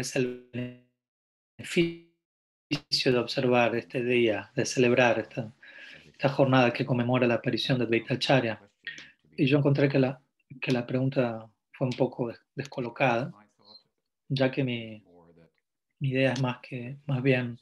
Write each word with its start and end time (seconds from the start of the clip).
es 0.00 0.16
el 0.16 0.48
beneficio 1.58 2.10
de 3.04 3.18
observar 3.18 3.74
este 3.76 4.02
día, 4.02 4.50
de 4.54 4.64
celebrar 4.64 5.18
esta, 5.18 5.52
jornada 6.30 6.72
que 6.72 6.84
conmemora 6.84 7.26
la 7.26 7.34
aparición 7.34 7.78
de 7.78 7.84
Advaitacharya. 7.84 8.60
Y 9.36 9.46
yo 9.46 9.58
encontré 9.58 9.88
que 9.88 9.98
la, 9.98 10.86
pregunta 10.86 11.48
fue 11.72 11.86
un 11.86 11.94
poco 11.94 12.32
descolocada, 12.54 13.32
ya 14.28 14.50
que 14.50 14.62
mi, 14.62 15.02
mi 15.98 16.10
idea 16.10 16.32
es 16.32 16.42
más, 16.42 16.58
que, 16.60 16.98
más 17.06 17.22
bien 17.22 17.58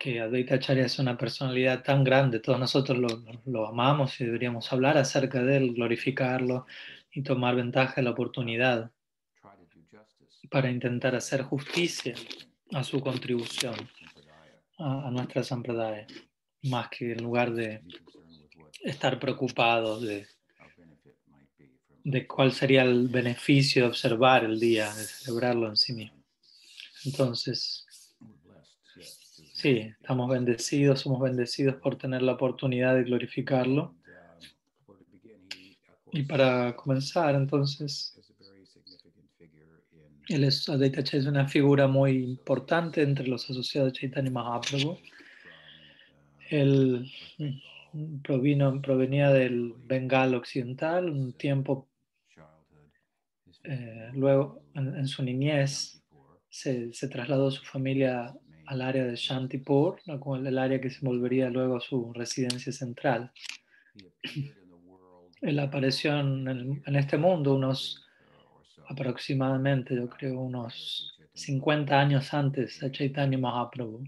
que 0.00 0.18
Advaita 0.18 0.54
Acharya 0.54 0.86
es 0.86 0.98
una 0.98 1.18
personalidad 1.18 1.82
tan 1.82 2.02
grande, 2.02 2.40
todos 2.40 2.58
nosotros 2.58 2.98
lo, 3.44 3.66
amamos 3.66 4.18
y 4.20 4.24
deberíamos 4.24 4.72
hablar 4.72 4.96
acerca 4.96 5.42
de 5.42 5.58
él, 5.58 5.74
glorificarlo 5.74 6.66
y 7.12 7.22
tomar 7.22 7.54
ventaja 7.54 7.96
de 7.96 8.02
la 8.02 8.10
oportunidad 8.10 8.90
para 10.50 10.70
intentar 10.70 11.14
hacer 11.14 11.42
justicia 11.42 12.14
a 12.72 12.84
su 12.84 13.00
contribución 13.00 13.74
a, 14.78 15.08
a 15.08 15.10
nuestra 15.10 15.42
sampradaya, 15.42 16.06
más 16.64 16.88
que 16.88 17.12
en 17.12 17.22
lugar 17.22 17.52
de 17.52 17.82
estar 18.82 19.18
preocupados 19.18 20.02
de, 20.02 20.26
de 22.04 22.26
cuál 22.26 22.52
sería 22.52 22.82
el 22.82 23.08
beneficio 23.08 23.82
de 23.82 23.88
observar 23.88 24.44
el 24.44 24.58
día, 24.58 24.92
de 24.94 25.04
celebrarlo 25.04 25.68
en 25.68 25.76
sí 25.76 25.92
mismo. 25.92 26.22
Entonces, 27.04 27.86
sí, 29.54 29.92
estamos 30.00 30.28
bendecidos, 30.30 31.00
somos 31.00 31.20
bendecidos 31.20 31.76
por 31.76 31.96
tener 31.96 32.22
la 32.22 32.32
oportunidad 32.32 32.94
de 32.94 33.04
glorificarlo. 33.04 33.94
Y 36.12 36.22
para 36.24 36.74
comenzar, 36.74 37.34
entonces, 37.36 38.19
él 40.30 40.44
es, 40.44 40.68
Advaita 40.68 41.00
es 41.00 41.26
una 41.26 41.48
figura 41.48 41.88
muy 41.88 42.12
importante 42.22 43.02
entre 43.02 43.26
los 43.26 43.50
asociados 43.50 43.92
de 43.92 43.98
Chaitanya 43.98 44.30
Mahaprabhu. 44.30 44.96
Él 46.48 47.10
provino, 48.22 48.80
provenía 48.80 49.30
del 49.30 49.74
Bengal 49.86 50.34
occidental, 50.34 51.10
un 51.10 51.32
tiempo 51.32 51.88
eh, 53.64 54.10
luego 54.14 54.62
en, 54.74 54.96
en, 54.96 55.06
su 55.06 55.22
niñez 55.22 56.02
se, 56.48 56.92
se, 56.94 57.08
trasladó 57.08 57.50
su 57.50 57.62
familia 57.62 58.34
al 58.66 58.80
área 58.80 59.04
de 59.04 59.16
Shantipur, 59.16 60.00
¿no? 60.06 60.36
el 60.36 60.58
área 60.58 60.80
que 60.80 60.90
se 60.90 61.04
volvería 61.04 61.50
luego 61.50 61.76
a 61.76 61.80
su 61.80 62.12
residencia 62.12 62.72
central. 62.72 63.32
Él 65.42 65.58
apareció 65.58 66.18
en 66.18 66.96
este 66.96 67.18
mundo 67.18 67.54
unos 67.54 68.06
aproximadamente, 68.90 69.94
yo 69.94 70.08
creo, 70.10 70.40
unos 70.40 71.16
50 71.34 71.98
años 71.98 72.34
antes 72.34 72.80
de 72.80 72.90
Chaitanya 72.90 73.38
Mahaprabhu. 73.38 74.04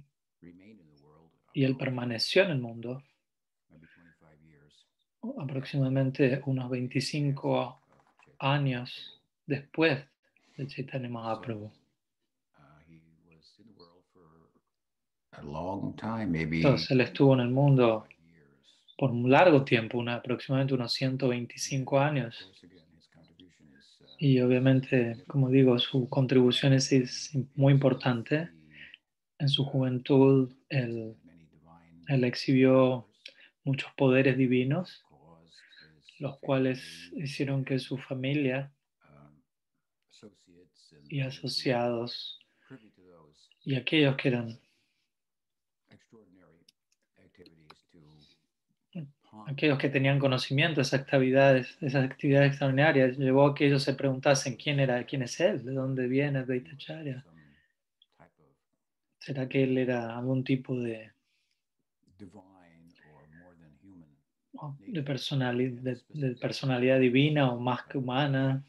Y 1.54 1.64
él 1.64 1.76
permaneció 1.76 2.42
en 2.42 2.50
el 2.50 2.58
mundo 2.58 3.02
aproximadamente 5.38 6.42
unos 6.46 6.68
25 6.68 7.80
años 8.40 9.22
después 9.46 10.04
de 10.56 10.66
Chaitanya 10.66 11.08
Mahaprabhu. 11.08 11.70
Entonces 16.66 16.90
él 16.90 17.00
estuvo 17.02 17.34
en 17.34 17.40
el 17.40 17.50
mundo 17.50 18.06
por 18.98 19.10
un 19.10 19.30
largo 19.30 19.64
tiempo, 19.64 19.98
una, 19.98 20.16
aproximadamente 20.16 20.74
unos 20.74 20.92
125 20.92 22.00
años. 22.00 22.50
Y 24.24 24.40
obviamente, 24.40 25.24
como 25.26 25.48
digo, 25.48 25.80
su 25.80 26.08
contribución 26.08 26.74
es, 26.74 27.32
muy 27.56 27.72
importante. 27.72 28.50
En 29.40 29.48
su 29.48 29.64
juventud, 29.64 30.54
él, 30.68 31.16
él 32.06 32.22
exhibió 32.22 33.08
muchos 33.64 33.90
poderes 33.96 34.36
divinos, 34.36 35.04
los 36.20 36.38
cuales 36.38 37.10
hicieron 37.16 37.64
que 37.64 37.80
su 37.80 37.98
familia 37.98 38.72
y 41.08 41.18
asociados 41.22 42.38
y 43.64 43.74
aquellos 43.74 44.14
que 44.14 44.28
eran 44.28 44.60
aquellos 49.46 49.78
que 49.78 49.88
tenían 49.88 50.18
conocimiento 50.18 50.76
de 50.76 50.82
esas 50.82 51.00
actividades, 51.00 51.76
esas 51.80 52.04
actividades 52.04 52.50
extraordinarias, 52.50 53.18
llevó 53.18 53.46
a 53.46 53.54
que 53.54 53.66
ellos 53.66 53.82
se 53.82 53.94
preguntasen 53.94 54.56
quién 54.56 54.80
era, 54.80 55.04
quién 55.04 55.22
es 55.22 55.38
él, 55.40 55.64
de 55.64 55.72
dónde 55.72 56.06
viene 56.08 56.40
Advaitacharya. 56.40 57.24
¿Será 59.18 59.48
que 59.48 59.62
él 59.62 59.78
era 59.78 60.16
algún 60.16 60.42
tipo 60.42 60.78
de, 60.78 61.12
de, 64.86 65.02
personalidad, 65.02 65.80
de, 65.82 66.00
de 66.08 66.34
personalidad 66.36 66.98
divina 66.98 67.50
o 67.52 67.60
más 67.60 67.84
que 67.84 67.98
humana? 67.98 68.64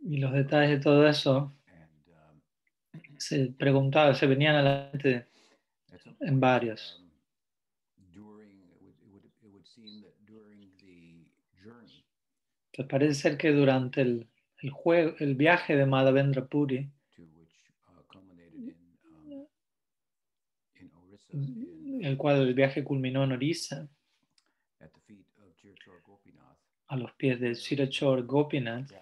Y 0.00 0.18
los 0.18 0.32
detalles 0.32 0.78
de 0.78 0.82
todo 0.82 1.08
eso 1.08 1.52
se 3.18 3.46
preguntaba, 3.58 4.14
se 4.14 4.26
venían 4.26 4.56
a 4.56 4.62
la 4.62 4.90
mente 4.92 5.26
en 6.20 6.40
varios. 6.40 7.05
Entonces 12.76 12.90
parece 12.90 13.14
ser 13.14 13.38
que 13.38 13.52
durante 13.52 14.02
el, 14.02 14.28
el, 14.58 14.68
juego, 14.68 15.16
el 15.18 15.34
viaje 15.34 15.74
de 15.76 15.86
Madhavendra 15.86 16.44
Puri, 16.44 16.90
el 22.02 22.16
cual 22.18 22.42
el 22.42 22.52
viaje 22.52 22.84
culminó 22.84 23.24
en 23.24 23.32
Orissa, 23.32 23.88
a 26.88 26.96
los 26.96 27.12
pies 27.14 27.40
de 27.40 27.54
Sirachor 27.54 28.26
Gopinath, 28.26 28.92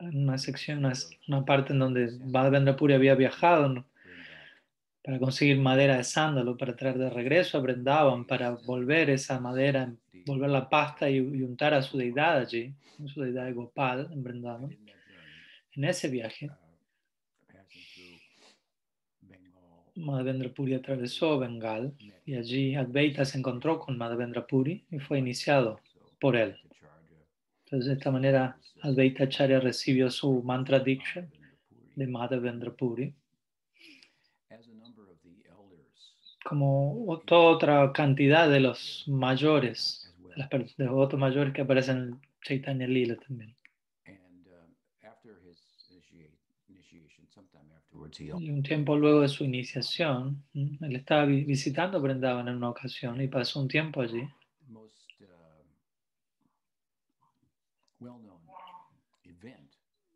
en 0.00 0.24
una 0.24 0.36
sección, 0.36 0.78
una, 0.78 0.92
una 1.28 1.44
parte 1.44 1.72
en 1.72 1.78
donde 1.78 2.18
Madhavendra 2.18 2.74
Puri 2.74 2.94
había 2.94 3.14
viajado 3.14 3.86
para 5.02 5.18
conseguir 5.18 5.58
madera 5.58 5.96
de 5.96 6.04
sándalo, 6.04 6.56
para 6.56 6.76
traer 6.76 6.98
de 6.98 7.10
regreso 7.10 7.58
a 7.58 7.60
Brindavan, 7.60 8.26
para 8.26 8.50
volver 8.50 9.10
esa 9.10 9.40
madera, 9.40 9.92
volver 10.26 10.50
la 10.50 10.68
pasta 10.68 11.08
y, 11.08 11.16
y 11.16 11.42
untar 11.42 11.74
a 11.74 11.82
su 11.82 11.96
deidad 11.96 12.38
allí, 12.38 12.74
su 13.06 13.22
deidad 13.22 13.46
de 13.46 13.52
Gopal 13.52 14.08
en 14.12 14.22
Brindavan. 14.22 14.76
En 15.72 15.84
ese 15.84 16.08
viaje, 16.08 16.50
Madhavendra 19.96 20.48
Puri 20.50 20.74
atravesó 20.74 21.38
Bengal 21.38 21.94
y 22.24 22.34
allí 22.34 22.74
Advaita 22.74 23.24
se 23.24 23.38
encontró 23.38 23.78
con 23.78 23.98
Madhavendra 23.98 24.46
Puri 24.46 24.84
y 24.90 24.98
fue 24.98 25.18
iniciado 25.18 25.80
por 26.20 26.36
él. 26.36 26.56
Entonces, 27.64 27.88
de 27.88 27.94
esta 27.94 28.10
manera, 28.10 28.58
Advaita 28.82 29.24
Acharya 29.24 29.60
recibió 29.60 30.10
su 30.10 30.42
mantra 30.42 30.80
diksha 30.80 31.28
de 31.94 32.06
Madhavendra 32.06 32.72
Puri. 32.72 33.14
Como 36.44 37.22
toda 37.26 37.50
otra 37.50 37.92
cantidad 37.92 38.48
de 38.48 38.60
los 38.60 39.04
mayores, 39.06 40.14
de 40.36 40.84
los 40.84 40.94
otros 40.94 41.20
mayores 41.20 41.52
que 41.52 41.62
aparecen 41.62 41.96
en 41.98 42.20
Chaitanya 42.42 42.86
Lila 42.86 43.16
también. 43.16 43.54
Y 48.18 48.50
un 48.50 48.62
tiempo 48.62 48.96
luego 48.96 49.20
de 49.20 49.28
su 49.28 49.44
iniciación, 49.44 50.42
él 50.54 50.96
estaba 50.96 51.26
visitando 51.26 52.00
Brindavan 52.00 52.48
en 52.48 52.56
una 52.56 52.70
ocasión 52.70 53.20
y 53.20 53.28
pasó 53.28 53.60
un 53.60 53.68
tiempo 53.68 54.00
allí. 54.00 54.28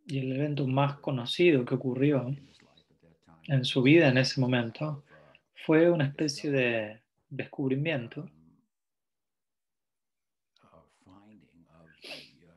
Y 0.07 0.19
el 0.19 0.33
evento 0.33 0.67
más 0.67 0.99
conocido 0.99 1.65
que 1.65 1.75
ocurrió 1.75 2.35
en 3.47 3.65
su 3.65 3.83
vida 3.83 4.09
en 4.09 4.19
ese 4.19 4.41
momento 4.41 5.05
fue 5.65 5.91
una 5.91 6.07
especie 6.07 6.51
de 6.51 7.01
descubrimiento, 7.29 8.29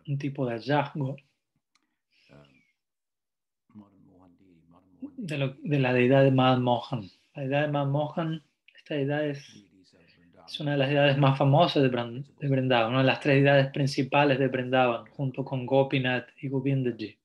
un 0.08 0.18
tipo 0.18 0.46
de 0.46 0.54
hallazgo. 0.54 1.16
de, 5.18 5.38
lo, 5.38 5.56
de 5.62 5.80
la 5.80 5.94
deidad 5.94 6.24
de 6.24 6.32
Mohan. 6.32 7.10
La 7.36 7.42
deidad 7.44 7.62
de 7.68 7.86
Mohan, 7.86 8.44
esta 8.76 8.96
deidad 8.96 9.26
es, 9.26 9.66
es 10.48 10.60
una 10.60 10.72
de 10.72 10.78
las 10.78 10.88
deidades 10.88 11.18
más 11.18 11.38
famosas 11.38 11.84
de, 11.84 11.90
Brand, 11.90 12.26
de 12.40 12.48
Vrindavan, 12.48 12.92
una 12.92 13.00
de 13.00 13.08
las 13.08 13.20
tres 13.20 13.36
deidades 13.36 13.72
principales 13.72 14.40
de 14.40 14.48
Vrindavan, 14.48 15.06
junto 15.08 15.44
con 15.44 15.66
Gopinath 15.66 16.30
y 16.42 16.50
Govindaji. 16.50 17.18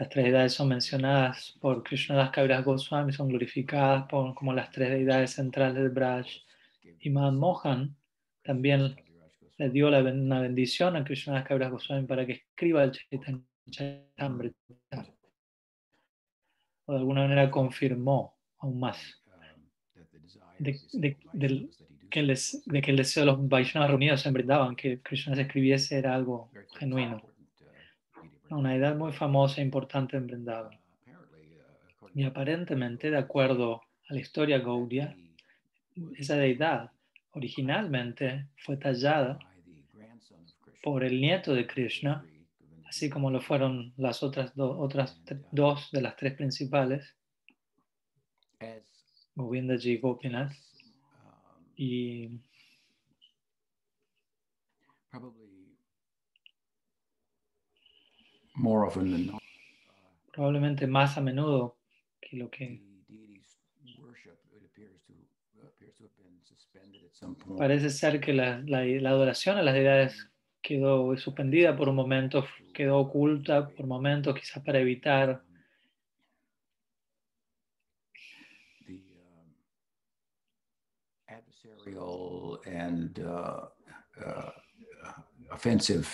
Las 0.00 0.08
tres 0.08 0.24
deidades 0.24 0.54
son 0.54 0.68
mencionadas 0.68 1.58
por 1.60 1.82
Krishnadas 1.82 2.30
Kaviraj 2.30 2.64
Goswami, 2.64 3.12
son 3.12 3.28
glorificadas 3.28 4.06
por, 4.08 4.34
como 4.34 4.54
las 4.54 4.70
tres 4.70 4.88
deidades 4.88 5.32
centrales 5.32 5.74
de 5.74 5.90
Braj. 5.90 6.26
Y 7.00 7.10
Mohan 7.10 7.94
también 8.42 8.96
le 9.58 9.68
dio 9.68 9.90
la, 9.90 9.98
una 9.98 10.40
bendición 10.40 10.96
a 10.96 11.04
Krishna 11.04 11.44
Kabras 11.44 11.70
Goswami 11.70 12.06
para 12.06 12.24
que 12.24 12.32
escriba 12.32 12.82
el 12.82 12.92
Chaitanya 12.92 13.42
Charitamrita. 13.70 14.56
O 16.86 16.92
de 16.94 16.98
alguna 16.98 17.20
manera 17.20 17.50
confirmó 17.50 18.38
aún 18.56 18.80
más 18.80 19.22
de, 20.58 20.80
de, 20.94 21.18
que 22.08 22.22
les, 22.22 22.62
de 22.64 22.80
que 22.80 22.90
el 22.90 22.96
deseo 22.96 23.26
de 23.26 23.32
los 23.32 23.48
Vaishnavas 23.48 23.90
reunidos 23.90 24.24
en 24.24 24.32
Brindavan, 24.32 24.76
que 24.76 25.02
Krishna 25.02 25.34
se 25.34 25.42
escribiese, 25.42 25.98
era 25.98 26.14
algo 26.14 26.50
genuino. 26.78 27.29
Una 28.50 28.74
edad 28.74 28.96
muy 28.96 29.12
famosa 29.12 29.60
e 29.60 29.64
importante 29.64 30.16
en 30.16 30.26
Brindavan. 30.26 30.78
Y 32.14 32.24
aparentemente, 32.24 33.10
de 33.10 33.18
acuerdo 33.18 33.82
a 34.08 34.14
la 34.14 34.20
historia 34.20 34.58
Gaudia, 34.58 35.16
esa 36.16 36.36
deidad 36.36 36.90
originalmente 37.32 38.48
fue 38.56 38.76
tallada 38.76 39.38
por 40.82 41.04
el 41.04 41.20
nieto 41.20 41.54
de 41.54 41.66
Krishna, 41.66 42.24
así 42.86 43.08
como 43.08 43.30
lo 43.30 43.40
fueron 43.40 43.92
las 43.96 44.22
otras, 44.22 44.52
dos 44.54 45.90
de 45.92 46.02
las 46.02 46.16
tres 46.16 46.34
principales, 46.34 47.14
Govindaji 49.36 50.00
y 51.76 52.40
Gopinath, 58.54 58.96
y 58.96 59.30
probablemente 60.32 60.86
más 60.86 61.16
a 61.16 61.20
menudo 61.20 61.76
que 62.20 62.36
lo 62.36 62.50
que 62.50 62.82
Parece 67.58 67.90
ser 67.90 68.18
que 68.18 68.32
la, 68.32 68.62
la, 68.64 69.10
adoración 69.10 69.58
a 69.58 69.62
las 69.62 69.74
deidades 69.74 70.30
quedó 70.62 71.14
suspendida 71.18 71.76
por 71.76 71.88
un 71.90 71.96
momento, 71.96 72.46
quedó 72.72 72.98
oculta 72.98 73.68
por 73.68 73.86
momentos, 73.86 74.34
quizás 74.34 74.62
para 74.64 74.78
evitar 74.78 75.42
and 82.66 83.18
uh, 83.20 83.66
uh, 84.26 84.50
offensive 85.52 86.08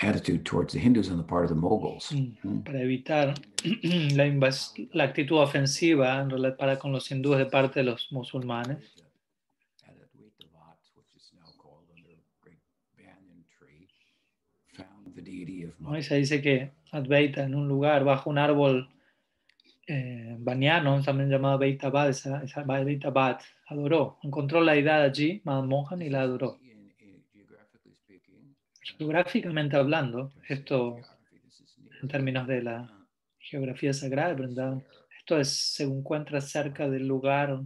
attitude 0.00 0.44
towards 0.44 0.72
the 0.72 0.78
Hindus 0.78 1.10
on 1.10 1.16
the 1.16 1.24
part 1.24 1.44
of 1.44 1.50
the 1.50 1.56
Moguls. 1.56 2.12
Mm, 2.12 2.64
para 2.64 2.80
evitar 2.82 3.34
la, 4.14 4.50
la 4.92 5.04
actitud 5.04 5.38
ofensiva 5.38 6.26
para 6.56 6.78
con 6.78 6.92
los 6.92 7.10
hindúes 7.10 7.38
de 7.38 7.46
parte 7.46 7.80
de 7.80 7.84
los 7.84 8.12
musulmanes. 8.12 8.78
¿no? 15.78 15.96
Y 15.96 16.02
se 16.02 16.16
dice 16.16 16.40
que 16.40 16.70
Advaita 16.92 17.44
en 17.44 17.54
un 17.54 17.68
lugar 17.68 18.04
bajo 18.04 18.30
un 18.30 18.38
árbol 18.38 18.88
eh, 19.86 20.36
baniano, 20.38 21.02
también 21.02 21.30
llamado 21.30 21.58
Beita 21.58 21.90
Bad, 21.90 23.40
adoró, 23.66 24.18
encontró 24.22 24.60
la 24.60 24.72
deidad 24.72 25.02
allí, 25.02 25.40
Mohan, 25.44 26.02
y 26.02 26.10
la 26.10 26.22
adoró. 26.22 26.58
Geográficamente 28.96 29.76
hablando, 29.76 30.32
esto 30.48 30.96
en 32.00 32.08
términos 32.08 32.46
de 32.46 32.62
la 32.62 33.06
geografía 33.38 33.92
sagrada, 33.92 34.34
¿verdad? 34.34 34.82
esto 35.28 35.38
es, 35.38 35.74
se 35.74 35.84
encuentra 35.84 36.40
cerca 36.40 36.88
del 36.88 37.06
lugar 37.06 37.60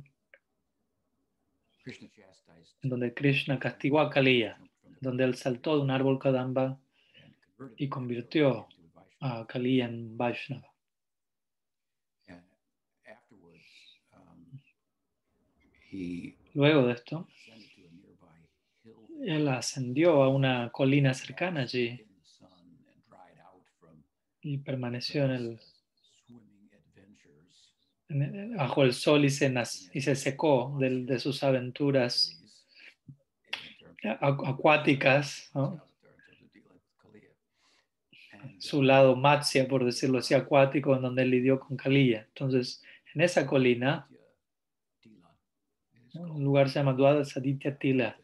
donde 2.83 3.15
Krishna 3.15 3.59
castigó 3.59 4.01
a 4.01 4.11
Kaliya, 4.11 4.59
donde 5.01 5.25
él 5.25 5.37
saltó 5.37 5.77
de 5.77 5.83
un 5.83 5.91
árbol 5.91 6.19
Kadamba 6.19 6.81
y 7.77 7.89
convirtió 7.89 8.67
a 9.21 9.47
Kaliya 9.47 9.87
en 9.87 10.17
Vaishnava. 10.17 10.73
Luego 16.55 16.87
de 16.87 16.93
esto, 16.95 17.29
él 19.25 19.49
ascendió 19.49 20.23
a 20.23 20.29
una 20.29 20.71
colina 20.71 21.15
cercana 21.15 21.63
allí 21.63 22.07
y 24.41 24.59
permaneció 24.59 25.25
en 25.25 25.31
el, 25.31 25.61
bajo 28.57 28.83
el 28.83 28.93
sol 28.93 29.25
y 29.25 29.31
se, 29.31 29.53
se 29.65 30.17
secó 30.17 30.77
de, 30.79 31.19
sus 31.19 31.43
aventuras 31.43 32.39
acuáticas, 34.21 35.51
su 38.59 38.83
lado 38.83 39.15
matsya, 39.15 39.69
por 39.69 39.85
decirlo 39.85 40.19
así, 40.19 40.35
acuático, 40.35 40.95
en 40.97 41.03
donde 41.03 41.23
él 41.23 41.31
lidió 41.31 41.61
con 41.61 41.77
Kaliya. 41.77 42.27
Entonces, 42.29 42.83
en 43.15 43.21
esa 43.21 43.47
colina, 43.47 44.09
un 46.15 46.43
lugar 46.45 46.69
se 46.69 46.81
llama 46.81 46.93
Dwada 46.93 47.25
Saditya 47.25 47.79
Tila, 47.79 48.19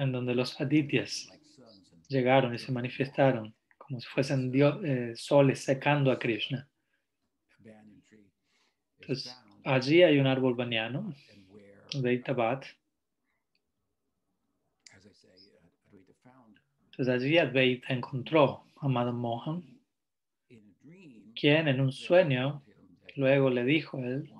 en 0.00 0.12
donde 0.12 0.34
los 0.34 0.58
adityas 0.60 1.28
llegaron 2.08 2.54
y 2.54 2.58
se 2.58 2.72
manifestaron 2.72 3.54
como 3.76 4.00
si 4.00 4.06
fuesen 4.06 4.52
eh, 4.54 5.12
soles 5.16 5.60
secando 5.60 6.10
a 6.10 6.18
Krishna. 6.18 6.68
Entonces, 9.00 9.36
allí 9.64 10.02
hay 10.02 10.18
un 10.18 10.26
árbol 10.26 10.54
baniano, 10.54 11.12
Itabat. 11.92 12.64
Entonces 16.84 17.14
allí 17.14 17.38
Advaita 17.38 17.92
encontró 17.92 18.64
a 18.76 18.88
Madam 18.88 19.16
Mohan, 19.16 19.64
quien 21.34 21.66
en 21.66 21.80
un 21.80 21.92
sueño 21.92 22.62
luego 23.16 23.50
le 23.50 23.64
dijo 23.64 23.98
a 23.98 24.06
él 24.06 24.32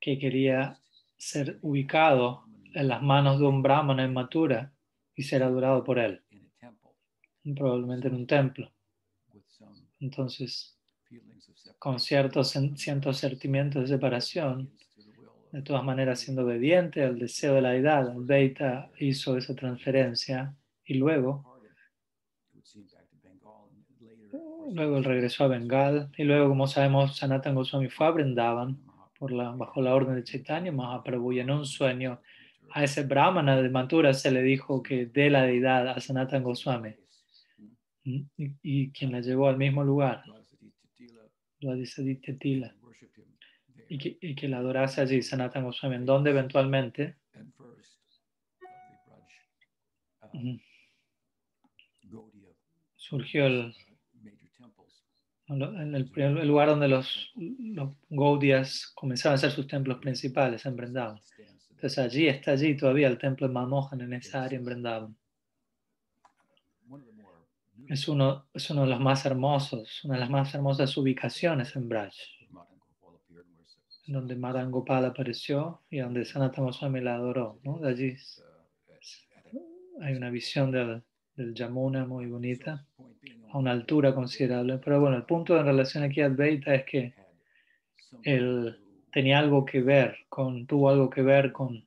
que 0.00 0.18
quería 0.18 0.78
ser 1.16 1.58
ubicado 1.62 2.44
en 2.72 2.88
las 2.88 3.02
manos 3.02 3.40
de 3.40 3.46
un 3.46 3.62
brahmana 3.62 4.04
en 4.04 4.14
Mathura 4.14 4.72
y 5.20 5.22
ser 5.22 5.42
adorado 5.42 5.84
por 5.84 5.98
él, 5.98 6.22
probablemente 7.54 8.08
en 8.08 8.14
un 8.14 8.26
templo. 8.26 8.72
Entonces, 10.00 10.78
con 11.78 12.00
ciertos, 12.00 12.56
ciertos 12.76 13.18
sentimientos 13.18 13.82
de 13.82 13.86
separación, 13.96 14.70
de 15.52 15.60
todas 15.60 15.84
maneras 15.84 16.20
siendo 16.20 16.46
obediente 16.46 17.04
al 17.04 17.18
deseo 17.18 17.52
de 17.56 17.60
la 17.60 17.76
edad, 17.76 18.08
Advaita 18.08 18.90
hizo 18.98 19.36
esa 19.36 19.54
transferencia 19.54 20.54
y 20.86 20.94
luego, 20.94 21.60
luego 24.72 24.96
él 24.96 25.04
regresó 25.04 25.44
a 25.44 25.48
Bengal 25.48 26.10
y 26.16 26.24
luego, 26.24 26.48
como 26.48 26.66
sabemos, 26.66 27.14
Sanatan 27.14 27.54
Goswami 27.54 27.90
fue 27.90 28.06
a 28.06 28.10
Brindavan 28.12 28.78
por 29.18 29.32
la, 29.32 29.50
bajo 29.50 29.82
la 29.82 29.94
orden 29.94 30.14
de 30.14 30.24
Chaitanya 30.24 30.72
Mahaprabhu 30.72 31.32
y 31.32 31.40
en 31.40 31.50
un 31.50 31.66
sueño 31.66 32.22
a 32.72 32.84
ese 32.84 33.04
brahmana 33.04 33.60
de 33.60 33.68
Mathura 33.68 34.14
se 34.14 34.30
le 34.30 34.42
dijo 34.42 34.82
que 34.82 35.06
de 35.06 35.30
la 35.30 35.42
deidad 35.42 35.88
a 35.88 36.00
Sanatan 36.00 36.42
Goswami. 36.42 36.94
Y, 38.02 38.26
y 38.62 38.90
quien 38.92 39.12
la 39.12 39.20
llevó 39.20 39.48
al 39.48 39.58
mismo 39.58 39.84
lugar, 39.84 40.24
Tila, 42.38 42.74
y 43.88 43.98
que, 43.98 44.18
y 44.20 44.34
que 44.34 44.48
la 44.48 44.58
adorase 44.58 45.00
allí 45.00 45.22
Sanatan 45.22 45.64
Goswami, 45.64 45.96
en 45.96 46.06
donde 46.06 46.30
eventualmente 46.30 47.16
surgió 52.96 53.46
el, 53.46 53.74
en 55.48 55.94
el, 55.94 56.48
lugar 56.48 56.68
donde 56.68 56.88
los, 56.88 57.32
los 57.34 57.90
Gaudias 58.08 58.92
comenzaron 58.94 59.32
a 59.32 59.36
hacer 59.36 59.50
sus 59.50 59.66
templos 59.66 59.98
principales 59.98 60.64
en 60.64 60.76
Vrindavan. 60.76 61.20
Entonces 61.80 61.98
allí 61.98 62.28
está 62.28 62.50
allí 62.50 62.76
todavía 62.76 63.08
el 63.08 63.16
templo 63.16 63.48
de 63.48 63.54
Mamohan 63.54 64.02
en 64.02 64.12
esa 64.12 64.42
área 64.42 64.58
en 64.58 64.66
Vrindavan. 64.66 65.16
Es 67.88 68.06
uno, 68.06 68.50
es 68.52 68.68
uno 68.68 68.82
de 68.82 68.88
los 68.88 69.00
más 69.00 69.24
hermosos, 69.24 70.04
una 70.04 70.16
de 70.16 70.20
las 70.20 70.28
más 70.28 70.54
hermosas 70.54 70.94
ubicaciones 70.98 71.74
en 71.76 71.88
Braj, 71.88 72.12
donde 74.08 74.36
Madan 74.36 74.70
Gopal 74.70 75.06
apareció 75.06 75.80
y 75.88 76.00
donde 76.00 76.26
Sanatana 76.26 76.66
Goswami 76.66 77.00
la 77.00 77.14
adoró. 77.14 77.58
¿no? 77.64 77.78
De 77.78 77.88
allí 77.88 78.14
hay 80.02 80.14
una 80.14 80.28
visión 80.28 80.70
del, 80.70 81.02
del 81.34 81.54
Yamuna 81.54 82.04
muy 82.04 82.26
bonita 82.26 82.86
a 83.52 83.56
una 83.56 83.70
altura 83.70 84.14
considerable. 84.14 84.76
Pero 84.84 85.00
bueno, 85.00 85.16
el 85.16 85.24
punto 85.24 85.58
en 85.58 85.64
relación 85.64 86.04
aquí 86.04 86.20
a 86.20 86.26
Advaita 86.26 86.74
es 86.74 86.84
que 86.84 87.14
él 88.22 88.79
tenía 89.12 89.38
algo 89.38 89.64
que 89.64 89.80
ver 89.80 90.18
con, 90.28 90.66
tuvo 90.66 90.90
algo 90.90 91.10
que 91.10 91.22
ver 91.22 91.52
con 91.52 91.84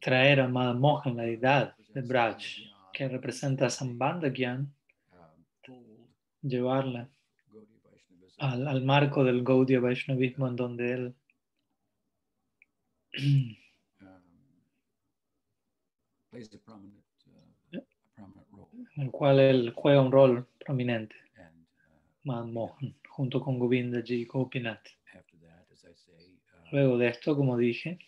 traer 0.00 0.40
a 0.40 0.48
Madan 0.48 0.80
Mohan, 0.80 1.16
la 1.16 1.24
deidad 1.24 1.76
de 1.94 2.02
Braj, 2.02 2.42
que 2.92 3.08
representa 3.08 3.66
a 3.66 3.70
Sambandagyan, 3.70 4.72
llevarla 6.42 7.08
al, 8.38 8.66
al, 8.66 8.82
marco 8.82 9.22
del 9.24 9.44
Gaudiya 9.44 9.80
Vaishnavismo 9.80 10.48
en 10.48 10.56
donde 10.56 10.92
él 10.92 11.14
en 18.96 19.02
el 19.02 19.10
cual 19.10 19.40
él 19.40 19.72
juega 19.74 20.00
un 20.00 20.12
rol 20.12 20.46
prominente, 20.64 21.16
Madan 22.24 22.52
Mohan, 22.52 22.94
junto 23.20 23.38
con 23.42 23.58
Govinda 23.58 24.00
Ji 24.02 24.24
Gopinath. 24.24 24.88
uh, 25.14 26.72
Luego 26.72 26.96
de 26.96 27.08
esto, 27.08 27.36
como 27.36 27.58
dije, 27.58 27.98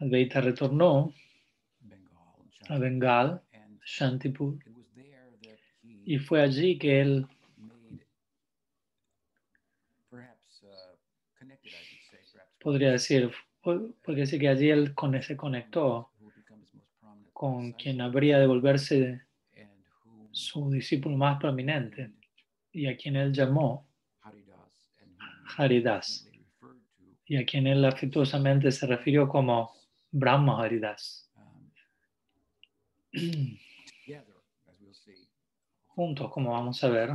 Advaita 0.00 0.40
retornó 0.40 1.14
a 2.68 2.78
Bengal, 2.78 3.40
Shantipur, 3.84 4.58
y 6.04 6.18
fue 6.18 6.42
allí 6.42 6.76
que 6.76 7.00
él 7.00 7.24
uh, 7.24 7.98
podría 12.58 12.90
decir, 12.90 13.30
po- 13.62 13.94
podría 14.02 14.24
decir 14.24 14.40
que 14.40 14.48
allí 14.48 14.70
él 14.70 14.92
se 15.22 15.36
conectó 15.36 16.10
con 17.32 17.72
quien 17.74 18.00
habría 18.00 18.38
de 18.40 18.46
volverse 18.48 19.22
su 20.36 20.70
discípulo 20.70 21.16
más 21.16 21.40
prominente 21.40 22.12
y 22.70 22.86
a 22.86 22.96
quien 22.96 23.16
él 23.16 23.32
llamó 23.32 23.88
Haridas 25.56 26.28
y 27.24 27.38
a 27.38 27.46
quien 27.46 27.66
él 27.66 27.82
afectuosamente 27.86 28.70
se 28.70 28.86
refirió 28.86 29.26
como 29.28 29.72
Brahma 30.10 30.62
Haridas. 30.62 31.32
Juntos, 35.86 36.30
como 36.30 36.50
vamos 36.52 36.84
a 36.84 36.90
ver, 36.90 37.10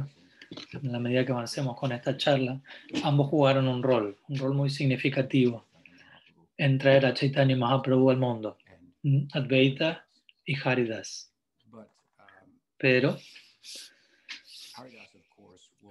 en 0.73 0.91
la 0.91 0.97
medida 0.97 1.23
que 1.23 1.31
avancemos 1.31 1.77
con 1.79 1.91
esta 1.91 2.17
charla, 2.17 2.59
ambos 3.03 3.29
jugaron 3.29 3.67
un 3.67 3.83
rol, 3.83 4.17
un 4.29 4.37
rol 4.37 4.55
muy 4.55 4.71
significativo 4.71 5.67
en 6.57 6.79
traer 6.79 7.05
a 7.05 7.13
Chaitanya 7.13 7.55
Mahaprabhu 7.55 8.09
al 8.09 8.17
mundo, 8.17 8.57
Advaita 9.33 10.07
y 10.43 10.55
Haridas. 10.57 11.30
Pero 12.81 13.15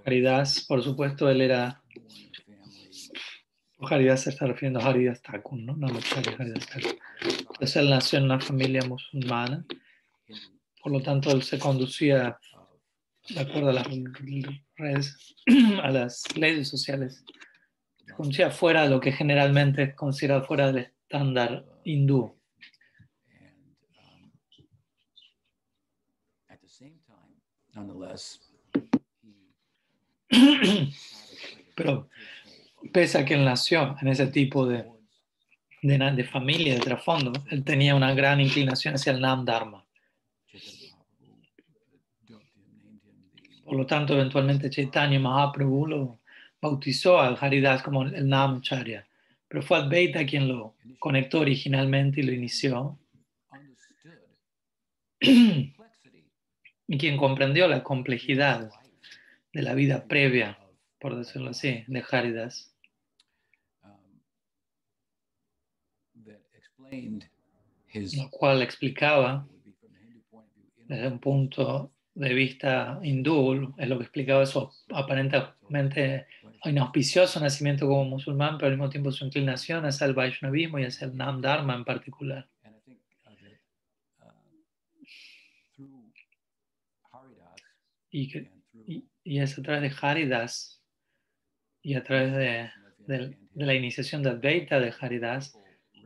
Haridas, 0.04 0.64
por 0.66 0.82
supuesto, 0.82 1.30
él 1.30 1.40
era, 1.40 1.80
Haridas 3.78 4.22
se 4.22 4.30
está 4.30 4.46
refiriendo 4.46 4.80
a 4.80 4.86
Haridas 4.86 5.22
Thakur, 5.22 5.58
¿no? 5.58 5.76
No 5.76 5.86
Namachari 5.86 6.34
Haridas 6.36 6.66
Thakur. 6.66 6.98
Entonces 7.20 7.76
él 7.76 7.90
nació 7.90 8.18
en 8.18 8.24
una 8.24 8.40
familia 8.40 8.82
musulmana, 8.82 9.64
por 10.82 10.92
lo 10.92 11.00
tanto 11.00 11.30
él 11.30 11.44
se 11.44 11.60
conducía 11.60 12.38
de 13.28 13.40
acuerdo 13.40 13.70
a 13.70 13.74
las 13.74 13.86
redes, 14.76 15.36
a 15.82 15.90
las 15.90 16.36
leyes 16.36 16.68
sociales, 16.68 17.22
se 18.04 18.12
conducía 18.14 18.50
fuera 18.50 18.82
de 18.82 18.90
lo 18.90 18.98
que 18.98 19.12
generalmente 19.12 19.82
es 19.84 19.94
considerado 19.94 20.44
fuera 20.44 20.72
del 20.72 20.86
estándar 20.86 21.64
hindú. 21.84 22.40
and 23.30 23.76
um, 23.98 24.32
at 26.48 26.60
the 26.60 26.68
same 26.68 26.98
time, 27.06 27.34
nonetheless, 27.86 28.40
he 30.30 30.92
Pero 31.74 32.08
pese 32.92 33.18
a 33.18 33.24
que 33.24 33.34
él 33.34 33.44
nació 33.44 33.96
en 34.00 34.08
ese 34.08 34.26
tipo 34.26 34.66
de, 34.66 34.84
de, 35.82 35.98
de 35.98 36.24
familia, 36.24 36.74
de 36.74 36.80
trasfondo, 36.80 37.32
él 37.50 37.64
tenía 37.64 37.94
una 37.94 38.14
gran 38.14 38.40
inclinación 38.40 38.94
hacia 38.94 39.12
el 39.12 39.20
Nam 39.20 39.44
Dharma. 39.44 39.84
Por 43.64 43.76
lo 43.76 43.86
tanto, 43.86 44.14
eventualmente 44.14 44.68
Chaitanya 44.68 45.18
Mahaprabhu 45.20 45.86
lo 45.86 46.18
bautizó 46.60 47.20
al 47.20 47.38
Haridas 47.40 47.82
como 47.82 48.02
el 48.02 48.28
Namacharya. 48.28 49.06
Pero 49.48 49.62
fue 49.62 49.78
Advaita 49.78 50.26
quien 50.26 50.48
lo 50.48 50.74
conectó 50.98 51.40
originalmente 51.40 52.20
y 52.20 52.24
lo 52.24 52.32
inició. 52.32 52.98
y 56.90 56.98
quien 56.98 57.16
comprendió 57.16 57.68
la 57.68 57.84
complejidad 57.84 58.68
de 59.52 59.62
la 59.62 59.74
vida 59.74 60.08
previa, 60.08 60.58
por 60.98 61.16
decirlo 61.16 61.50
así, 61.50 61.84
de 61.86 62.04
Haridas. 62.10 62.74
Lo 68.16 68.30
cual 68.30 68.62
explicaba 68.62 69.46
desde 70.88 71.06
un 71.06 71.20
punto 71.20 71.92
de 72.14 72.34
vista 72.34 72.98
hindú, 73.04 73.72
es 73.78 73.88
lo 73.88 73.96
que 73.96 74.02
explicaba 74.02 74.44
su 74.44 74.68
aparentemente 74.92 76.26
inauspicioso 76.64 77.38
nacimiento 77.38 77.86
como 77.86 78.04
musulmán, 78.04 78.58
pero 78.58 78.66
al 78.66 78.72
mismo 78.72 78.90
tiempo 78.90 79.12
su 79.12 79.24
inclinación 79.24 79.86
hacia 79.86 80.08
el 80.08 80.14
Vaishnavismo 80.14 80.80
y 80.80 80.86
hacia 80.86 81.06
el 81.06 81.16
Nam 81.16 81.40
Dharma 81.40 81.76
en 81.76 81.84
particular. 81.84 82.48
Y, 88.10 88.28
que, 88.28 88.50
y, 88.86 89.04
y, 89.24 89.40
es 89.40 89.58
a 89.58 89.62
través 89.62 89.82
de 89.82 90.06
Haridas 90.06 90.82
y 91.82 91.94
a 91.94 92.02
través 92.02 92.32
de, 92.32 92.70
de, 93.06 93.36
de 93.54 93.66
la 93.66 93.74
iniciación 93.74 94.22
de 94.22 94.30
Advaita 94.30 94.80
de 94.80 94.92
Haridas 95.00 95.58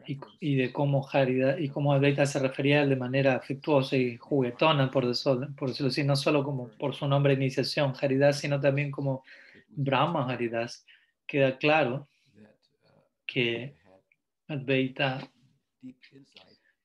y, 0.06 0.18
y, 0.40 0.56
de 0.56 0.73
cómo 0.73 1.06
Haridas 1.11 1.58
y 1.61 1.68
cómo 1.68 1.92
Advaita 1.92 2.26
se 2.26 2.38
refería 2.38 2.87
de 2.87 2.96
manera 2.96 3.37
afectuosa 3.37 3.96
y 3.96 4.16
juguetona, 4.16 4.90
por, 4.90 5.04
eso, 5.06 5.40
por 5.56 5.68
decirlo 5.68 5.88
así, 5.88 6.04
no 6.04 6.16
solo 6.16 6.44
como 6.44 6.68
por 6.68 6.94
su 6.94 7.08
nombre 7.08 7.34
de 7.34 7.42
iniciación 7.42 7.94
Haridas, 8.00 8.38
sino 8.38 8.61
también 8.61 8.90
como 8.90 9.25
Brahma 9.68 10.30
Haridas, 10.30 10.84
queda 11.26 11.58
claro 11.58 12.08
que 13.26 13.76
Advaita 14.49 15.30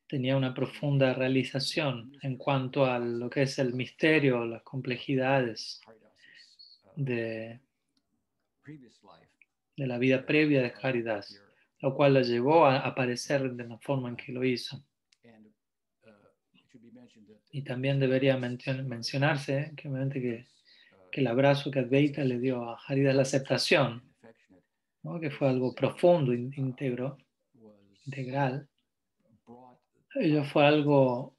tenía 0.09 0.35
una 0.35 0.55
profunda 0.55 1.13
realización 1.13 2.17
en 2.23 2.35
cuanto 2.35 2.85
a 2.85 2.97
lo 2.97 3.29
que 3.29 3.43
es 3.43 3.59
el 3.59 3.73
misterio, 3.75 4.43
las 4.43 4.63
complejidades 4.63 5.79
de, 6.95 7.59
la 9.77 9.97
vida 9.99 10.25
previa 10.25 10.63
de 10.63 10.73
Haridas, 10.81 11.39
lo 11.79 11.93
cual 11.93 12.15
lo 12.15 12.21
llevó 12.21 12.65
a 12.65 12.79
aparecer 12.79 13.53
de 13.53 13.67
la 13.67 13.77
forma 13.77 14.09
en 14.09 14.17
que 14.17 14.31
lo 14.31 14.43
hizo. 14.43 14.83
Y 17.51 17.61
también 17.61 17.99
debería 17.99 18.35
mencionarse 18.37 19.73
que, 19.77 19.89
que, 20.11 20.47
que 21.11 21.21
el 21.21 21.27
abrazo 21.27 21.71
que 21.71 21.79
Advaita 21.79 22.23
le 22.23 22.39
dio 22.39 22.67
a 22.67 22.79
Haridas, 22.87 23.15
la 23.15 23.21
aceptación, 23.21 24.03
que 25.21 25.29
fue 25.29 25.49
algo 25.49 25.73
profundo, 25.73 26.33
íntegro, 26.33 27.17
integral, 28.05 28.68
ello 30.15 30.43
fue 30.43 30.65
algo 30.65 31.35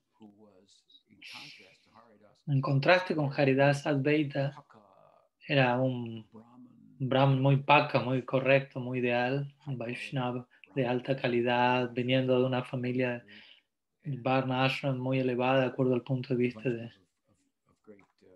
en 2.47 2.61
contraste 2.61 3.15
con 3.15 3.31
Haridas 3.33 3.87
Advaita 3.87 4.53
era 5.47 5.81
un 5.81 6.27
Brahman 6.99 7.41
muy 7.41 7.57
paca, 7.57 8.01
muy 8.01 8.23
correcto, 8.23 8.79
muy 8.79 9.01
ideal, 9.01 9.53
un 9.67 9.79
Vaishnava 9.79 10.47
de 10.75 10.87
alta 10.87 11.17
calidad, 11.17 11.91
viniendo 11.93 12.39
de 12.39 12.47
una 12.47 12.63
familia 12.63 13.25
Varna 14.05 14.65
Ashram 14.65 14.99
muy 14.99 15.19
elevada 15.19 15.61
de 15.61 15.67
acuerdo 15.67 15.95
al 15.95 16.03
punto 16.03 16.35
de 16.35 16.37
vista 16.37 16.69
de 16.69 16.91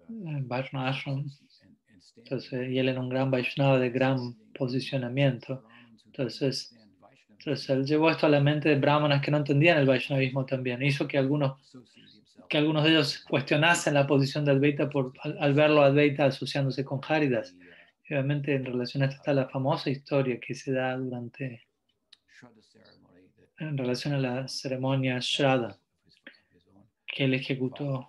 Varna 0.09 0.89
Ashram. 0.89 1.27
Entonces, 2.17 2.71
y 2.71 2.79
él 2.79 2.89
era 2.89 3.01
un 3.01 3.09
gran 3.09 3.31
Vaishnava 3.31 3.79
de 3.79 3.91
gran 3.91 4.35
posicionamiento. 4.55 5.63
Entonces, 6.07 6.75
entonces, 7.45 7.69
él 7.69 7.85
llevó 7.85 8.11
esto 8.11 8.25
a 8.25 8.31
la 8.31 8.41
mente 8.41 8.71
de 8.71 8.77
brahmanas 8.77 9.21
que 9.21 9.31
no 9.31 9.37
entendían 9.37 9.77
el 9.77 9.85
Vaishnavismo 9.85 10.47
también. 10.47 10.83
Hizo 10.83 11.07
que 11.07 11.19
algunos, 11.19 11.61
que 12.49 12.57
algunos 12.57 12.85
de 12.85 12.91
ellos 12.91 13.23
cuestionasen 13.29 13.93
la 13.93 14.07
posición 14.07 14.47
de 14.47 14.53
Advaita 14.53 14.89
por, 14.89 15.13
al, 15.21 15.37
al 15.39 15.53
verlo 15.53 15.83
a 15.83 15.87
Advaita 15.87 16.25
asociándose 16.25 16.87
con 16.87 17.01
Haridas. 17.07 17.55
Y 18.09 18.15
obviamente, 18.15 18.55
en 18.55 18.65
relación 18.65 19.03
a 19.03 19.07
esto 19.07 19.17
está 19.17 19.35
la 19.35 19.47
famosa 19.51 19.91
historia 19.91 20.41
que 20.41 20.55
se 20.55 20.73
da 20.73 20.97
durante, 20.97 21.67
en 23.59 23.77
relación 23.77 24.15
a 24.15 24.19
la 24.19 24.49
ceremonia 24.49 25.19
Shraddha, 25.21 25.77
que 27.07 27.25
él 27.25 27.35
ejecutó 27.35 28.09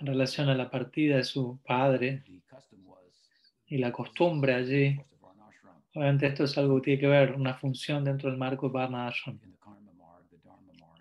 en 0.00 0.06
relación 0.08 0.48
a 0.48 0.56
la 0.56 0.68
partida 0.68 1.18
de 1.18 1.24
su 1.24 1.60
padre 1.64 2.24
y 3.66 3.78
la 3.78 3.92
costumbre 3.92 4.54
allí 4.54 5.00
Obviamente 5.94 6.26
esto 6.26 6.44
es 6.44 6.58
algo 6.58 6.76
que 6.76 6.82
tiene 6.82 7.00
que 7.00 7.06
ver, 7.06 7.32
una 7.32 7.54
función 7.54 8.04
dentro 8.04 8.28
del 8.28 8.38
marco 8.38 8.66
de 8.66 8.72
Varna 8.72 9.06
Ashram, 9.06 9.38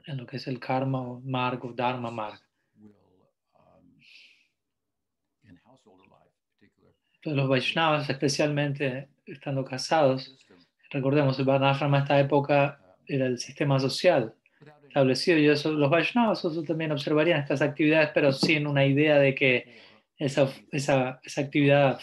en 0.06 0.18
lo 0.18 0.26
que 0.28 0.38
es 0.38 0.48
el 0.48 0.60
karma 0.60 1.02
o 1.02 1.22
dharma 1.76 2.12
marg. 2.12 2.40
Entonces 7.16 7.38
los 7.38 7.50
Vaishnavas, 7.50 8.10
especialmente 8.10 9.08
estando 9.26 9.64
casados, 9.64 10.38
recordemos, 10.92 11.40
el 11.40 11.46
Varna 11.46 11.72
Ashram 11.72 11.96
en 11.96 12.02
esta 12.02 12.20
época 12.20 12.80
era 13.08 13.26
el 13.26 13.40
sistema 13.40 13.80
social 13.80 14.36
establecido 14.88 15.40
y 15.40 15.48
eso, 15.48 15.72
los 15.72 15.90
Vaishnavas 15.90 16.46
eso 16.46 16.64
también 16.64 16.92
observarían 16.92 17.40
estas 17.40 17.64
actividades, 17.64 18.12
pero 18.14 18.32
sin 18.32 18.68
una 18.68 18.86
idea 18.86 19.18
de 19.18 19.34
que 19.34 19.82
esa, 20.18 20.48
esa, 20.72 21.20
esa 21.24 21.42
actividad 21.42 22.00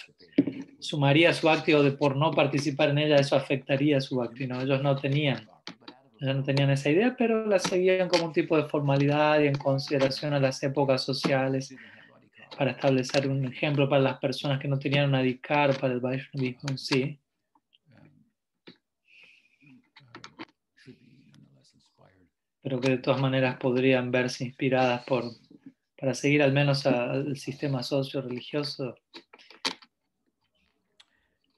sumaría 0.80 1.32
su 1.32 1.48
acto 1.48 1.82
de 1.82 1.92
por 1.92 2.16
no 2.16 2.32
participar 2.32 2.90
en 2.90 2.98
ella, 2.98 3.16
eso 3.16 3.36
afectaría 3.36 4.00
su 4.00 4.20
acto. 4.22 4.42
Ellos 4.42 4.82
no 4.82 4.96
tenían 4.96 5.48
Ellos 6.20 6.36
no 6.36 6.42
tenían 6.42 6.70
esa 6.70 6.90
idea, 6.90 7.14
pero 7.16 7.46
la 7.46 7.58
seguían 7.58 8.08
como 8.08 8.26
un 8.26 8.32
tipo 8.32 8.56
de 8.56 8.68
formalidad 8.68 9.40
y 9.40 9.46
en 9.46 9.54
consideración 9.54 10.34
a 10.34 10.40
las 10.40 10.62
épocas 10.62 11.02
sociales 11.02 11.74
para 12.58 12.72
establecer 12.72 13.28
un 13.28 13.44
ejemplo 13.46 13.88
para 13.88 14.02
las 14.02 14.18
personas 14.18 14.60
que 14.60 14.68
no 14.68 14.78
tenían 14.78 15.08
un 15.08 15.14
adhikar 15.14 15.78
para 15.78 15.94
el 15.94 16.00
Vaishnavismo 16.00 16.70
en 16.70 16.78
sí. 16.78 17.20
pero 22.62 22.80
que 22.80 22.90
de 22.90 22.98
todas 22.98 23.20
maneras 23.20 23.56
podrían 23.56 24.10
verse 24.10 24.44
inspiradas 24.44 25.02
por, 25.04 25.24
para 25.98 26.14
seguir 26.14 26.42
al 26.42 26.52
menos 26.52 26.86
al 26.86 27.36
sistema 27.36 27.82
socio-religioso 27.82 28.96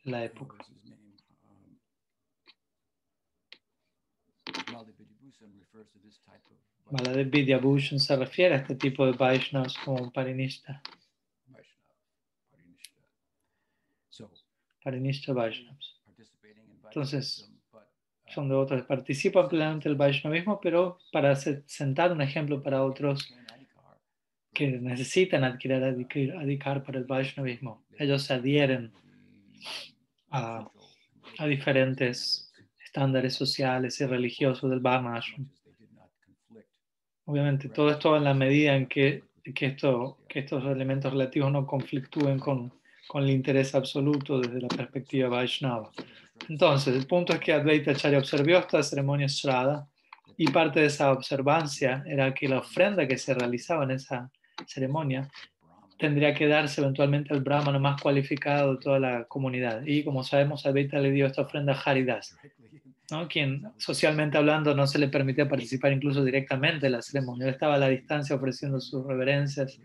la 0.04 0.24
época. 0.24 0.56
Maladev 6.90 7.30
Vidyabhushan 7.30 7.98
se 7.98 8.16
refiere 8.16 8.54
a 8.54 8.58
este 8.58 8.74
tipo 8.74 9.06
de 9.06 9.12
Vaishnavas 9.12 9.76
como 9.78 10.12
Parinishta. 10.12 10.82
Parinishta 14.84 15.32
Vaishnavas. 15.32 16.00
Entonces, 16.84 17.50
son 18.28 18.48
de 18.48 18.54
otros, 18.54 18.82
participan 18.82 19.48
plenamente 19.48 19.88
del 19.88 19.96
Vaishnavismo, 19.96 20.60
pero 20.60 20.98
para 21.12 21.34
sentar 21.36 22.12
un 22.12 22.20
ejemplo 22.20 22.62
para 22.62 22.82
otros 22.84 23.32
que 24.52 24.68
necesitan 24.68 25.44
adquirir, 25.44 26.32
adhikar 26.32 26.82
para 26.82 26.98
el 26.98 27.04
Vaishnavismo. 27.04 27.84
Ellos 27.98 28.24
se 28.24 28.34
adhieren 28.34 28.92
a, 30.32 30.68
a 31.38 31.46
diferentes 31.46 32.52
estándares 32.84 33.34
sociales 33.34 34.00
y 34.00 34.06
religiosos 34.06 34.68
del 34.70 34.80
Varnashram. 34.80 35.48
Obviamente, 37.24 37.68
todo 37.68 37.90
esto 37.90 38.16
en 38.16 38.24
la 38.24 38.34
medida 38.34 38.74
en 38.74 38.86
que, 38.86 39.22
que, 39.54 39.66
esto, 39.66 40.18
que 40.28 40.40
estos 40.40 40.64
elementos 40.64 41.12
relativos 41.12 41.52
no 41.52 41.66
conflictúen 41.66 42.38
con, 42.38 42.72
con 43.06 43.22
el 43.22 43.30
interés 43.30 43.74
absoluto 43.74 44.40
desde 44.40 44.60
la 44.60 44.68
perspectiva 44.68 45.28
Vaishnava. 45.28 45.90
Entonces, 46.48 46.96
el 46.96 47.06
punto 47.06 47.32
es 47.32 47.40
que 47.40 47.52
Advaita 47.52 47.92
Acharya 47.92 48.18
observó 48.18 48.58
esta 48.58 48.82
ceremonia 48.82 49.26
Shraddha 49.28 49.86
y 50.36 50.50
parte 50.50 50.80
de 50.80 50.86
esa 50.86 51.12
observancia 51.12 52.02
era 52.06 52.34
que 52.34 52.48
la 52.48 52.58
ofrenda 52.58 53.06
que 53.06 53.16
se 53.16 53.34
realizaba 53.34 53.84
en 53.84 53.92
esa 53.92 54.30
ceremonia 54.66 55.30
tendría 56.02 56.34
que 56.34 56.48
darse 56.48 56.80
eventualmente 56.80 57.32
al 57.32 57.42
brahmano 57.42 57.78
más 57.78 58.02
cualificado 58.02 58.74
de 58.74 58.80
toda 58.80 58.98
la 58.98 59.24
comunidad. 59.26 59.82
Y 59.86 60.02
como 60.02 60.24
sabemos, 60.24 60.66
Advaita 60.66 60.98
le 60.98 61.12
dio 61.12 61.26
esta 61.26 61.42
ofrenda 61.42 61.74
a 61.74 61.80
Haridas, 61.80 62.36
¿no? 63.12 63.28
quien 63.28 63.70
socialmente 63.76 64.36
hablando 64.36 64.74
no 64.74 64.88
se 64.88 64.98
le 64.98 65.06
permitía 65.06 65.48
participar 65.48 65.92
incluso 65.92 66.24
directamente 66.24 66.86
en 66.86 66.92
la 66.92 67.02
ceremonia. 67.02 67.46
Él 67.46 67.52
estaba 67.52 67.76
a 67.76 67.78
la 67.78 67.88
distancia 67.88 68.34
ofreciendo 68.34 68.80
sus 68.80 69.06
reverencias 69.06 69.78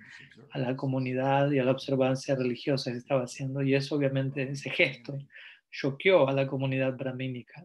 a 0.49 0.57
la 0.57 0.75
comunidad 0.75 1.51
y 1.51 1.59
a 1.59 1.63
la 1.63 1.71
observancia 1.71 2.33
religiosa 2.33 2.91
que 2.91 2.97
estaba 2.97 3.25
haciendo. 3.25 3.61
Y 3.61 3.75
eso 3.75 3.93
obviamente, 3.95 4.41
ese 4.41 4.71
gesto, 4.71 5.19
choqueó 5.69 6.27
a 6.27 6.33
la 6.33 6.47
comunidad 6.47 6.97
brahmínica 6.97 7.63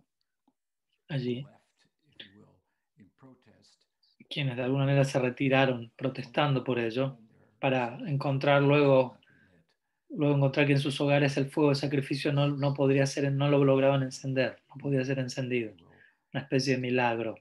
allí, 1.08 1.46
quienes 4.28 4.56
de 4.56 4.62
alguna 4.62 4.84
manera 4.84 5.04
se 5.04 5.18
retiraron 5.18 5.90
protestando 5.96 6.62
por 6.62 6.78
ello, 6.78 7.18
para 7.62 7.96
encontrar 8.08 8.60
luego, 8.60 9.16
luego 10.10 10.34
encontrar 10.34 10.66
que 10.66 10.72
en 10.72 10.80
sus 10.80 11.00
hogares 11.00 11.36
el 11.36 11.48
fuego 11.48 11.70
de 11.70 11.76
sacrificio 11.76 12.32
no, 12.32 12.48
no 12.48 12.74
podría 12.74 13.06
ser, 13.06 13.30
no 13.30 13.48
lo 13.48 13.64
lograban 13.64 14.02
encender, 14.02 14.58
no 14.68 14.74
podía 14.82 15.04
ser 15.04 15.20
encendido, 15.20 15.72
una 16.34 16.42
especie 16.42 16.74
de 16.74 16.80
milagro. 16.80 17.36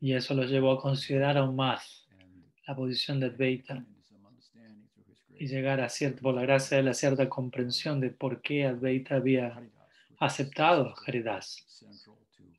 Y 0.00 0.14
eso 0.14 0.34
los 0.34 0.50
llevó 0.50 0.72
a 0.72 0.80
considerar 0.80 1.38
aún 1.38 1.54
más 1.54 2.08
la 2.66 2.74
posición 2.74 3.20
de 3.20 3.26
Advaita 3.26 3.84
y 5.38 5.46
llegar 5.46 5.80
a 5.80 5.88
cierta, 5.88 6.22
por 6.22 6.34
la 6.34 6.42
gracia 6.42 6.78
de 6.78 6.82
la 6.82 6.94
cierta 6.94 7.28
comprensión 7.28 8.00
de 8.00 8.10
por 8.10 8.42
qué 8.42 8.66
Advaita 8.66 9.14
había 9.14 9.56
aceptado 10.18 10.94
Haridas, 11.06 11.64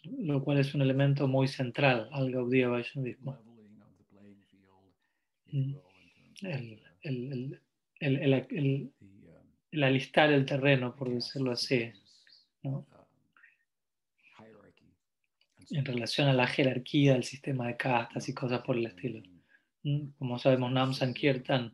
lo 0.06 0.42
cual 0.42 0.60
es 0.60 0.74
un 0.74 0.82
elemento 0.82 1.28
muy 1.28 1.50
central 1.50 2.08
al 2.14 2.32
Gaudiya 2.32 2.70
Vaishnavismo. 2.70 3.51
El, 5.52 6.82
el, 7.02 7.62
el, 8.00 8.92
el, 9.72 9.84
alistar 9.84 10.32
el 10.32 10.46
terreno, 10.46 10.96
por 10.96 11.10
decirlo 11.10 11.52
así, 11.52 11.92
en 15.70 15.86
relación 15.86 16.28
a 16.28 16.34
la 16.34 16.48
jerarquía 16.48 17.14
del 17.14 17.24
sistema 17.24 17.68
de 17.68 17.78
castas 17.78 18.28
y 18.28 18.34
cosas 18.34 18.62
por 18.62 18.78
el 18.78 18.86
estilo. 18.86 19.22
Como 20.18 20.38
sabemos, 20.40 20.72
Nam 20.72 20.94
Sankirtan 20.94 21.74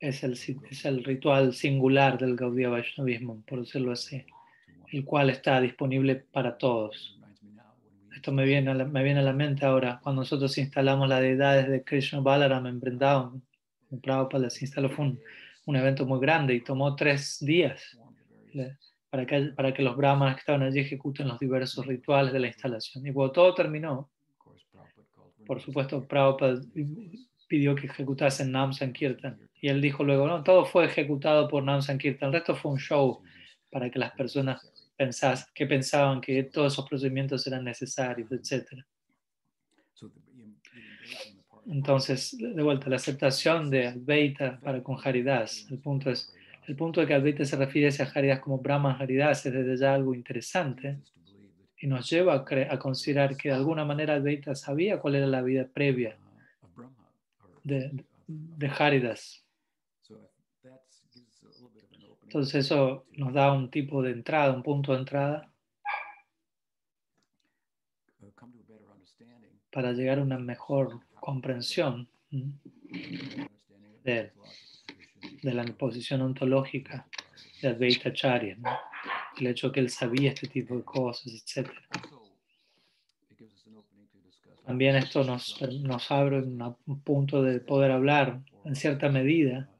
es 0.00 0.22
el, 0.24 0.32
es 0.70 0.84
el 0.84 1.04
ritual 1.04 1.54
singular 1.54 2.18
del 2.18 2.36
Gaudiya 2.36 2.68
Vaishnavismo, 2.68 3.42
por 3.46 3.60
decirlo 3.60 3.92
así, 3.92 4.24
el 4.92 5.04
cual 5.04 5.30
está 5.30 5.60
disponible 5.60 6.16
para 6.16 6.56
todos. 6.58 7.18
Esto 8.16 8.32
me 8.32 8.46
viene, 8.46 8.70
a 8.70 8.74
la, 8.74 8.86
me 8.86 9.02
viene 9.04 9.20
a 9.20 9.22
la 9.22 9.34
mente 9.34 9.66
ahora, 9.66 10.00
cuando 10.02 10.22
nosotros 10.22 10.56
instalamos 10.56 11.06
las 11.06 11.20
deidades 11.20 11.68
de 11.68 11.84
Krishna 11.84 12.20
Balaram 12.20 12.66
en 12.66 12.80
Vrindavan, 12.80 13.42
en 13.90 14.00
Prabhupada 14.00 14.44
las 14.44 14.62
instaló, 14.62 14.88
fue 14.88 15.04
un, 15.04 15.20
un, 15.66 15.76
evento 15.76 16.06
muy 16.06 16.18
grande 16.18 16.54
y 16.54 16.62
tomó 16.62 16.96
tres 16.96 17.36
días 17.40 17.98
para 19.10 19.26
que, 19.26 19.52
para 19.54 19.74
que 19.74 19.82
los 19.82 19.94
brahmanas 19.98 20.36
que 20.36 20.40
estaban 20.40 20.62
allí 20.62 20.80
ejecuten 20.80 21.28
los 21.28 21.38
diversos 21.38 21.84
rituales 21.86 22.32
de 22.32 22.40
la 22.40 22.46
instalación. 22.46 23.06
Y 23.06 23.12
cuando 23.12 23.32
todo 23.32 23.54
terminó, 23.54 24.10
por 25.46 25.60
supuesto, 25.60 26.08
Prabhupada 26.08 26.58
pidió 27.46 27.74
que 27.74 27.86
ejecutasen 27.86 28.50
Nam 28.50 28.72
Sankirtan. 28.72 29.38
Y 29.60 29.68
él 29.68 29.82
dijo 29.82 30.04
luego, 30.04 30.26
no, 30.26 30.42
todo 30.42 30.64
fue 30.64 30.86
ejecutado 30.86 31.48
por 31.48 31.62
Nam 31.62 31.82
Sankirtan, 31.82 32.28
el 32.28 32.32
resto 32.32 32.56
fue 32.56 32.72
un 32.72 32.78
show 32.78 33.22
para 33.70 33.90
que 33.90 33.98
las 33.98 34.12
personas 34.12 34.72
pensas, 34.96 35.50
que 35.54 35.66
pensaban 35.66 36.20
que 36.20 36.42
todos 36.44 36.72
esos 36.72 36.88
procedimientos 36.88 37.46
eran 37.46 37.64
necesarios, 37.64 38.30
etc. 38.32 38.82
Entonces, 41.66 42.36
de 42.38 42.62
vuelta, 42.62 42.88
la 42.88 42.96
aceptación 42.96 43.70
de 43.70 43.88
Advaita 43.88 44.60
para 44.60 44.82
con 44.82 44.96
Haridas, 45.02 45.66
el 45.70 45.78
punto 45.78 46.10
es, 46.10 46.32
el 46.66 46.76
punto 46.76 47.00
de 47.00 47.06
que 47.06 47.14
Advaita 47.14 47.44
se 47.44 47.56
refiere 47.56 47.88
a 47.88 48.04
Haridas 48.04 48.40
como 48.40 48.58
Brahman 48.58 49.00
Haridas 49.00 49.44
es 49.46 49.52
desde 49.52 49.76
ya 49.76 49.94
algo 49.94 50.14
interesante 50.14 50.98
y 51.78 51.86
nos 51.86 52.08
lleva 52.08 52.34
a, 52.34 52.74
a 52.74 52.78
considerar 52.78 53.36
que 53.36 53.48
de 53.50 53.54
alguna 53.54 53.84
manera 53.84 54.14
Advaita 54.14 54.54
sabía 54.54 54.98
cuál 54.98 55.16
era 55.16 55.26
la 55.26 55.42
vida 55.42 55.68
previa 55.72 56.16
de, 57.64 58.04
de 58.26 58.70
Haridas. 58.78 59.45
Entonces 62.36 62.66
eso 62.66 63.06
nos 63.12 63.32
da 63.32 63.50
un 63.50 63.70
tipo 63.70 64.02
de 64.02 64.10
entrada, 64.10 64.52
un 64.52 64.62
punto 64.62 64.92
de 64.92 64.98
entrada 64.98 65.50
para 69.72 69.92
llegar 69.92 70.18
a 70.18 70.22
una 70.22 70.38
mejor 70.38 71.00
comprensión 71.18 72.06
de, 74.04 74.32
la 75.44 75.64
posición 75.78 76.20
ontológica 76.20 77.08
de 77.62 77.68
Advaita 77.68 78.10
Acharya, 78.10 78.58
el 79.38 79.46
hecho 79.46 79.72
que 79.72 79.80
él 79.80 79.88
sabía 79.88 80.32
este 80.32 80.48
tipo 80.48 80.76
de 80.76 80.84
cosas, 80.84 81.32
etc. 81.32 81.70
También 84.66 84.96
esto 84.96 85.24
nos, 85.24 85.58
nos 85.80 86.10
abre 86.10 86.40
un 86.40 87.00
punto 87.02 87.42
de 87.42 87.60
poder 87.60 87.92
hablar 87.92 88.42
en 88.66 88.76
cierta 88.76 89.08
medida 89.08 89.70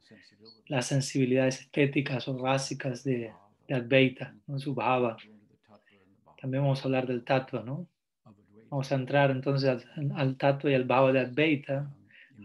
las 0.68 0.86
sensibilidades 0.86 1.60
estéticas 1.60 2.26
o 2.28 2.34
básicas 2.34 3.04
de, 3.04 3.32
de 3.68 3.74
Advaita, 3.74 4.34
¿no? 4.46 4.58
su 4.58 4.74
bhava. 4.74 5.16
También 6.40 6.62
vamos 6.62 6.80
a 6.80 6.84
hablar 6.84 7.06
del 7.06 7.24
tattva, 7.24 7.62
¿no? 7.62 7.86
Vamos 8.68 8.90
a 8.90 8.94
entrar 8.96 9.30
entonces 9.30 9.86
al, 9.96 10.12
al 10.16 10.36
y 10.64 10.74
al 10.74 10.84
bhava 10.84 11.12
de 11.12 11.20
Advaita 11.20 11.90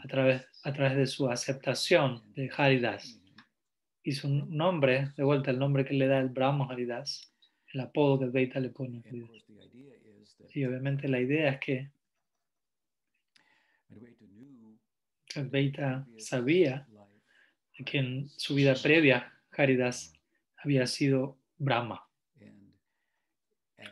a 0.03 0.07
través, 0.07 0.47
a 0.63 0.73
través 0.73 0.95
de 0.95 1.07
su 1.07 1.29
aceptación 1.29 2.21
de 2.35 2.49
Haridas. 2.55 3.19
Y 4.03 4.13
su 4.13 4.29
nombre, 4.29 5.09
de 5.15 5.23
vuelta 5.23 5.51
el 5.51 5.59
nombre 5.59 5.85
que 5.85 5.93
le 5.93 6.07
da 6.07 6.19
el 6.19 6.29
Brahma 6.29 6.67
Haridas, 6.69 7.31
el 7.73 7.81
apodo 7.81 8.19
que 8.19 8.25
Advaita 8.25 8.59
le 8.59 8.69
pone. 8.69 9.03
Y 10.53 10.65
obviamente 10.65 11.07
la 11.07 11.19
idea 11.19 11.51
es 11.51 11.59
que 11.59 11.91
Advaita 15.35 16.07
sabía 16.17 16.87
que 17.83 17.97
en 17.99 18.29
su 18.29 18.55
vida 18.55 18.73
previa 18.81 19.31
Haridas 19.55 20.13
había 20.57 20.87
sido 20.87 21.37
Brahma, 21.57 22.07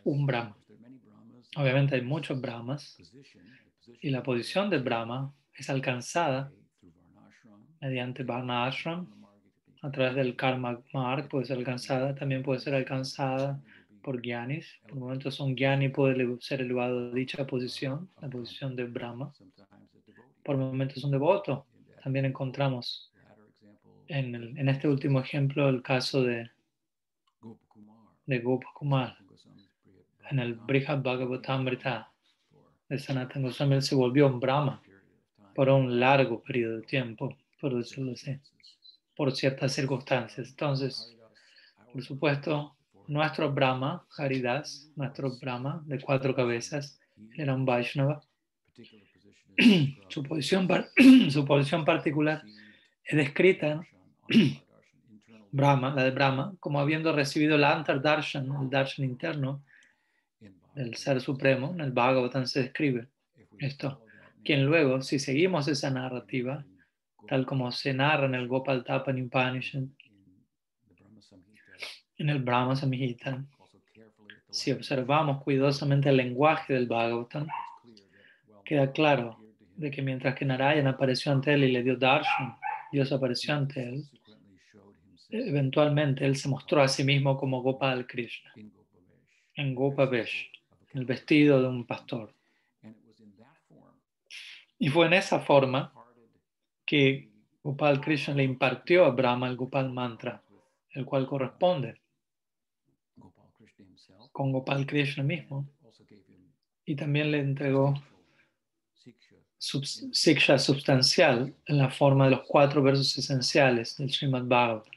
un 0.04 0.26
Brahma. 0.26 0.58
Obviamente 1.56 1.96
hay 1.96 2.02
muchos 2.02 2.40
Brahmas 2.40 2.98
y 4.02 4.10
la 4.10 4.24
posición 4.24 4.70
de 4.70 4.78
Brahma 4.78 5.34
es 5.54 5.70
alcanzada 5.70 6.52
mediante 7.82 8.24
Varna 8.24 8.66
Ashram, 8.66 9.08
a 9.82 9.92
través 9.92 10.16
del 10.16 10.36
Karma 10.36 10.82
Marg 10.94 11.30
puede 11.30 11.46
ser 11.46 11.58
alcanzada, 11.58 12.14
también 12.14 12.44
puede 12.44 12.60
ser 12.60 12.76
alcanzada 12.76 13.62
por 14.04 14.22
Gyanis. 14.22 14.80
Por 14.88 14.98
momentos 14.98 15.40
un 15.40 15.56
Gyani 15.56 15.90
puede 15.90 16.38
ser 16.42 16.62
elevado 16.62 17.12
a 17.12 17.14
dicha 17.14 17.48
posición, 17.48 18.10
la 18.22 18.30
posición 18.30 18.76
de 18.76 18.86
Brahma. 18.86 19.32
Por 20.44 20.58
momentos 20.58 21.04
un 21.04 21.12
devoto. 21.12 21.66
También 22.04 22.26
encontramos 22.26 23.14
en, 24.10 24.36
el- 24.36 24.58
en 24.58 24.70
este 24.70 24.88
último 24.88 25.20
ejemplo 25.22 25.70
el 25.70 25.82
caso 25.82 26.24
de, 26.24 26.50
de 28.26 28.40
Gopakumar. 28.40 29.18
En 30.30 30.40
el 30.40 30.54
Brihad 30.56 31.02
Bhagavatamrita 31.02 32.12
de 32.90 33.00
Sanatana 33.00 33.48
Goswami 33.48 33.76
él 33.76 33.82
se 33.82 33.96
volvió 33.96 34.28
un 34.28 34.40
Brahma 34.40 34.82
por 35.56 35.70
un 35.70 36.00
largo 36.00 36.42
periodo 36.44 36.78
de 36.78 36.84
tiempo, 36.84 37.36
por 37.60 37.76
decirlo 37.76 38.12
así, 38.14 38.38
por 39.16 39.32
ciertas 39.36 39.74
circunstancias. 39.74 40.50
Entonces, 40.50 41.16
por 41.92 42.04
supuesto, 42.04 42.76
nuestro 43.08 43.52
Brahma, 43.52 44.06
Haridas, 44.18 44.92
nuestro 44.96 45.38
Brahma 45.40 45.82
de 45.86 46.00
cuatro 46.00 46.36
cabezas, 46.36 47.00
era 47.36 47.54
un 47.56 47.66
Vaishnava. 47.66 48.22
Su 50.08 50.24
posición, 50.24 50.68
su 51.30 51.44
posición 51.46 51.84
particular 51.86 52.44
es 53.04 53.18
descrita 53.18 53.82
Brahma, 55.52 55.94
la 55.96 56.04
de 56.04 56.12
Brahma, 56.12 56.54
como 56.60 56.80
habiendo 56.80 57.12
recibido 57.14 57.58
la 57.58 57.76
Antardarshan, 57.76 58.48
el 58.62 58.70
darshan 58.70 59.06
interno 59.06 59.64
del 60.76 60.96
Ser 60.96 61.20
Supremo. 61.22 61.72
En 61.74 61.82
el 61.82 61.92
Bhagavatam 61.92 62.46
se 62.46 62.64
describe 62.64 63.08
esto. 63.58 64.06
Quien 64.44 64.66
luego, 64.66 65.02
si 65.02 65.20
seguimos 65.20 65.68
esa 65.68 65.90
narrativa, 65.90 66.64
tal 67.28 67.46
como 67.46 67.72
se 67.72 67.94
narra 67.94 68.26
en 68.26 68.36
el 68.36 68.48
Gopal 68.48 68.84
Tapani 68.84 69.24
Upanishad, 69.24 69.84
en 72.18 72.30
el 72.30 72.40
Brahma 72.44 72.76
Samhita, 72.76 73.44
si 74.50 74.72
observamos 74.72 75.44
cuidadosamente 75.44 76.10
el 76.10 76.18
lenguaje 76.18 76.74
del 76.74 76.88
Bhagavatam, 76.88 77.48
queda 78.64 78.92
claro 78.92 79.38
de 79.76 79.90
que 79.90 80.02
mientras 80.02 80.36
que 80.36 80.46
Narayana 80.46 80.92
apareció 80.92 81.32
ante 81.32 81.54
él 81.54 81.64
y 81.64 81.72
le 81.72 81.84
dio 81.84 81.96
darshan, 81.96 82.56
Dios 82.92 83.12
apareció 83.12 83.56
ante 83.56 83.88
él, 83.88 84.04
eventualmente 85.30 86.26
él 86.26 86.36
se 86.36 86.50
mostró 86.50 86.82
a 86.82 86.88
sí 86.88 87.04
mismo 87.04 87.38
como 87.38 87.62
Gopal 87.62 88.08
Krishna, 88.08 88.52
en 89.56 89.76
Gopavesh, 89.76 90.52
el 90.94 91.06
vestido 91.06 91.62
de 91.62 91.68
un 91.68 91.86
pastor. 91.86 92.34
Y 94.78 94.88
fue 94.90 95.06
en 95.08 95.14
esa 95.14 95.40
forma 95.40 95.94
que 96.86 97.30
Gopal 97.64 98.00
Krishna 98.02 98.34
le 98.34 98.44
impartió 98.44 99.06
a 99.06 99.12
Brahma 99.12 99.48
el 99.50 99.56
Gopal 99.58 99.92
Mantra, 99.92 100.42
el 100.92 101.06
cual 101.06 101.28
corresponde 101.28 102.02
con 104.32 104.52
Gopal 104.52 104.86
Krishna 104.86 105.24
mismo, 105.24 105.68
y 106.86 106.96
también 106.96 107.30
le 107.32 107.40
entregó 107.40 107.94
subs- 109.60 110.10
siksha 110.14 110.58
substancial 110.58 111.54
en 111.66 111.78
la 111.78 111.90
forma 111.92 112.26
de 112.26 112.32
los 112.32 112.42
cuatro 112.48 112.82
versos 112.82 113.16
esenciales 113.18 113.98
del 113.98 114.10
Srimad 114.12 114.46
Bhagavatam. 114.46 114.94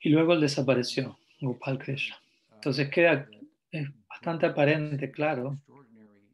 Y 0.00 0.10
luego 0.10 0.34
él 0.34 0.40
desapareció, 0.40 1.18
Gopal 1.40 1.78
Krishna. 1.78 2.16
Entonces 2.54 2.88
queda 2.90 3.28
es 3.70 3.88
bastante 4.08 4.46
aparente, 4.46 5.10
claro, 5.10 5.58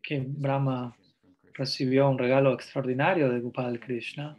que 0.03 0.25
Brahma 0.27 0.97
recibió 1.55 2.09
un 2.09 2.19
regalo 2.19 2.53
extraordinario 2.53 3.31
de 3.31 3.41
Gopal 3.41 3.81
Krishna 3.81 4.37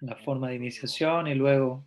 en 0.00 0.08
la 0.08 0.16
forma 0.16 0.50
de 0.50 0.56
iniciación 0.56 1.26
y 1.26 1.34
luego 1.34 1.84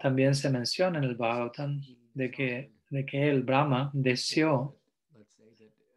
también 0.00 0.34
se 0.34 0.50
menciona 0.50 0.98
en 0.98 1.04
el 1.04 1.16
Bhagavatam 1.16 1.80
de 2.14 2.30
que, 2.30 2.70
de 2.90 3.04
que 3.04 3.28
él, 3.28 3.42
Brahma, 3.42 3.90
deseó, 3.92 4.76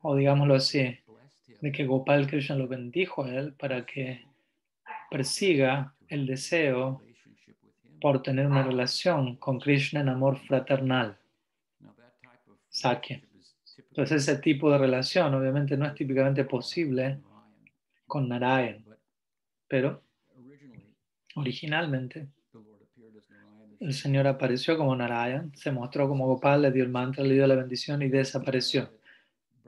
o 0.01 0.15
digámoslo 0.15 0.55
así, 0.55 0.97
de 1.61 1.71
que 1.71 1.85
Gopal 1.85 2.27
Krishna 2.27 2.55
lo 2.55 2.67
bendijo 2.67 3.23
a 3.23 3.33
él 3.33 3.53
para 3.53 3.85
que 3.85 4.25
persiga 5.09 5.93
el 6.07 6.25
deseo 6.25 7.01
por 8.01 8.21
tener 8.23 8.47
una 8.47 8.63
relación 8.63 9.35
con 9.37 9.59
Krishna 9.59 10.01
en 10.01 10.09
amor 10.09 10.37
fraternal, 10.39 11.17
Sakya. 12.69 13.21
Entonces 13.77 14.27
ese 14.27 14.41
tipo 14.41 14.71
de 14.71 14.77
relación 14.77 15.33
obviamente 15.35 15.77
no 15.77 15.85
es 15.85 15.93
típicamente 15.93 16.43
posible 16.45 17.19
con 18.07 18.27
Narayan, 18.27 18.83
pero 19.67 20.01
originalmente 21.35 22.27
el 23.79 23.93
Señor 23.93 24.27
apareció 24.27 24.77
como 24.77 24.95
Narayan, 24.95 25.55
se 25.55 25.71
mostró 25.71 26.07
como 26.07 26.27
Gopal, 26.27 26.63
le 26.63 26.71
dio 26.71 26.83
el 26.83 26.89
mantra, 26.89 27.23
le 27.23 27.35
dio 27.35 27.47
la 27.47 27.55
bendición 27.55 28.01
y 28.01 28.09
desapareció. 28.09 28.89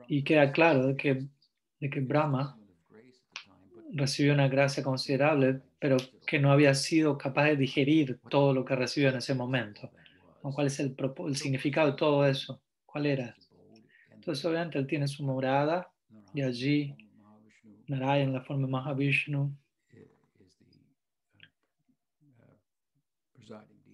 Y 0.08 0.22
queda 0.22 0.52
claro 0.52 0.86
de 0.86 0.96
que, 0.96 1.24
de 1.80 1.90
que 1.90 2.00
Brahma 2.00 2.58
recibió 3.94 4.34
una 4.34 4.48
gracia 4.48 4.82
considerable, 4.82 5.60
pero 5.78 5.96
que 6.26 6.38
no 6.38 6.50
había 6.50 6.74
sido 6.74 7.16
capaz 7.16 7.44
de 7.44 7.56
digerir 7.56 8.18
todo 8.28 8.52
lo 8.52 8.64
que 8.64 8.74
recibió 8.74 9.08
en 9.08 9.16
ese 9.16 9.34
momento. 9.34 9.90
¿Cuál 10.42 10.66
es 10.66 10.80
el, 10.80 10.94
significado 11.36 11.92
de 11.92 11.96
todo 11.96 12.26
eso? 12.26 12.60
¿Cuál 12.84 13.06
era? 13.06 13.36
Entonces, 14.10 14.44
obviamente, 14.44 14.78
él 14.78 14.86
tiene 14.86 15.08
su 15.08 15.24
morada 15.24 15.88
y 16.34 16.42
allí 16.42 16.96
Narayan, 17.86 18.32
la 18.32 18.42
forma 18.42 18.66
Mahavishnu, 18.66 19.56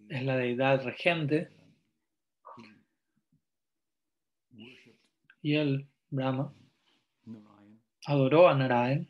es 0.09 0.25
la 0.25 0.37
deidad 0.37 0.83
regente 0.83 1.51
y 5.43 5.55
él, 5.55 5.89
Brahma, 6.11 6.53
adoró 8.07 8.49
a 8.49 8.55
Narayan 8.57 9.10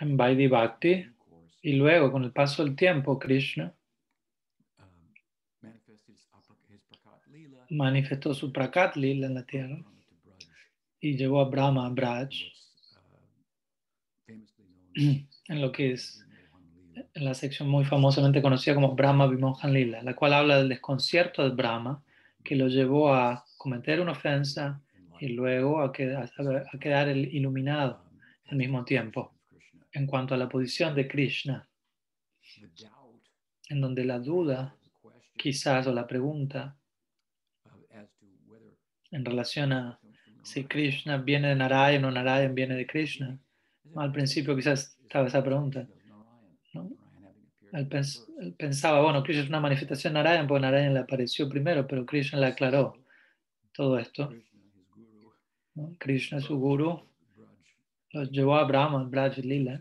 en 0.00 0.16
Vaidhi 0.16 0.46
Bhakti 0.46 1.06
y 1.62 1.72
luego, 1.74 2.12
con 2.12 2.24
el 2.24 2.32
paso 2.32 2.64
del 2.64 2.76
tiempo, 2.76 3.18
Krishna 3.18 3.74
manifestó 7.70 8.34
su 8.34 8.52
Prakat 8.52 8.96
Lila 8.96 9.26
en 9.26 9.34
la 9.34 9.44
tierra 9.44 9.78
y 11.00 11.16
llevó 11.16 11.40
a 11.40 11.48
Brahma 11.48 11.86
a 11.86 11.90
Braj, 11.90 12.30
en 14.94 15.60
lo 15.60 15.72
que 15.72 15.92
es 15.92 16.24
en 17.14 17.24
la 17.24 17.34
sección 17.34 17.68
muy 17.68 17.84
famosamente 17.84 18.40
conocida 18.40 18.74
como 18.74 18.94
Brahma 18.94 19.26
Vimohan 19.26 19.72
Lila, 19.72 20.02
la 20.02 20.14
cual 20.14 20.32
habla 20.32 20.58
del 20.58 20.68
desconcierto 20.68 21.42
de 21.42 21.54
Brahma 21.54 22.02
que 22.44 22.56
lo 22.56 22.68
llevó 22.68 23.12
a 23.12 23.44
cometer 23.56 24.00
una 24.00 24.12
ofensa 24.12 24.80
y 25.18 25.28
luego 25.28 25.80
a 25.80 25.92
quedar, 25.92 26.30
a 26.72 26.78
quedar 26.78 27.08
el 27.08 27.34
iluminado 27.34 28.04
al 28.46 28.56
mismo 28.56 28.84
tiempo. 28.84 29.33
En 29.94 30.06
cuanto 30.06 30.34
a 30.34 30.36
la 30.36 30.48
posición 30.48 30.94
de 30.94 31.08
Krishna, 31.08 31.68
en 33.68 33.80
donde 33.80 34.04
la 34.04 34.18
duda, 34.18 34.76
quizás, 35.36 35.86
o 35.86 35.92
la 35.92 36.06
pregunta 36.06 36.76
en 39.10 39.24
relación 39.24 39.72
a 39.72 40.00
si 40.42 40.64
Krishna 40.64 41.18
viene 41.18 41.48
de 41.48 41.54
Narayan 41.54 42.04
o 42.04 42.10
Narayan 42.10 42.54
viene 42.54 42.74
de 42.74 42.86
Krishna, 42.86 43.38
al 43.96 44.12
principio 44.12 44.56
quizás 44.56 44.98
estaba 45.00 45.28
esa 45.28 45.42
pregunta. 45.42 45.86
¿no? 46.74 46.90
Él, 47.72 47.86
pens 47.86 48.26
él, 48.40 48.52
pensaba, 48.54 49.00
bueno, 49.00 49.22
Krishna 49.22 49.44
es 49.44 49.48
una 49.48 49.60
manifestación 49.60 50.12
de 50.12 50.18
Narayan, 50.18 50.46
porque 50.46 50.62
Narayan 50.62 50.94
le 50.94 51.00
apareció 51.00 51.48
primero, 51.48 51.86
pero 51.86 52.04
Krishna 52.04 52.40
le 52.40 52.46
aclaró 52.46 52.98
todo 53.72 53.98
esto. 53.98 54.32
¿no? 55.74 55.92
Krishna, 55.98 56.40
su 56.40 56.58
guru, 56.58 57.02
lo 58.14 58.24
llevó 58.24 58.56
a 58.56 58.64
Brahma, 58.64 59.00
al 59.00 59.08
Braj 59.08 59.38
Lila, 59.38 59.80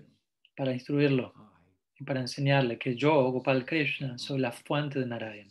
para 0.55 0.73
instruirlo 0.73 1.33
y 1.99 2.03
para 2.03 2.19
enseñarle 2.19 2.79
que 2.79 2.95
yo, 2.95 3.31
Gopal 3.31 3.65
Krishna, 3.65 4.17
soy 4.17 4.39
la 4.39 4.51
fuente 4.51 4.99
de 4.99 5.05
Narayan. 5.05 5.47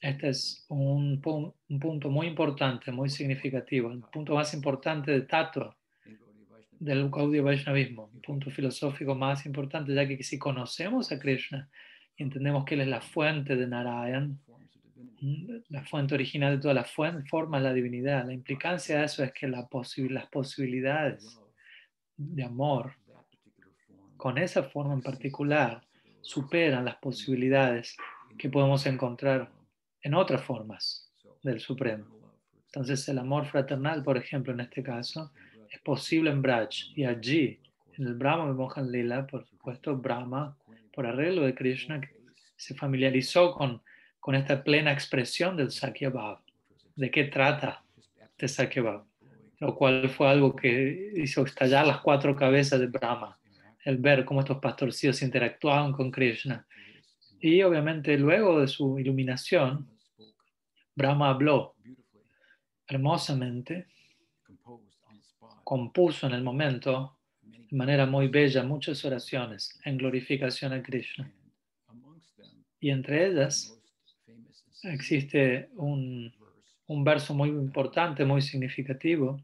Este 0.00 0.30
es 0.30 0.66
un, 0.68 1.22
un 1.68 1.80
punto 1.80 2.10
muy 2.10 2.26
importante, 2.26 2.90
muy 2.90 3.08
significativo, 3.08 3.92
el 3.92 4.00
punto 4.12 4.34
más 4.34 4.52
importante 4.52 5.12
de 5.12 5.22
Tattva 5.22 5.76
del 6.80 7.08
Gaudiya 7.08 7.42
Vaishnavismo, 7.42 8.10
un 8.12 8.20
punto 8.20 8.50
filosófico 8.50 9.14
más 9.14 9.46
importante, 9.46 9.94
ya 9.94 10.08
que 10.08 10.20
si 10.24 10.36
conocemos 10.36 11.12
a 11.12 11.20
Krishna 11.20 11.70
y 12.16 12.24
entendemos 12.24 12.64
que 12.64 12.74
Él 12.74 12.80
es 12.80 12.88
la 12.88 13.00
fuente 13.00 13.54
de 13.54 13.68
Narayan, 13.68 14.40
la 15.68 15.84
fuente 15.84 16.14
original 16.14 16.56
de 16.56 16.60
todas 16.60 16.74
las 16.74 16.90
formas 16.90 17.62
la 17.62 17.72
divinidad, 17.72 18.26
la 18.26 18.32
implicancia 18.32 18.98
de 18.98 19.04
eso 19.04 19.22
es 19.22 19.32
que 19.32 19.46
la 19.46 19.68
las 20.10 20.26
posibilidades 20.26 21.38
de 22.34 22.44
amor 22.44 22.92
con 24.16 24.38
esa 24.38 24.62
forma 24.62 24.94
en 24.94 25.02
particular 25.02 25.82
superan 26.20 26.84
las 26.84 26.96
posibilidades 26.96 27.96
que 28.38 28.48
podemos 28.48 28.86
encontrar 28.86 29.50
en 30.00 30.14
otras 30.14 30.42
formas 30.42 31.10
del 31.42 31.60
Supremo. 31.60 32.06
Entonces 32.66 33.08
el 33.08 33.18
amor 33.18 33.46
fraternal, 33.46 34.02
por 34.02 34.16
ejemplo, 34.16 34.52
en 34.52 34.60
este 34.60 34.82
caso, 34.82 35.32
es 35.70 35.80
posible 35.80 36.30
en 36.30 36.40
Braj 36.40 36.70
y 36.94 37.04
allí, 37.04 37.60
en 37.98 38.06
el 38.06 38.14
Brahma 38.14 38.54
de 38.54 38.82
Lila, 38.90 39.26
por 39.26 39.44
supuesto, 39.44 39.96
Brahma, 39.96 40.56
por 40.94 41.06
arreglo 41.06 41.42
de 41.42 41.54
Krishna, 41.54 42.00
se 42.56 42.74
familiarizó 42.74 43.52
con, 43.52 43.82
con 44.20 44.34
esta 44.34 44.62
plena 44.62 44.92
expresión 44.92 45.56
del 45.56 45.70
Sakya 45.70 46.10
Bhav, 46.10 46.38
de 46.94 47.10
qué 47.10 47.24
trata 47.24 47.82
Tesa 48.36 48.68
Kebab, 48.68 49.04
lo 49.62 49.76
cual 49.76 50.08
fue 50.08 50.28
algo 50.28 50.56
que 50.56 51.12
hizo 51.14 51.44
estallar 51.44 51.86
las 51.86 52.00
cuatro 52.00 52.34
cabezas 52.34 52.80
de 52.80 52.88
Brahma, 52.88 53.38
el 53.84 53.96
ver 53.98 54.24
cómo 54.24 54.40
estos 54.40 54.58
pastorcillos 54.58 55.22
interactuaban 55.22 55.92
con 55.92 56.10
Krishna. 56.10 56.66
Y 57.38 57.62
obviamente 57.62 58.18
luego 58.18 58.60
de 58.60 58.66
su 58.66 58.98
iluminación, 58.98 59.88
Brahma 60.96 61.28
habló 61.28 61.76
hermosamente, 62.88 63.86
compuso 65.62 66.26
en 66.26 66.32
el 66.32 66.42
momento, 66.42 67.16
de 67.40 67.76
manera 67.76 68.04
muy 68.04 68.26
bella, 68.26 68.64
muchas 68.64 69.04
oraciones 69.04 69.78
en 69.84 69.96
glorificación 69.96 70.72
a 70.72 70.82
Krishna. 70.82 71.32
Y 72.80 72.90
entre 72.90 73.28
ellas 73.28 73.80
existe 74.82 75.70
un, 75.76 76.34
un 76.88 77.04
verso 77.04 77.32
muy 77.32 77.50
importante, 77.50 78.24
muy 78.24 78.42
significativo, 78.42 79.40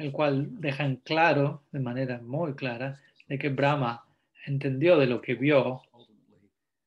el 0.00 0.12
cual 0.12 0.48
deja 0.60 0.84
en 0.84 0.96
claro, 0.96 1.62
de 1.72 1.80
manera 1.80 2.20
muy 2.22 2.54
clara, 2.54 3.00
de 3.28 3.38
que 3.38 3.50
Brahma 3.50 4.04
entendió 4.46 4.98
de 4.98 5.06
lo 5.06 5.20
que 5.20 5.34
vio, 5.34 5.82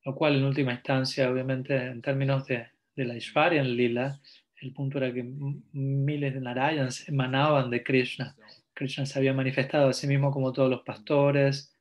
lo 0.04 0.14
cual 0.14 0.36
en 0.36 0.44
última 0.44 0.72
instancia, 0.72 1.30
obviamente, 1.30 1.76
en 1.76 2.02
términos 2.02 2.46
de, 2.46 2.66
de 2.96 3.04
la 3.04 3.16
Ishvarya 3.16 3.60
en 3.60 3.76
Lila, 3.76 4.20
el 4.60 4.72
punto 4.72 4.98
era 4.98 5.12
que 5.12 5.22
miles 5.22 6.34
de 6.34 6.40
Narayans 6.40 7.08
emanaban 7.08 7.70
de 7.70 7.82
Krishna. 7.82 8.34
Krishna 8.72 9.06
se 9.06 9.18
había 9.18 9.32
manifestado 9.32 9.88
a 9.88 9.92
sí 9.92 10.06
mismo 10.06 10.32
como 10.32 10.52
todos 10.52 10.70
los 10.70 10.82
pastores, 10.82 11.72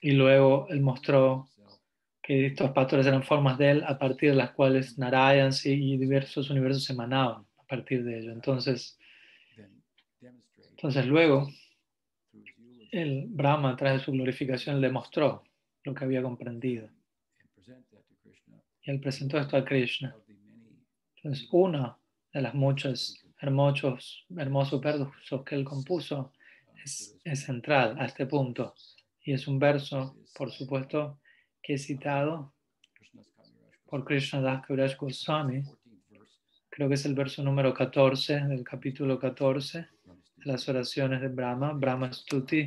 y 0.00 0.12
luego 0.12 0.66
él 0.70 0.80
mostró 0.80 1.48
que 2.22 2.46
estos 2.46 2.70
pastores 2.70 3.06
eran 3.06 3.22
formas 3.22 3.58
de 3.58 3.70
él 3.70 3.84
a 3.86 3.98
partir 3.98 4.30
de 4.30 4.36
las 4.36 4.52
cuales 4.52 4.98
Narayans 4.98 5.66
y 5.66 5.98
diversos 5.98 6.48
universos 6.48 6.88
emanaban 6.88 7.44
a 7.58 7.64
partir 7.64 8.04
de 8.04 8.20
ello. 8.20 8.32
Entonces, 8.32 8.98
entonces 10.80 11.04
luego, 11.04 11.46
el 12.90 13.26
Brahma, 13.28 13.76
de 13.76 13.98
su 13.98 14.12
glorificación, 14.12 14.80
demostró 14.80 15.44
lo 15.84 15.94
que 15.94 16.04
había 16.04 16.22
comprendido. 16.22 16.88
Y 18.80 18.90
él 18.90 18.98
presentó 18.98 19.38
esto 19.38 19.58
a 19.58 19.64
Krishna. 19.66 20.16
Entonces, 21.16 21.46
uno 21.52 21.98
de 22.32 22.40
las 22.40 22.54
muchos 22.54 23.22
hermosos, 23.38 24.24
hermosos 24.34 24.80
versos 24.80 25.44
que 25.44 25.54
él 25.54 25.64
compuso 25.64 26.32
es, 26.82 27.14
es 27.24 27.40
central 27.40 28.00
a 28.00 28.06
este 28.06 28.24
punto. 28.24 28.74
Y 29.22 29.34
es 29.34 29.46
un 29.46 29.58
verso, 29.58 30.16
por 30.34 30.50
supuesto, 30.50 31.20
que 31.62 31.74
he 31.74 31.78
citado 31.78 32.54
por 33.84 34.06
Krishna 34.06 34.40
Das 34.40 34.64
Kaviraj 34.64 34.96
Goswami. 34.96 35.62
Creo 36.70 36.88
que 36.88 36.94
es 36.94 37.04
el 37.04 37.14
verso 37.14 37.42
número 37.42 37.74
14 37.74 38.46
del 38.46 38.64
capítulo 38.64 39.18
14 39.18 39.78
de 39.80 39.86
las 40.44 40.68
oraciones 40.68 41.20
de 41.20 41.28
Brahma, 41.28 41.72
Brahma 41.72 42.12
Stuti. 42.12 42.66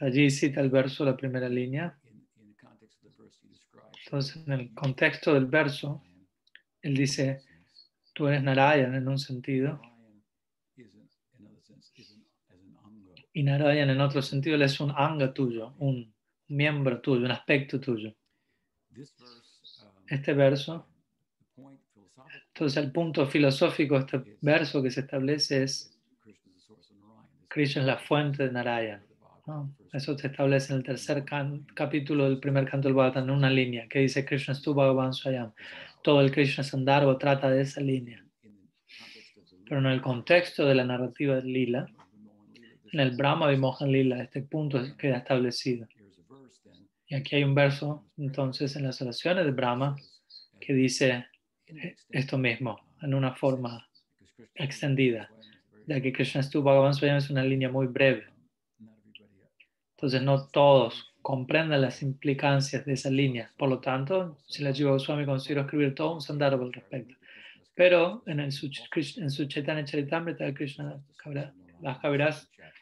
Allí 0.00 0.30
cita 0.30 0.60
el 0.60 0.70
verso, 0.70 1.04
la 1.04 1.16
primera 1.16 1.48
línea. 1.48 1.98
Entonces, 4.04 4.46
en 4.46 4.52
el 4.52 4.74
contexto 4.74 5.34
del 5.34 5.46
verso, 5.46 6.02
él 6.80 6.94
dice, 6.94 7.42
tú 8.14 8.28
eres 8.28 8.42
Narayan 8.42 8.94
en 8.94 9.08
un 9.08 9.18
sentido, 9.18 9.80
y 13.32 13.42
Narayan 13.42 13.90
en 13.90 14.00
otro 14.00 14.22
sentido 14.22 14.56
él 14.56 14.62
es 14.62 14.80
un 14.80 14.92
anga 14.96 15.34
tuyo, 15.34 15.74
un 15.78 16.14
miembro 16.48 17.00
tuyo, 17.00 17.24
un 17.24 17.30
aspecto 17.30 17.78
tuyo. 17.78 18.14
Este 20.06 20.32
verso, 20.32 20.87
entonces 22.58 22.82
el 22.82 22.90
punto 22.90 23.24
filosófico 23.24 23.94
de 23.94 24.00
este 24.00 24.36
verso 24.40 24.82
que 24.82 24.90
se 24.90 25.02
establece 25.02 25.62
es 25.62 25.96
Krishna 27.46 27.82
es 27.82 27.86
la 27.86 27.98
fuente 27.98 28.42
de 28.42 28.50
Narayan. 28.50 29.00
Eso 29.92 30.18
se 30.18 30.26
establece 30.26 30.72
en 30.72 30.78
el 30.80 30.84
tercer 30.84 31.24
capítulo 31.72 32.24
del 32.24 32.40
primer 32.40 32.68
canto 32.68 32.88
del 32.88 32.96
Bhagavatam, 32.96 33.28
en 33.28 33.30
una 33.30 33.48
línea 33.48 33.86
que 33.88 34.00
dice 34.00 34.24
Krishna 34.24 34.56
Stu 34.56 34.74
Bhagavan 34.74 35.12
Swayam. 35.12 35.52
Todo 36.02 36.20
el 36.20 36.32
Krishna 36.32 36.64
Sandarbha 36.64 37.16
trata 37.16 37.48
de 37.48 37.60
esa 37.60 37.80
línea. 37.80 38.24
Pero 39.68 39.78
en 39.78 39.86
el 39.86 40.02
contexto 40.02 40.66
de 40.66 40.74
la 40.74 40.84
narrativa 40.84 41.36
de 41.36 41.44
Lila, 41.44 41.86
en 42.92 42.98
el 42.98 43.12
Brahma 43.12 43.50
Vimohan 43.50 43.92
Lila, 43.92 44.20
este 44.20 44.42
punto 44.42 44.80
queda 44.96 45.18
establecido. 45.18 45.86
Y 47.06 47.14
aquí 47.14 47.36
hay 47.36 47.44
un 47.44 47.54
verso, 47.54 48.04
entonces, 48.16 48.74
en 48.74 48.82
las 48.82 49.00
oraciones 49.00 49.44
de 49.44 49.52
Brahma, 49.52 49.94
que 50.60 50.74
dice 50.74 51.24
esto 52.10 52.38
mismo, 52.38 52.80
en 53.02 53.14
una 53.14 53.34
forma 53.34 53.88
extendida, 54.54 55.30
ya 55.86 56.00
que 56.00 56.12
Krishna 56.12 56.42
Stu 56.42 56.62
Bhagavan 56.62 56.94
Swayam 56.94 57.16
es 57.18 57.30
una 57.30 57.44
línea 57.44 57.68
muy 57.68 57.86
breve. 57.86 58.26
Entonces 59.96 60.22
no 60.22 60.46
todos 60.48 61.12
comprenden 61.22 61.80
las 61.80 62.02
implicancias 62.02 62.84
de 62.84 62.92
esa 62.92 63.10
línea. 63.10 63.52
Por 63.56 63.68
lo 63.68 63.80
tanto, 63.80 64.38
si 64.46 64.62
la 64.62 64.72
Jiva 64.72 64.92
Goswami 64.92 65.26
considero 65.26 65.62
escribir 65.62 65.94
todo 65.94 66.14
un 66.14 66.20
sandarbha 66.20 66.64
al 66.64 66.72
respecto. 66.72 67.14
Pero 67.74 68.22
en, 68.26 68.40
el, 68.40 68.50
en 68.52 69.30
su 69.30 69.46
Chaitanya 69.46 69.84
Charitamrita, 69.84 70.52
Krishna 70.54 71.00
las 71.80 71.98
Kaviraj 71.98 72.36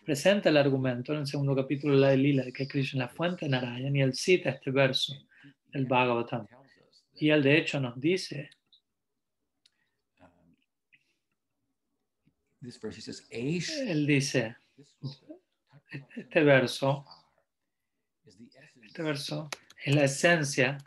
presenta 0.04 0.48
el 0.48 0.56
argumento 0.56 1.12
en 1.12 1.20
el 1.20 1.26
segundo 1.26 1.54
capítulo 1.54 1.94
de 1.94 2.00
la 2.00 2.08
de 2.10 2.16
Lila 2.16 2.44
de 2.44 2.52
que 2.52 2.66
Krishna 2.66 3.04
es 3.04 3.10
la 3.10 3.14
fuente 3.14 3.44
de 3.44 3.50
Narayan 3.50 3.94
y 3.96 4.00
él 4.00 4.14
cita 4.14 4.50
este 4.50 4.70
verso 4.70 5.14
del 5.72 5.86
Bhagavatam. 5.86 6.46
Y 7.14 7.30
él 7.30 7.42
de 7.42 7.58
hecho 7.58 7.80
nos 7.80 8.00
dice 8.00 8.50
él 13.30 14.06
dice 14.06 14.56
este 16.16 16.42
verso, 16.42 17.04
este 18.24 19.02
verso 19.02 19.48
es 19.84 19.94
la 19.94 20.04
esencia, 20.04 20.78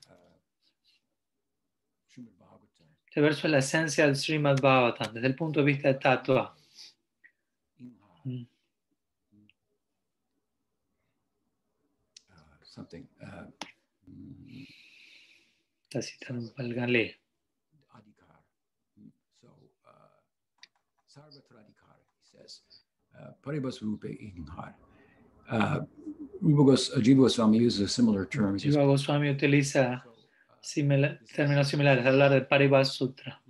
este 3.05 3.21
verso 3.21 3.47
es 3.47 3.51
la 3.51 3.59
esencia 3.59 4.05
del 4.05 4.17
Srimad 4.17 4.59
Bhagavatam 4.61 5.13
desde 5.13 5.27
el 5.27 5.35
punto 5.35 5.61
de 5.61 5.65
vista 5.65 5.87
de 5.87 5.93
Tatua. 5.95 6.55
Mm. 8.25 8.43
Está 15.83 16.01
citando 16.01 16.53
Galé. 22.39 23.35
Paribas 23.41 23.81
Rupe 23.81 24.07
Inhar. 24.07 24.75
Uh, 25.51 25.85
Jiva 26.41 27.23
Goswami 27.23 27.65
uses 27.65 27.91
similar 27.91 28.25
term. 28.25 28.57
Jiva 28.57 28.85
Goswami 28.85 29.29
utiliza 29.29 30.03
similar, 30.61 31.19
términos 31.35 31.67
similares 31.67 32.05
al 32.05 32.13
hablar 32.13 32.31
del 32.31 32.45
Paribas 32.45 32.93
Sutra. 32.93 33.41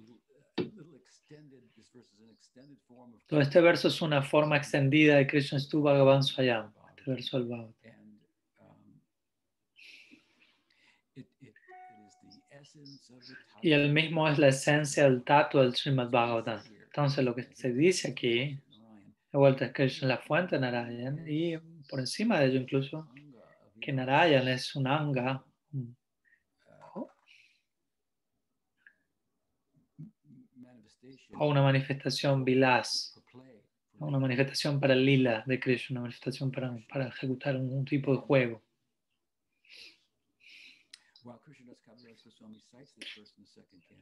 Todo 3.27 3.41
este 3.41 3.61
verso 3.61 3.89
es 3.89 4.01
una 4.01 4.23
forma 4.23 4.57
extendida 4.57 5.17
de 5.17 5.27
Krishna 5.27 5.59
Stu 5.59 5.83
Bhagavan 5.83 6.23
Swayam, 6.23 6.73
este 6.97 7.11
verso 7.11 7.37
al 7.37 7.45
Bhagavad. 7.45 7.73
Y 13.61 13.71
el 13.71 13.91
mismo 13.91 14.27
es 14.27 14.39
la 14.39 14.47
esencia 14.47 15.03
del 15.03 15.23
tato 15.23 15.61
del 15.61 15.75
Srimad 15.75 16.09
Bhagavatam. 16.09 16.61
Entonces 16.81 17.23
lo 17.23 17.35
que 17.35 17.43
se 17.53 17.71
dice 17.71 18.09
aquí 18.09 18.57
es 19.31 19.71
Krishna 19.73 20.07
la 20.07 20.17
fuente 20.17 20.55
de 20.55 20.61
Narayan 20.61 21.23
y 21.27 21.57
por 21.87 21.99
encima 21.99 22.39
de 22.39 22.47
ello 22.47 22.59
incluso 22.61 23.07
que 23.79 23.93
Narayan 23.93 24.47
es 24.47 24.75
un 24.75 24.87
anga, 24.87 25.43
o 31.39 31.47
una 31.47 31.61
manifestación 31.61 32.43
vilas, 32.43 33.15
una 33.99 34.19
manifestación 34.19 34.79
para 34.79 34.95
lila 34.95 35.43
de 35.45 35.59
Krishna, 35.59 35.93
una 35.93 36.01
manifestación 36.01 36.51
para, 36.51 36.77
para 36.91 37.07
ejecutar 37.07 37.55
un, 37.55 37.85
tipo 37.85 38.13
de 38.13 38.17
juego. 38.19 38.63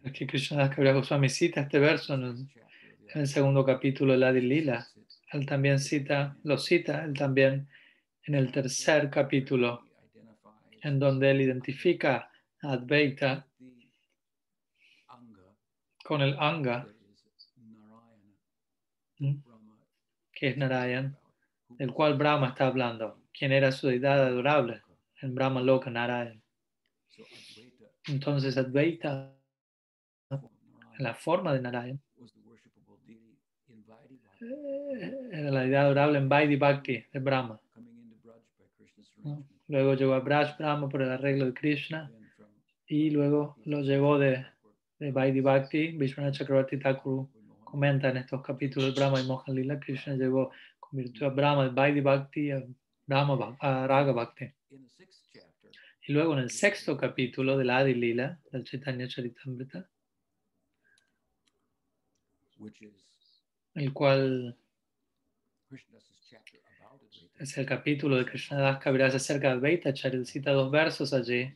Aquí 0.03 0.25
Krishna 0.25 0.57
Das 0.57 0.75
Goswami 0.75 1.29
cita 1.29 1.61
este 1.61 1.79
verso 1.79 2.13
en 2.15 2.23
el, 2.23 2.49
en 3.13 3.21
el 3.21 3.27
segundo 3.27 3.65
capítulo 3.65 4.13
de 4.13 4.19
la 4.19 4.31
Lila 4.31 4.87
él 5.31 5.45
también 5.45 5.79
cita, 5.79 6.37
lo 6.43 6.57
cita, 6.57 7.03
él 7.03 7.13
también 7.13 7.67
en 8.23 8.35
el 8.35 8.51
tercer 8.51 9.09
capítulo, 9.09 9.83
en 10.81 10.99
donde 10.99 11.31
él 11.31 11.41
identifica 11.41 12.31
a 12.61 12.71
Advaita 12.71 13.47
con 16.03 16.21
el 16.21 16.37
Anga, 16.39 16.87
que 20.31 20.47
es 20.47 20.57
Narayan, 20.57 21.17
del 21.69 21.91
cual 21.91 22.17
Brahma 22.17 22.49
está 22.49 22.67
hablando, 22.67 23.21
quien 23.33 23.51
era 23.51 23.71
su 23.71 23.87
deidad 23.87 24.25
adorable, 24.25 24.81
en 25.21 25.35
Brahma 25.35 25.61
Loka 25.61 25.89
Narayan. 25.89 26.41
Entonces 28.07 28.57
Advaita, 28.57 29.35
la 30.99 31.15
forma 31.15 31.53
de 31.53 31.61
Narayan, 31.61 32.01
Era 34.39 35.51
la 35.51 35.65
idea 35.65 35.81
adorable 35.81 36.19
en 36.19 36.29
Vaidhi 36.29 36.55
Bhakti 36.55 37.03
de 37.11 37.19
Brahma. 37.19 37.59
Luego 39.67 39.95
llegó 39.95 40.13
a 40.13 40.19
Braj 40.19 40.57
Brahma 40.57 40.87
por 40.87 41.01
el 41.01 41.09
arreglo 41.09 41.45
de 41.45 41.53
Krishna 41.53 42.11
y 42.85 43.09
luego 43.09 43.57
lo 43.65 43.81
llevó 43.81 44.17
de, 44.19 44.45
de 44.99 45.11
Vaidhi 45.11 45.41
Bhakti. 45.41 45.87
Vishwanath 45.97 46.35
Chakravarti 46.35 46.77
Thakur 46.77 47.27
comenta 47.63 48.09
en 48.09 48.17
estos 48.17 48.41
capítulos 48.41 48.95
Brahma 48.95 49.19
y 49.19 49.25
Mohan 49.25 49.55
Lila, 49.55 49.79
Krishna 49.79 50.15
llegó, 50.15 50.51
convirtió 50.79 51.27
a 51.27 51.29
Brahma 51.31 51.65
de 51.65 51.71
Vaidhi 51.71 52.01
Bhakti 52.01 52.51
a, 52.51 52.63
Brahma, 53.05 53.57
a 53.59 53.87
Raga 53.87 54.11
Bhakti. 54.13 54.45
Y 56.07 56.13
luego 56.13 56.33
en 56.33 56.39
el 56.39 56.51
sexto 56.51 56.95
capítulo 56.95 57.57
de 57.57 57.65
la 57.65 57.79
Adi 57.79 57.93
Lila, 57.93 58.39
del 58.51 58.63
Chaitanya 58.63 59.07
Charitamrita, 59.07 59.89
which 62.59 62.81
is 62.81 63.06
el 63.77 63.93
cual 63.93 64.55
es 67.39 67.57
el 67.57 67.65
capítulo 67.65 68.17
de 68.17 68.25
Krishnadas 68.25 68.79
Kaviraj 68.79 69.15
acerca 69.15 69.49
de 69.49 69.53
Advaita, 69.53 69.93
Charil 69.93 70.25
cita 70.25 70.51
dos 70.51 70.71
versos 70.71 71.13
allí, 71.13 71.53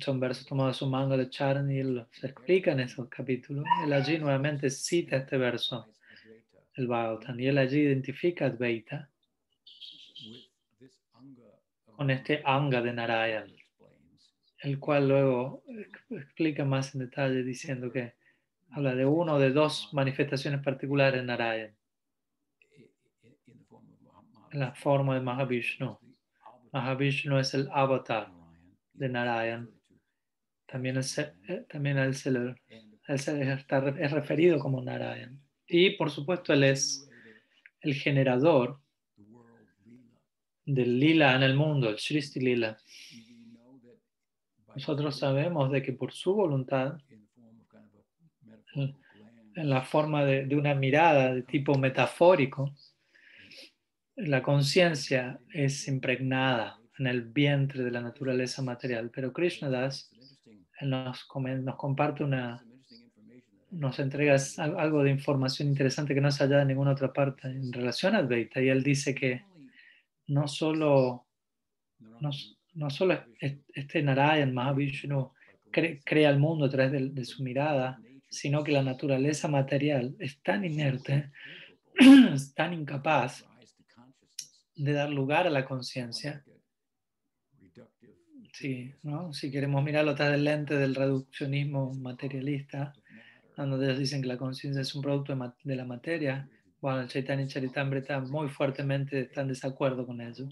son 0.00 0.18
versos 0.20 0.46
tomados 0.46 0.74
de 0.74 0.78
su 0.78 0.86
manga 0.86 1.16
de 1.16 1.30
Charan 1.30 1.70
y 1.70 1.78
él 1.78 2.04
se 2.10 2.26
explica 2.26 2.72
en 2.72 2.80
esos 2.80 3.08
capítulos. 3.08 3.64
Él 3.84 3.92
allí 3.92 4.18
nuevamente 4.18 4.68
cita 4.70 5.16
este 5.16 5.38
verso, 5.38 5.88
el 6.74 6.86
Bhagavatam, 6.86 7.38
y 7.40 7.46
él 7.46 7.58
allí 7.58 7.80
identifica 7.80 8.46
Advaita 8.46 9.08
con 11.96 12.10
este 12.10 12.42
anga 12.44 12.82
de 12.82 12.92
Narayan. 12.92 13.52
el 14.62 14.78
cual 14.78 15.08
luego 15.08 15.62
ex- 15.68 16.10
explica 16.10 16.64
más 16.64 16.94
en 16.94 17.00
detalle 17.00 17.42
diciendo 17.42 17.90
que 17.92 18.14
habla 18.70 18.94
de 18.94 19.06
uno 19.06 19.34
o 19.34 19.38
de 19.38 19.50
dos 19.50 19.90
manifestaciones 19.92 20.62
particulares 20.62 21.20
de 21.20 21.26
Narayan, 21.26 21.76
en 24.52 24.60
la 24.60 24.74
forma 24.74 25.14
de 25.14 25.20
Mahavishnu. 25.20 25.98
Mahavishnu 26.72 27.38
es 27.38 27.54
el 27.54 27.68
avatar, 27.72 28.32
de 28.92 29.08
Narayan. 29.08 29.70
también, 30.66 30.98
es, 30.98 31.18
eh, 31.18 31.66
también 31.68 31.98
él 31.98 32.14
se 32.14 32.30
le, 32.30 32.54
es 33.08 34.10
referido 34.10 34.58
como 34.58 34.82
Narayan. 34.82 35.40
Y 35.66 35.90
por 35.90 36.10
supuesto 36.10 36.52
él 36.52 36.64
es 36.64 37.08
el 37.80 37.94
generador 37.94 38.80
del 40.64 40.98
lila 40.98 41.34
en 41.34 41.42
el 41.42 41.54
mundo, 41.54 41.88
el 41.88 41.96
Shristi 41.96 42.40
Lila. 42.40 42.76
Nosotros 44.74 45.18
sabemos 45.18 45.70
de 45.72 45.82
que 45.82 45.92
por 45.92 46.12
su 46.12 46.34
voluntad, 46.34 47.00
in 47.08 47.20
the 47.20 47.26
form 47.34 47.60
of 47.60 47.68
kind 47.68 47.84
of 47.84 48.00
a 48.00 48.46
metaphorical 48.46 48.46
glance, 48.46 48.59
en 48.74 49.68
la 49.68 49.82
forma 49.82 50.24
de, 50.24 50.46
de 50.46 50.56
una 50.56 50.74
mirada 50.74 51.34
de 51.34 51.42
tipo 51.42 51.76
metafórico, 51.76 52.74
la 54.16 54.42
conciencia 54.42 55.38
es 55.52 55.88
impregnada 55.88 56.78
en 56.98 57.06
el 57.06 57.22
vientre 57.22 57.82
de 57.82 57.90
la 57.90 58.00
naturaleza 58.00 58.62
material. 58.62 59.10
Pero 59.14 59.32
Krishnadas 59.32 60.10
nos, 60.82 61.26
nos 61.62 61.76
comparte 61.76 62.22
una, 62.24 62.64
nos 63.70 63.98
entrega 63.98 64.36
al- 64.58 64.78
algo 64.78 65.02
de 65.02 65.10
información 65.10 65.68
interesante 65.68 66.14
que 66.14 66.20
no 66.20 66.30
se 66.30 66.44
halla 66.44 66.62
en 66.62 66.68
ninguna 66.68 66.92
otra 66.92 67.12
parte 67.12 67.48
en 67.48 67.72
relación 67.72 68.14
a 68.14 68.18
Advaita. 68.18 68.60
Y 68.60 68.68
él 68.68 68.82
dice 68.82 69.14
que 69.14 69.42
no 70.26 70.46
solo, 70.48 71.26
no, 72.20 72.30
no 72.74 72.90
solo 72.90 73.24
es- 73.40 73.58
este 73.74 74.02
Narayan 74.02 74.52
Mahavishnu 74.52 75.32
cre- 75.72 76.02
crea 76.04 76.30
el 76.30 76.38
mundo 76.38 76.66
a 76.66 76.70
través 76.70 76.92
de, 76.92 77.08
de 77.10 77.24
su 77.24 77.42
mirada, 77.42 77.98
sino 78.30 78.62
que 78.62 78.72
la 78.72 78.82
naturaleza 78.82 79.48
material 79.48 80.14
es 80.18 80.40
tan 80.42 80.64
inerte, 80.64 81.32
es 82.32 82.54
tan 82.54 82.72
incapaz 82.72 83.44
de 84.76 84.92
dar 84.92 85.10
lugar 85.10 85.46
a 85.46 85.50
la 85.50 85.64
conciencia. 85.64 86.42
Sí, 88.52 88.92
¿no? 89.02 89.32
Si 89.32 89.50
queremos 89.50 89.82
mirarlo 89.82 90.12
a 90.12 90.14
través 90.14 90.34
del 90.34 90.44
lente 90.44 90.76
del 90.76 90.94
reduccionismo 90.94 91.94
materialista, 91.94 92.92
donde 93.56 93.86
ellos 93.86 93.98
dicen 93.98 94.22
que 94.22 94.28
la 94.28 94.38
conciencia 94.38 94.82
es 94.82 94.94
un 94.94 95.02
producto 95.02 95.36
de, 95.64 95.76
la 95.76 95.84
materia, 95.84 96.48
bueno, 96.80 97.00
el 97.00 97.08
Chaitanya 97.08 97.46
Charitamrita 97.46 98.20
muy 98.20 98.48
fuertemente 98.48 99.20
está 99.20 99.42
en 99.42 99.48
desacuerdo 99.48 100.06
con 100.06 100.20
ello. 100.20 100.48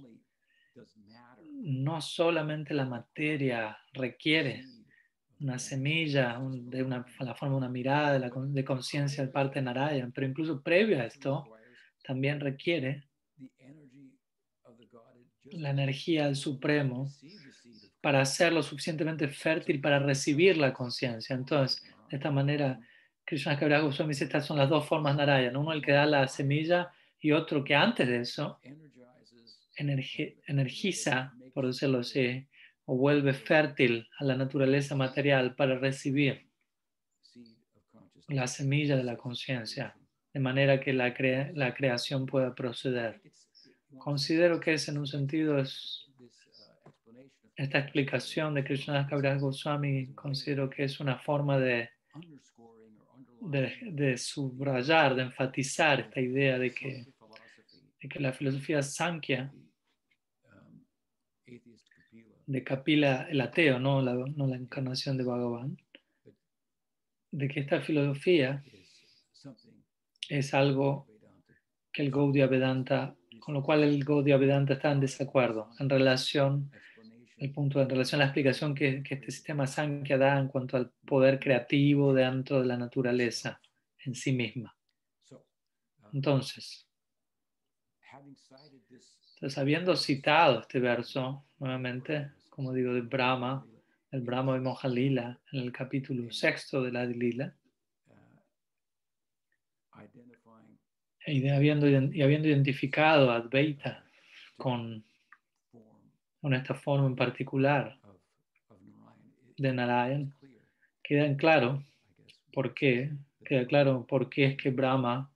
No 1.61 2.01
solamente 2.01 2.75
la 2.75 2.87
materia 2.87 3.77
requiere 3.93 4.65
una 5.41 5.59
semilla, 5.59 6.39
un- 6.39 6.69
de 6.69 6.83
una, 6.83 7.05
la 7.21 7.35
forma 7.35 7.55
de 7.55 7.59
una 7.59 7.69
mirada 7.69 8.13
de, 8.15 8.19
la 8.19 8.31
de 8.35 8.65
conciencia 8.65 9.25
de 9.25 9.31
parte 9.31 9.59
de 9.61 9.63
Narayan, 9.67 10.13
pero 10.13 10.27
incluso 10.27 10.63
previo 10.63 11.01
a 11.01 11.05
esto, 11.07 11.45
también 12.03 12.41
requiere 12.41 13.05
la 15.53 15.71
energía 15.71 16.27
del 16.27 16.37
Supremo 16.37 17.09
para 18.01 18.25
ser 18.25 18.53
lo 18.53 18.63
suficientemente 18.63 19.29
fértil 19.29 19.81
para 19.81 19.99
recibir 19.99 20.57
la 20.57 20.73
conciencia. 20.73 21.35
Entonces, 21.37 21.83
de 22.11 22.17
esta 22.17 22.31
manera, 22.31 22.81
Krishna 23.25 23.59
Kaviraj 23.59 23.83
Goswami 23.83 24.11
dice, 24.11 24.25
estas 24.25 24.47
son 24.47 24.57
las 24.57 24.69
dos 24.69 24.87
formas 24.87 25.17
Narayan, 25.17 25.57
uno 25.57 25.73
el 25.73 25.83
que 25.83 25.93
da 25.93 26.07
la 26.07 26.27
semilla 26.29 26.91
y 27.21 27.33
otro 27.33 27.63
que 27.63 27.75
antes 27.75 28.09
de 28.09 28.21
eso 28.21 28.59
energi- 29.77 30.37
energiza, 30.47 31.33
por 31.53 31.67
decirlo 31.67 31.99
así, 32.01 32.48
o 32.91 32.97
vuelve 32.97 33.35
fértil 33.35 34.09
a 34.19 34.25
la 34.25 34.35
naturaleza 34.35 34.97
material 34.97 35.55
para 35.55 35.79
recibir 35.79 36.49
la 38.29 38.47
semilla 38.47 38.97
de 38.97 39.05
la 39.05 39.17
conciencia, 39.17 39.95
de 40.33 40.41
manera 40.41 40.81
que 40.81 40.95
la, 40.95 41.13
crea- 41.13 41.53
la 41.55 41.75
creación 41.75 42.25
pueda 42.25 42.55
proceder. 42.55 43.21
Considero 43.99 44.59
que 44.59 44.73
es 44.75 44.89
en 44.89 44.97
un 44.97 45.07
sentido, 45.07 45.59
es, 45.59 46.07
esta 47.57 47.79
explicación 47.79 48.55
de 48.55 48.65
Krishna 48.65 49.07
Kaviraj 49.07 49.39
Goswami, 49.41 50.15
considero 50.15 50.71
que 50.71 50.85
es 50.85 50.99
una 50.99 51.19
forma 51.19 51.59
de, 51.59 51.91
de, 53.43 53.77
de 53.83 54.17
subrayar, 54.17 55.15
de 55.15 55.23
enfatizar 55.25 56.01
esta 56.01 56.21
idea 56.21 56.59
de 56.59 56.71
que, 56.73 57.07
de 58.01 58.09
que 58.09 58.19
la 58.21 58.33
filosofía 58.33 58.81
Sankhya 58.83 59.53
de 62.49 62.65
Kapila 62.65 63.29
el 63.29 63.43
ateo, 63.43 63.79
no 63.79 64.01
la, 64.01 64.15
no 64.15 64.47
la 64.47 64.57
encarnación 64.57 65.19
de 65.19 65.25
Bhagavan, 65.25 65.77
de 67.31 67.47
que 67.47 67.61
esta 67.61 67.83
filosofía 67.83 68.65
es 70.31 70.55
algo 70.55 71.07
que 71.93 72.01
el 72.01 72.11
Gaudiya 72.11 72.47
Vedanta, 72.47 73.15
con 73.39 73.53
lo 73.53 73.63
cual 73.63 73.83
el 73.83 74.03
Gaudiya 74.03 74.39
Vedanta 74.39 74.73
está 74.73 74.91
en 74.93 75.01
desacuerdo 75.01 75.71
en 75.79 75.91
relación, 75.91 76.73
el 77.37 77.53
punto 77.53 77.83
en 77.83 77.91
relación 77.91 78.23
a 78.23 78.25
la 78.25 78.29
explicación 78.29 78.75
que, 78.75 79.03
que 79.03 79.17
este 79.17 79.31
sistema 79.31 79.67
Sankhya 79.67 80.17
da 80.17 80.39
en 80.39 80.49
cuanto 80.49 80.79
al 80.79 80.91
poder 81.05 81.39
creativo 81.39 82.15
dentro 82.15 82.61
de 82.61 82.67
la 82.67 82.79
naturaleza 82.79 83.61
en 84.07 84.15
sí 84.15 84.33
misma. 84.33 84.75
Entonces, 86.15 86.89
entonces, 89.35 89.59
habiendo 89.59 89.95
citado 89.95 90.63
este 90.63 90.81
verso, 90.81 91.45
nuevamente, 91.59 92.33
como 92.59 92.73
digo, 92.73 92.93
de 92.93 93.03
Brahma, 93.03 93.65
el 94.11 94.23
Brahma 94.23 94.55
de 94.55 94.61
Mojalila, 94.61 95.39
en 95.53 95.61
el 95.61 95.71
capítulo 95.71 96.29
sexto 96.33 96.83
de 96.83 96.91
la 96.91 97.05
Lila, 97.05 97.55
y, 101.25 101.39
de 101.39 101.55
habiendo, 101.55 101.89
y 101.89 102.21
habiendo 102.21 102.49
identificado 102.49 103.31
a 103.31 103.37
Advaita 103.37 104.05
con, 104.57 105.05
con 106.41 106.53
esta 106.53 106.75
forma 106.75 107.07
en 107.07 107.15
particular 107.15 107.97
de 109.57 109.73
Narayan, 109.73 110.35
queda 111.01 111.27
en 111.27 111.37
claro 111.37 111.85
por 112.53 112.75
qué, 112.75 113.13
queda 113.45 113.69
claro 113.69 114.05
por 114.05 114.29
qué 114.29 114.47
es 114.47 114.57
que 114.57 114.71
Brahma, 114.71 115.31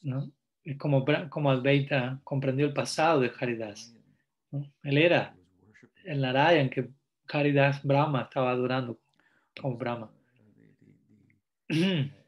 ¿no? 0.00 0.32
Como, 0.78 1.04
como 1.28 1.50
Advaita 1.50 2.22
comprendió 2.24 2.64
el 2.64 2.72
pasado 2.72 3.20
de 3.20 3.30
Haridas. 3.38 3.94
¿no? 4.50 4.64
Él 4.82 4.96
era 4.96 5.36
el 6.04 6.20
Narayan 6.20 6.70
que 6.70 6.88
Haridas 7.28 7.82
Brahma 7.82 8.22
estaba 8.22 8.50
adorando 8.50 9.00
como 9.60 9.76
Brahma. 9.76 10.10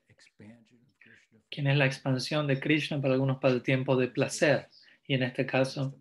quien 1.50 1.66
es 1.66 1.76
la 1.76 1.84
expansión 1.84 2.46
de 2.46 2.58
Krishna 2.58 3.00
para 3.00 3.12
algunos 3.12 3.38
pasatiempos 3.38 3.98
de 3.98 4.08
placer. 4.08 4.68
Y 5.06 5.14
en 5.14 5.22
este 5.24 5.44
caso, 5.44 5.94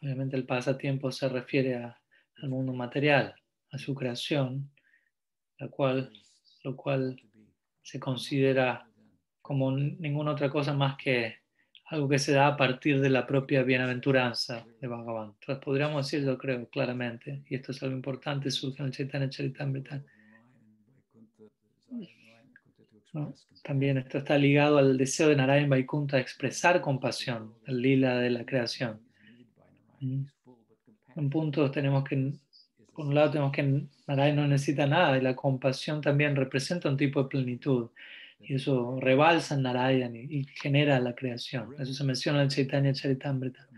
obviamente 0.00 0.36
el 0.36 0.46
pasatiempo 0.46 1.10
se 1.10 1.28
refiere 1.28 1.74
a- 1.76 1.98
al 2.36 2.48
mundo 2.48 2.72
material, 2.72 3.34
a 3.72 3.78
su 3.78 3.92
creación, 3.94 4.70
la 5.58 5.68
cual, 5.68 6.12
lo 6.62 6.76
cual 6.76 7.20
se 7.82 7.98
considera 7.98 8.88
como 9.40 9.72
ninguna 9.72 10.30
otra 10.30 10.48
cosa 10.48 10.72
más 10.72 10.96
que 10.96 11.41
algo 11.86 12.08
que 12.08 12.18
se 12.18 12.32
da 12.32 12.46
a 12.46 12.56
partir 12.56 13.00
de 13.00 13.10
la 13.10 13.26
propia 13.26 13.62
bienaventuranza 13.62 14.64
de 14.80 14.86
Bhagavan. 14.86 15.34
Entonces 15.40 15.62
podríamos 15.62 16.06
decir, 16.06 16.24
yo 16.24 16.38
creo 16.38 16.66
claramente, 16.68 17.42
y 17.48 17.54
esto 17.54 17.72
es 17.72 17.82
algo 17.82 17.94
importante, 17.94 18.50
surge 18.50 18.80
en 18.80 18.86
el 18.86 18.92
Chaitanya 18.92 19.28
Charitamrita. 19.28 20.02
¿no? 23.12 23.34
También 23.62 23.98
esto 23.98 24.18
está 24.18 24.38
ligado 24.38 24.78
al 24.78 24.96
deseo 24.96 25.28
de 25.28 25.36
Narayan 25.36 25.68
Vaikunta 25.68 26.16
de 26.16 26.22
expresar 26.22 26.80
compasión, 26.80 27.54
el 27.66 27.82
lila 27.82 28.18
de 28.18 28.30
la 28.30 28.46
creación. 28.46 29.00
En 30.00 30.30
un 31.14 31.30
punto 31.30 31.70
tenemos 31.70 32.04
que, 32.04 32.32
por 32.94 33.06
un 33.06 33.14
lado 33.14 33.32
tenemos 33.32 33.52
que 33.52 33.86
Narayan 34.06 34.36
no 34.36 34.48
necesita 34.48 34.86
nada 34.86 35.18
y 35.18 35.20
la 35.20 35.36
compasión 35.36 36.00
también 36.00 36.34
representa 36.34 36.88
un 36.88 36.96
tipo 36.96 37.22
de 37.22 37.28
plenitud. 37.28 37.90
Y 38.42 38.54
eso 38.56 38.98
rebalsa 39.00 39.56
Narayan 39.56 40.16
y, 40.16 40.44
genera 40.60 40.98
la 41.00 41.14
creación. 41.14 41.74
Eso 41.78 41.94
se 41.94 42.04
menciona 42.04 42.42
en 42.42 42.48
Chaitanya 42.48 42.92
Charitamrita. 42.92 43.68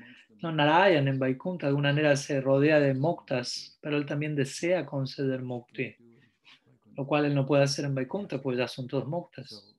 No, 0.42 0.52
Narayan 0.52 1.08
en 1.08 1.18
Vaikunta 1.18 1.66
de 1.66 1.68
alguna 1.68 1.90
manera 1.90 2.16
se 2.16 2.40
rodea 2.40 2.80
de 2.80 2.94
moktas, 2.94 3.78
pero 3.80 3.96
él 3.96 4.04
también 4.06 4.34
desea 4.34 4.84
conceder 4.84 5.42
mukti 5.42 5.96
lo 6.96 7.06
cual 7.06 7.26
él 7.26 7.34
no 7.34 7.46
puede 7.46 7.64
hacer 7.64 7.84
en 7.84 7.94
Vaikunta, 7.94 8.40
pues 8.40 8.58
ya 8.58 8.68
son 8.68 8.86
todos 8.86 9.06
muktas. 9.06 9.74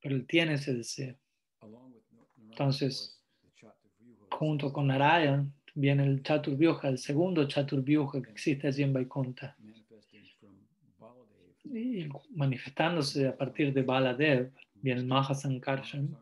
Pero 0.00 0.14
él 0.14 0.26
tiene 0.26 0.54
ese 0.54 0.74
deseo. 0.74 1.16
Entonces, 2.50 3.20
junto 4.30 4.72
con 4.72 4.86
Narayan, 4.86 5.52
viene 5.74 6.04
el 6.04 6.22
Chaturvyuha, 6.22 6.88
el 6.88 6.98
segundo 6.98 7.46
Chaturvyuha 7.46 8.22
que 8.22 8.30
existe 8.30 8.68
allí 8.68 8.82
en 8.82 8.92
Vaikunta. 8.92 9.56
Manifestándose 12.30 13.28
a 13.28 13.36
partir 13.36 13.72
de 13.72 13.82
Baladev, 13.82 14.52
el 14.84 15.06
Mahasankarshan. 15.06 16.16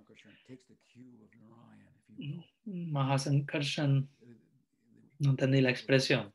Mahasankarshan, 2.64 4.08
no 5.18 5.30
entendí 5.30 5.60
la 5.60 5.70
expresión 5.70 6.32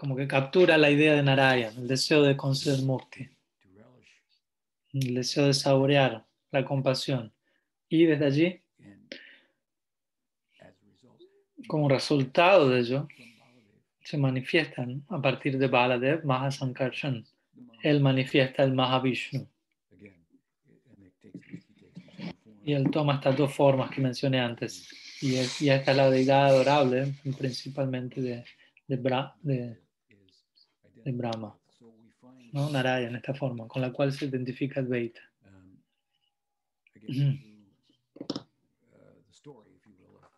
como 0.00 0.16
que 0.16 0.26
captura 0.26 0.78
la 0.78 0.90
idea 0.90 1.14
de 1.14 1.22
Narayan, 1.22 1.76
el 1.76 1.86
deseo 1.86 2.22
de 2.22 2.34
conceder 2.34 2.82
mukti, 2.86 3.28
el 4.94 5.14
deseo 5.14 5.44
de 5.44 5.52
saborear 5.52 6.24
la 6.50 6.64
compasión. 6.64 7.34
Y 7.86 8.06
desde 8.06 8.24
allí, 8.24 8.62
como 11.68 11.90
resultado 11.90 12.70
de 12.70 12.80
ello, 12.80 13.08
se 14.02 14.16
manifiestan 14.16 15.04
a 15.10 15.20
partir 15.20 15.58
de 15.58 15.66
Baladev, 15.66 16.24
Mahasankarshan. 16.24 17.26
Él 17.82 18.00
manifiesta 18.00 18.62
el 18.62 18.72
Mahavishnu. 18.74 19.46
Y 22.64 22.72
él 22.72 22.90
toma 22.90 23.14
estas 23.14 23.36
dos 23.36 23.54
formas 23.54 23.90
que 23.90 24.00
mencioné 24.00 24.38
antes. 24.40 24.88
Y, 25.22 25.36
esta 25.36 25.90
es 25.90 25.96
la 25.96 26.10
deidad 26.10 26.46
adorable, 26.46 27.14
principalmente 27.36 28.20
de, 28.20 28.44
de, 28.86 29.78
de 31.04 31.12
Brahma, 31.12 31.58
¿no? 32.52 32.70
Naraya 32.70 33.08
en 33.08 33.16
esta 33.16 33.34
forma, 33.34 33.66
con 33.68 33.82
la 33.82 33.92
cual 33.92 34.12
se 34.12 34.26
identifica 34.26 34.80
Advaita. 34.80 35.20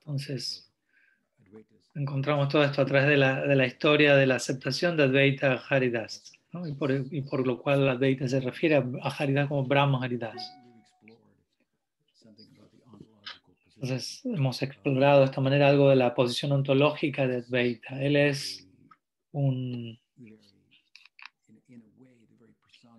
Entonces, 0.01 0.73
encontramos 1.95 2.49
todo 2.49 2.65
esto 2.65 2.83
a 2.83 2.87
través 2.87 3.09
de 3.09 3.17
la, 3.17 3.43
de 3.47 3.55
la 3.55 3.67
historia 3.67 4.17
de 4.17 4.27
la 4.27 4.37
aceptación 4.37 4.97
de 4.97 5.05
Advaita 5.05 5.63
Haridas, 5.69 6.33
¿no? 6.53 6.67
y, 6.67 6.75
por, 6.75 6.93
y, 6.93 7.23
por, 7.23 7.47
lo 7.47 7.61
cual 7.61 7.89
Advaita 7.89 8.29
se 8.29 8.41
refiere 8.41 8.77
a 8.77 9.09
Haridas 9.09 9.49
como 9.49 9.65
Brahma 9.65 10.03
Haridas. 10.03 10.55
Entonces, 13.75 14.21
hemos 14.25 14.63
explorado 14.63 15.21
de 15.21 15.25
esta 15.27 15.41
manera 15.41 15.69
algo 15.69 15.89
de 15.89 15.97
la 15.97 16.15
posición 16.15 16.53
ontológica 16.53 17.27
de 17.27 17.39
Advaita. 17.39 18.01
Él 18.01 18.17
es 18.17 18.69
un 19.33 19.99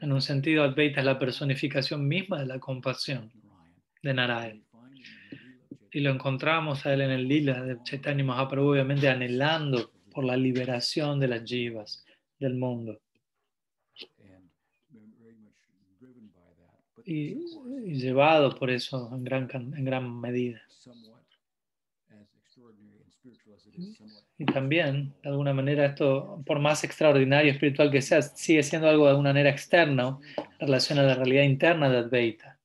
en 0.04 0.12
un 0.12 0.22
sentido, 0.22 0.64
Advaita 0.64 1.00
es 1.00 1.06
la 1.06 1.18
personificación 1.18 2.06
misma 2.06 2.38
de 2.42 2.46
la 2.46 2.60
compasión 2.60 3.32
de 4.02 4.14
Narayana. 4.14 4.62
Y 5.90 6.02
lo 6.02 6.12
encontramos 6.12 6.86
a 6.86 6.94
él 6.94 7.02
en 7.02 7.12
el 7.12 7.26
lila 7.26 7.64
de 7.64 7.78
Chaitanya 7.84 8.26
Mahaprabhu, 8.26 8.72
obviamente 8.72 9.08
anhelando 9.08 9.94
por 10.12 10.26
la 10.26 10.36
liberación 10.36 11.22
de 11.22 11.30
las 11.30 11.44
jivas 11.44 12.04
del 12.38 12.56
mundo. 12.56 13.00
Y, 17.06 17.36
llevado 17.94 18.56
por 18.58 18.70
eso 18.70 19.12
en 19.14 19.24
gran, 19.24 19.50
en 19.52 19.86
gran 19.86 20.20
medida. 20.20 20.62
Y 24.38 24.46
también, 24.46 25.14
de 25.22 25.30
alguna 25.30 25.54
manera, 25.54 25.86
esto, 25.86 26.44
por 26.46 26.60
más 26.60 26.84
extraordinario 26.84 27.52
espiritual 27.52 27.92
que 27.92 28.02
sea, 28.02 28.22
sigue 28.22 28.64
siendo 28.64 28.90
algo 28.90 29.06
de 29.06 29.12
alguna 29.12 29.30
manera 29.30 29.50
externo 29.50 30.22
en 30.38 30.68
relación 30.68 31.00
a 31.00 31.04
la 31.04 31.16
realidad 31.16 31.44
interna 31.44 31.90
de 31.90 31.98
Advaita. 31.98 32.60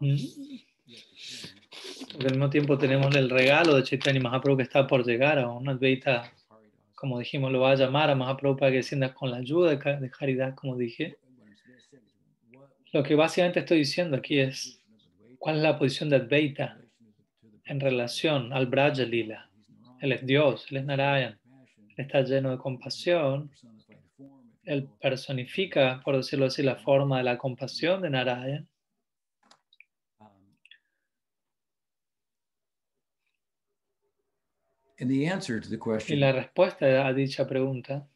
Mm. 0.00 0.16
al 2.18 2.30
mismo 2.32 2.50
tiempo 2.50 2.76
tenemos 2.76 3.14
el 3.14 3.30
regalo 3.30 3.76
de 3.76 3.84
Chaitanya 3.84 4.20
Mahaprabhu 4.20 4.56
que 4.56 4.64
está 4.64 4.84
por 4.84 5.06
llegar 5.06 5.38
a 5.38 5.48
una 5.48 5.72
Advaita, 5.72 6.32
como 7.02 7.18
dijimos, 7.18 7.50
lo 7.50 7.58
va 7.58 7.72
a 7.72 7.74
llamar 7.74 8.10
a 8.10 8.14
Mahaprabhu 8.14 8.56
para 8.56 8.70
que 8.70 8.76
descienda 8.76 9.12
con 9.12 9.32
la 9.32 9.38
ayuda 9.38 9.74
de 9.74 10.08
caridad, 10.08 10.54
como 10.54 10.76
dije. 10.76 11.16
Lo 12.92 13.02
que 13.02 13.16
básicamente 13.16 13.58
estoy 13.58 13.78
diciendo 13.78 14.16
aquí 14.16 14.38
es, 14.38 14.80
¿cuál 15.40 15.56
es 15.56 15.62
la 15.62 15.76
posición 15.76 16.10
de 16.10 16.16
Advaita 16.18 16.78
en 17.64 17.80
relación 17.80 18.52
al 18.52 18.66
Braja 18.66 19.02
Lila. 19.02 19.50
Él 20.00 20.12
es 20.12 20.24
Dios, 20.24 20.68
Él 20.70 20.76
es 20.76 20.84
Narayan. 20.84 21.40
está 21.96 22.22
lleno 22.22 22.52
de 22.52 22.58
compasión. 22.58 23.50
Él 24.62 24.88
personifica, 25.00 26.00
por 26.04 26.16
decirlo 26.16 26.46
así, 26.46 26.62
la 26.62 26.76
forma 26.76 27.18
de 27.18 27.24
la 27.24 27.36
compasión 27.36 28.00
de 28.02 28.10
Narayan. 28.10 28.68
Y 36.14 36.16
la 36.16 36.32
respuesta 36.32 37.06
a 37.06 37.12
dicha 37.12 37.46
pregunta, 37.46 38.08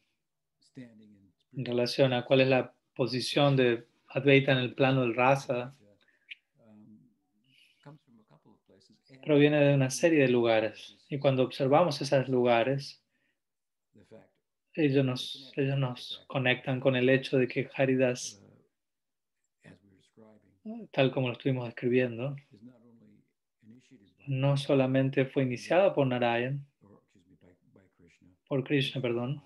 en 0.75 1.65
relación 1.65 2.13
a 2.13 2.23
cuál 2.25 2.41
es 2.41 2.47
la 2.47 2.73
posición 2.95 3.55
de 3.55 3.85
Advaita 4.07 4.51
en 4.53 4.59
el 4.59 4.73
plano 4.73 5.01
del 5.01 5.15
rasa, 5.15 5.75
proviene 9.23 9.59
de 9.59 9.73
una 9.73 9.89
serie 9.89 10.21
de 10.21 10.29
lugares. 10.29 10.97
Y 11.09 11.19
cuando 11.19 11.43
observamos 11.43 12.01
esos 12.01 12.29
lugares, 12.29 13.03
ellos 14.73 15.03
nos, 15.03 15.51
ellos 15.55 15.77
nos 15.77 16.23
conectan 16.27 16.79
con 16.79 16.95
el 16.95 17.09
hecho 17.09 17.37
de 17.37 17.47
que 17.47 17.69
Haridas, 17.75 18.41
tal 20.91 21.11
como 21.11 21.27
lo 21.27 21.33
estuvimos 21.33 21.65
describiendo, 21.65 22.35
no 24.27 24.57
solamente 24.57 25.25
fue 25.25 25.43
iniciado 25.43 25.93
por 25.93 26.05
Narayan, 26.05 26.66
por 28.47 28.63
Krishna, 28.63 29.01
perdón, 29.01 29.41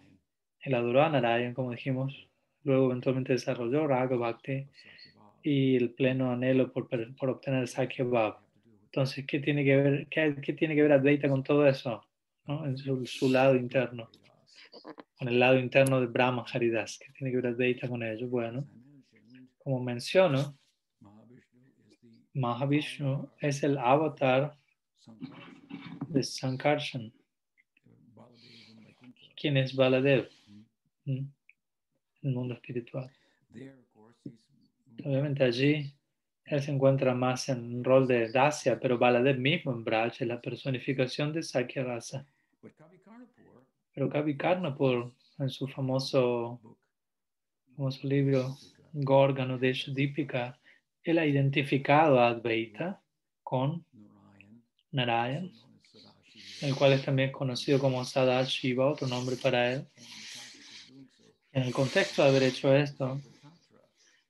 él 0.61 0.75
adoró 0.75 1.03
a 1.03 1.09
Narayan, 1.09 1.53
como 1.53 1.71
dijimos, 1.71 2.29
luego 2.63 2.87
eventualmente 2.87 3.33
desarrolló 3.33 3.87
Raga 3.87 4.15
Bhakti 4.15 4.67
y 5.43 5.75
el 5.75 5.91
pleno 5.91 6.31
anhelo 6.31 6.71
por, 6.71 6.87
por 7.15 7.29
obtener 7.29 7.67
Sakya 7.67 8.05
Bhav. 8.05 8.37
Entonces, 8.85 9.25
¿qué 9.25 9.39
tiene 9.39 9.63
que 9.63 9.77
ver, 9.77 10.07
qué, 10.09 10.35
qué 10.41 10.53
tiene 10.53 10.75
que 10.75 10.83
ver 10.83 10.91
Advaita 10.91 11.29
con 11.29 11.43
todo 11.43 11.67
eso? 11.67 12.05
¿no? 12.45 12.65
En 12.65 12.77
su, 12.77 13.29
lado 13.29 13.55
interno, 13.55 14.09
con 15.17 15.27
el 15.27 15.39
lado 15.39 15.57
interno 15.57 15.99
de 16.01 16.07
Brahma 16.07 16.45
Haridas. 16.51 16.99
¿Qué 16.99 17.11
tiene 17.13 17.31
que 17.31 17.37
ver 17.37 17.47
Advaita 17.47 17.87
con 17.87 18.03
ello? 18.03 18.27
Bueno, 18.27 18.67
como 19.57 19.79
menciono, 19.79 20.57
Mahavishnu 22.33 23.29
es 23.39 23.63
el 23.63 23.77
avatar 23.77 24.55
de 26.07 26.23
Sankarshan. 26.23 27.11
¿Quién 29.41 29.57
es 29.57 29.75
Baladev? 29.75 30.29
¿Mm? 31.05 31.25
El 32.21 32.31
mundo 32.31 32.53
espiritual. 32.53 33.09
Obviamente 35.03 35.43
allí 35.43 35.91
él 36.45 36.61
se 36.61 36.71
encuentra 36.71 37.15
más 37.15 37.49
en 37.49 37.77
un 37.77 37.83
rol 37.83 38.07
de 38.07 38.29
Dasya, 38.29 38.79
pero 38.79 38.99
Baladev 38.99 39.39
mismo 39.39 39.71
en 39.71 39.83
Braj 39.83 40.21
es 40.21 40.27
la 40.27 40.39
personificación 40.39 41.33
de 41.33 41.41
Sakya 41.41 41.83
Rasa. 41.83 42.23
Pero 43.95 44.09
Kavi 44.09 44.37
Karnapur, 44.37 45.11
en 45.39 45.49
su 45.49 45.67
famoso, 45.67 46.77
famoso 47.75 48.07
libro 48.07 48.55
Gorgano 48.93 49.57
de 49.57 49.75
Dipika, 49.87 50.59
él 51.01 51.17
ha 51.17 51.25
identificado 51.25 52.19
a 52.19 52.27
Advaita 52.27 53.01
con 53.41 53.83
Narayan, 54.91 55.51
el 56.61 56.75
cual 56.75 56.93
es 56.93 57.03
también 57.03 57.31
conocido 57.31 57.79
como 57.79 58.05
Sadashiva, 58.05 58.89
otro 58.89 59.07
nombre 59.07 59.35
para 59.35 59.73
él. 59.73 59.87
En 61.51 61.63
el 61.63 61.73
contexto 61.73 62.23
de 62.23 62.29
haber 62.29 62.43
hecho 62.43 62.73
esto, 62.73 63.19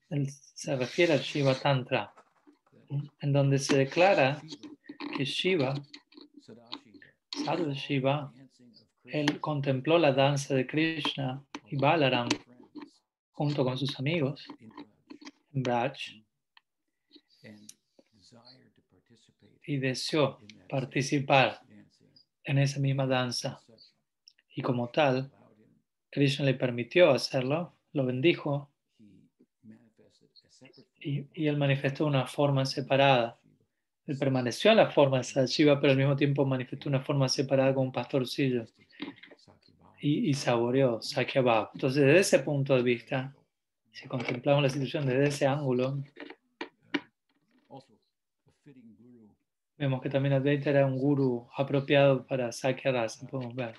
él 0.10 0.30
se 0.54 0.76
refiere 0.76 1.14
al 1.14 1.22
Shiva 1.22 1.56
Tantra, 1.56 2.14
en 3.20 3.34
donde 3.34 3.60
se 3.60 3.78
declara 3.78 4.42
que 5.16 5.26
Shiva, 5.26 5.74
Sadhu 7.46 7.74
Shiva, 7.74 8.34
él 9.04 9.40
contempló 9.40 9.98
la 9.98 10.14
danza 10.14 10.56
de 10.56 10.66
Krishna 10.66 11.44
y 11.68 11.76
Balaram 11.76 12.30
junto 13.32 13.64
con 13.64 13.78
sus 13.78 13.98
amigos 14.00 14.46
en 15.54 15.64
Braj 15.64 15.98
y 19.66 19.78
deseó 19.78 20.40
participar 20.70 21.62
en 22.52 22.60
esa 22.60 22.80
misma 22.80 23.08
danza. 23.08 23.62
Y 24.56 24.62
como 24.62 24.90
tal, 24.90 25.32
Krishna 26.10 26.46
le 26.46 26.54
permitió 26.54 27.12
hacerlo, 27.12 27.74
lo 27.94 28.06
bendijo 28.06 28.70
y, 31.00 31.26
y 31.34 31.48
él 31.48 31.58
manifestó 31.58 32.06
una 32.06 32.28
forma 32.28 32.66
separada. 32.66 33.40
Él 34.06 34.18
permaneció 34.18 34.72
en 34.72 34.78
la 34.78 34.90
forma 34.90 35.22
de 35.22 35.48
Shiva, 35.48 35.80
pero 35.80 35.92
al 35.92 35.98
mismo 35.98 36.16
tiempo 36.16 36.46
manifestó 36.46 36.90
una 36.90 37.02
forma 37.02 37.30
separada 37.30 37.74
como 37.74 37.88
un 37.88 37.92
pastorcillo 37.92 38.66
y, 40.02 40.30
y 40.30 40.34
saboreó 40.34 41.02
Sakya 41.02 41.42
Entonces, 41.74 42.04
desde 42.04 42.20
ese 42.20 42.40
punto 42.40 42.76
de 42.76 42.84
vista, 42.84 43.34
si 43.92 44.08
contemplamos 44.08 44.64
la 44.64 44.70
situación 44.70 45.06
desde 45.06 45.28
ese 45.28 45.48
ángulo, 45.48 46.04
vemos 49.82 50.00
que 50.00 50.12
también 50.12 50.36
Advaita 50.36 50.70
era 50.70 50.86
un 50.86 50.96
guru 50.96 51.50
apropiado 51.58 52.24
para 52.28 52.52
Sakya 52.52 52.92
Rasa, 52.92 53.28
podemos 53.28 53.56
ver. 53.56 53.74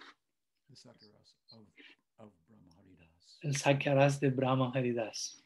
El 3.43 3.55
Sakya 3.55 3.95
Rasa 3.95 4.19
de 4.19 4.31
Brahma 4.31 4.73
Haridas. 4.75 5.45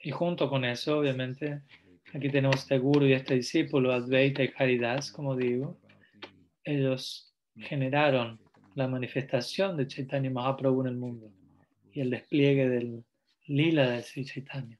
Y 0.00 0.12
junto 0.12 0.48
con 0.48 0.64
eso, 0.64 1.00
obviamente, 1.00 1.62
aquí 2.12 2.28
tenemos 2.30 2.56
este 2.56 2.78
guru 2.78 3.06
y 3.06 3.14
este 3.14 3.34
discípulo, 3.34 3.92
Advaita 3.92 4.44
y 4.44 4.52
Haridas, 4.56 5.10
como 5.10 5.34
digo. 5.34 5.76
Ellos 6.62 7.34
generaron 7.56 8.38
la 8.76 8.86
manifestación 8.86 9.76
de 9.76 9.88
Chaitanya 9.88 10.30
Mahaprabhu 10.30 10.82
en 10.82 10.86
el 10.86 10.96
mundo 10.96 11.32
y 11.92 12.00
el 12.00 12.10
despliegue 12.10 12.68
del 12.68 13.04
lila 13.46 13.90
de 13.90 14.02
Sri 14.02 14.24
Chaitanya. 14.24 14.78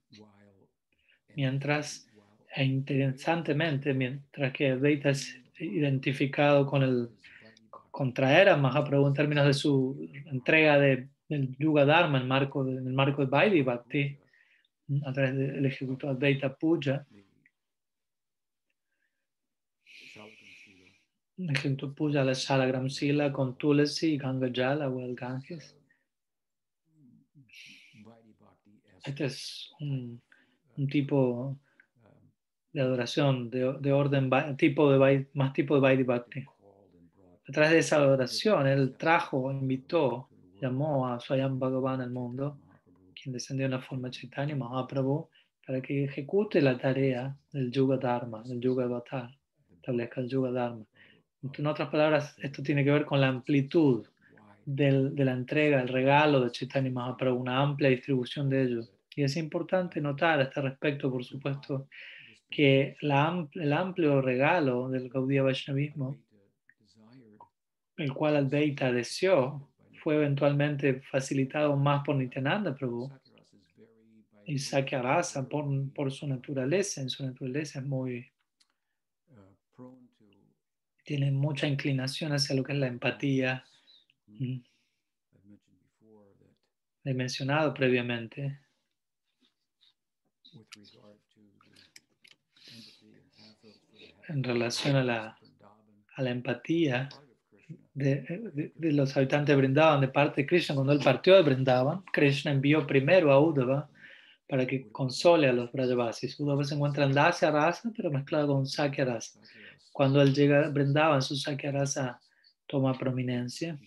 Mientras, 1.35 2.07
e 2.55 2.65
interesantemente, 2.65 3.93
mientras 3.95 4.53
que 4.53 4.71
Advaita 4.71 5.11
es 5.11 5.37
identificado 5.59 6.67
con 6.67 6.83
el 6.83 7.09
contraer 7.91 8.49
a 8.49 8.57
Mahaprabhu 8.57 9.09
en 9.09 9.15
términos 9.15 9.47
de 9.47 9.55
su 9.55 10.09
entrega 10.27 10.79
de, 10.79 11.09
del 11.29 11.57
Yuga 11.59 11.85
Dharma 11.85 12.21
en, 12.21 12.29
marco 12.29 12.65
de, 12.65 12.73
en 12.73 12.87
el 12.87 12.93
marco 12.93 13.25
de 13.25 13.31
Vaidhi 13.31 13.63
Bhakti, 13.63 14.19
a 15.05 15.13
través 15.13 15.37
del 15.37 15.67
ejecutor 15.67 16.11
Advaita 16.11 16.55
Puja, 16.55 17.07
Ejemplo, 21.37 21.93
puja 21.93 22.23
la 22.23 22.33
Shalagram 22.33 22.89
Sila 22.89 23.33
con 23.33 23.59
Tulasi 23.59 24.15
y 24.15 24.19
Gangajal, 24.19 24.83
agua 24.83 25.03
del 25.03 25.17
Ganges. 25.17 25.77
Este 29.05 29.25
es 29.25 29.73
un, 29.81 30.23
un, 30.77 30.87
tipo 30.87 31.59
de 32.75 32.81
adoración, 32.83 33.51
de, 33.51 33.77
de 33.81 33.93
orden, 33.93 34.31
tipo 34.57 34.91
de, 34.91 35.27
más 35.33 35.53
tipo 35.53 35.77
de 35.77 35.81
Vaidhi 35.81 36.03
Bhakti. 36.03 36.45
A 37.49 37.53
través 37.53 37.71
de 37.71 37.79
esa 37.79 37.97
adoración, 37.97 38.67
él 38.67 38.97
trajo, 38.99 39.53
invitó, 39.53 40.29
llamó 40.61 41.07
a 41.07 41.21
Swayam 41.21 41.59
Bhagavan 41.59 42.01
al 42.01 42.11
mundo, 42.11 42.59
quien 43.15 43.33
descendió 43.33 43.67
en 43.67 43.73
la 43.73 43.81
forma 43.81 44.11
Chaitanya 44.11 44.57
Mahaprabhu, 44.57 45.29
para 45.65 45.81
que 45.81 46.05
ejecute 46.05 46.61
la 46.61 46.77
tarea 46.77 47.37
del 47.53 47.71
Yuga 47.71 47.97
Dharma, 47.97 48.43
del 48.43 48.61
Yuga 48.61 48.85
Avatar, 48.85 49.31
establezca 49.73 50.21
el 50.21 50.29
Yuga 50.29 50.51
Dharma. 50.51 50.85
En 51.57 51.67
otras 51.67 51.89
palabras, 51.91 52.37
esto 52.43 52.63
tiene 52.63 52.83
que 52.83 52.91
ver 52.91 53.05
con 53.05 53.21
la 53.21 53.29
amplitud 53.29 54.05
del, 54.65 55.15
de 55.15 55.25
la 55.25 55.33
entrega, 55.33 55.81
el 55.81 55.89
regalo 55.89 56.41
de 56.41 56.51
Chaitanya 56.51 56.91
Mahaprabhu, 56.91 57.41
una 57.41 57.61
amplia 57.61 57.91
distribución 57.91 58.51
de 58.51 58.63
ellos. 58.63 58.91
Y 59.15 59.23
es 59.23 59.37
importante 59.37 60.01
notar 60.01 60.41
a 60.41 60.45
este 60.45 60.61
respecto, 60.61 61.09
por 61.09 61.25
supuesto, 61.25 61.87
que 62.55 62.97
la, 63.01 63.49
el 63.55 63.73
amplio 63.73 64.23
regalo 64.23 64.89
del 64.89 65.09
Gaudiya 65.09 65.43
Vaishnavismo, 65.43 66.17
el 67.97 68.13
cual 68.13 68.37
Advaita 68.37 68.93
deseó, 68.93 69.69
fue 70.03 70.15
eventualmente 70.15 71.01
facilitado 71.01 71.77
más 71.77 72.05
por 72.05 72.15
Nityananda 72.15 72.77
Prabhu. 72.77 73.11
Y 74.47 74.59
Sakya 74.59 75.03
Rasa, 75.03 75.49
por, 75.49 75.67
por 75.93 76.13
su 76.13 76.29
naturaleza, 76.29 77.01
en 77.01 77.11
su 77.11 77.27
naturaleza 77.27 77.81
es 77.81 77.85
muy 77.87 78.31
tienen 81.03 81.35
mucha 81.35 81.67
inclinación 81.67 82.33
hacia 82.33 82.57
lo 82.57 82.63
que 82.63 82.73
es 82.73 82.79
la 82.79 82.87
empatía. 82.87 83.65
Mm. 84.27 84.61
He 87.05 87.15
mencionado 87.15 87.75
previamente 87.75 88.64
en 94.29 94.43
relación 94.43 94.97
a 94.97 95.05
la, 95.05 95.39
empatía 96.19 97.09
de, 97.93 98.73
los 98.77 99.17
habitantes 99.17 99.55
de 99.55 99.57
Brindavan 99.57 100.01
de 100.01 100.09
parte 100.09 100.43
de 100.43 100.47
Krishna. 100.47 100.75
Cuando 100.75 100.93
él 100.93 101.01
partió 101.03 101.35
de 101.35 101.43
Brindavan, 101.43 102.03
Krishna 102.13 102.53
envió 102.53 102.87
primero 102.87 103.33
a 103.33 103.41
Uddhava 103.41 103.89
para 104.49 104.67
que 104.67 104.91
console 104.91 105.49
a 105.49 105.53
los 105.53 105.73
Brajavasis. 105.73 106.39
Uddhava 106.39 106.65
se 106.65 106.75
encuentra 106.75 107.05
en 107.05 107.13
Dasya 107.13 107.51
Rasa, 107.51 107.91
pero 107.97 108.11
mezclado 108.11 108.49
con 108.49 108.67
Sakya 108.67 109.05
Rasa. 109.05 109.41
Cuando 109.95 110.21
él 110.21 110.35
llega 110.35 110.67
a 110.67 110.71
Brindavan, 110.71 111.23
su 111.23 111.37
Sakyarasa 111.37 112.21
toma 112.67 112.99
prominencia. 112.99 113.79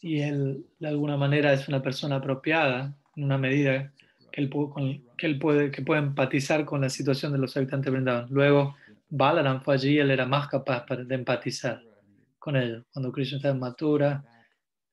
Y, 0.00 0.20
él, 0.20 0.66
de 0.80 0.88
alguna 0.88 1.16
manera, 1.16 1.52
es 1.52 1.68
una 1.68 1.80
persona 1.80 2.16
apropiada, 2.16 2.98
en 3.14 3.22
una 3.22 3.38
medida 3.38 3.92
que 4.34 4.40
él, 4.40 4.50
que 5.16 5.26
él 5.26 5.38
puede, 5.38 5.70
que 5.70 5.82
puede 5.82 6.00
empatizar 6.00 6.64
con 6.64 6.80
la 6.80 6.88
situación 6.88 7.30
de 7.32 7.38
los 7.38 7.56
habitantes 7.56 7.84
de 7.84 7.90
Brindavan. 7.92 8.26
Luego, 8.30 8.74
Balaram 9.08 9.62
fue 9.62 9.74
allí, 9.74 9.98
él 9.98 10.10
era 10.10 10.26
más 10.26 10.48
capaz 10.48 10.84
de 10.86 11.14
empatizar 11.14 11.80
con 12.40 12.56
ellos. 12.56 12.84
Cuando 12.92 13.12
Krishna 13.12 13.36
estaba 13.36 13.54
en 13.54 13.60
Mathura, 13.60 14.24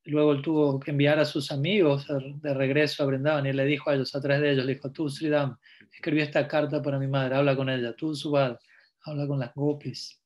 luego 0.06 0.34
él 0.34 0.44
tuvo 0.44 0.80
que 0.80 0.92
enviar 0.92 1.18
a 1.18 1.26
sus 1.26 1.52
amigos 1.52 2.06
de 2.08 2.54
regreso 2.54 3.02
a 3.02 3.08
Brindavan 3.08 3.48
y 3.48 3.50
él 3.50 3.58
le 3.58 3.66
dijo 3.66 3.90
a 3.90 3.96
ellos, 3.96 4.14
a 4.14 4.22
través 4.22 4.42
de 4.44 4.52
ellos, 4.52 4.64
le 4.64 4.76
dijo, 4.76 4.92
tú, 4.92 5.10
Sridham, 5.10 5.58
escribí 5.92 6.22
esta 6.22 6.48
carta 6.48 6.80
para 6.80 7.00
mi 7.00 7.08
madre, 7.08 7.34
habla 7.34 7.56
con 7.56 7.68
ella, 7.68 7.96
tú, 7.96 8.14
Subal, 8.14 8.60
habla 9.06 9.26
con 9.26 9.40
las 9.40 9.56
gopis. 9.56 10.22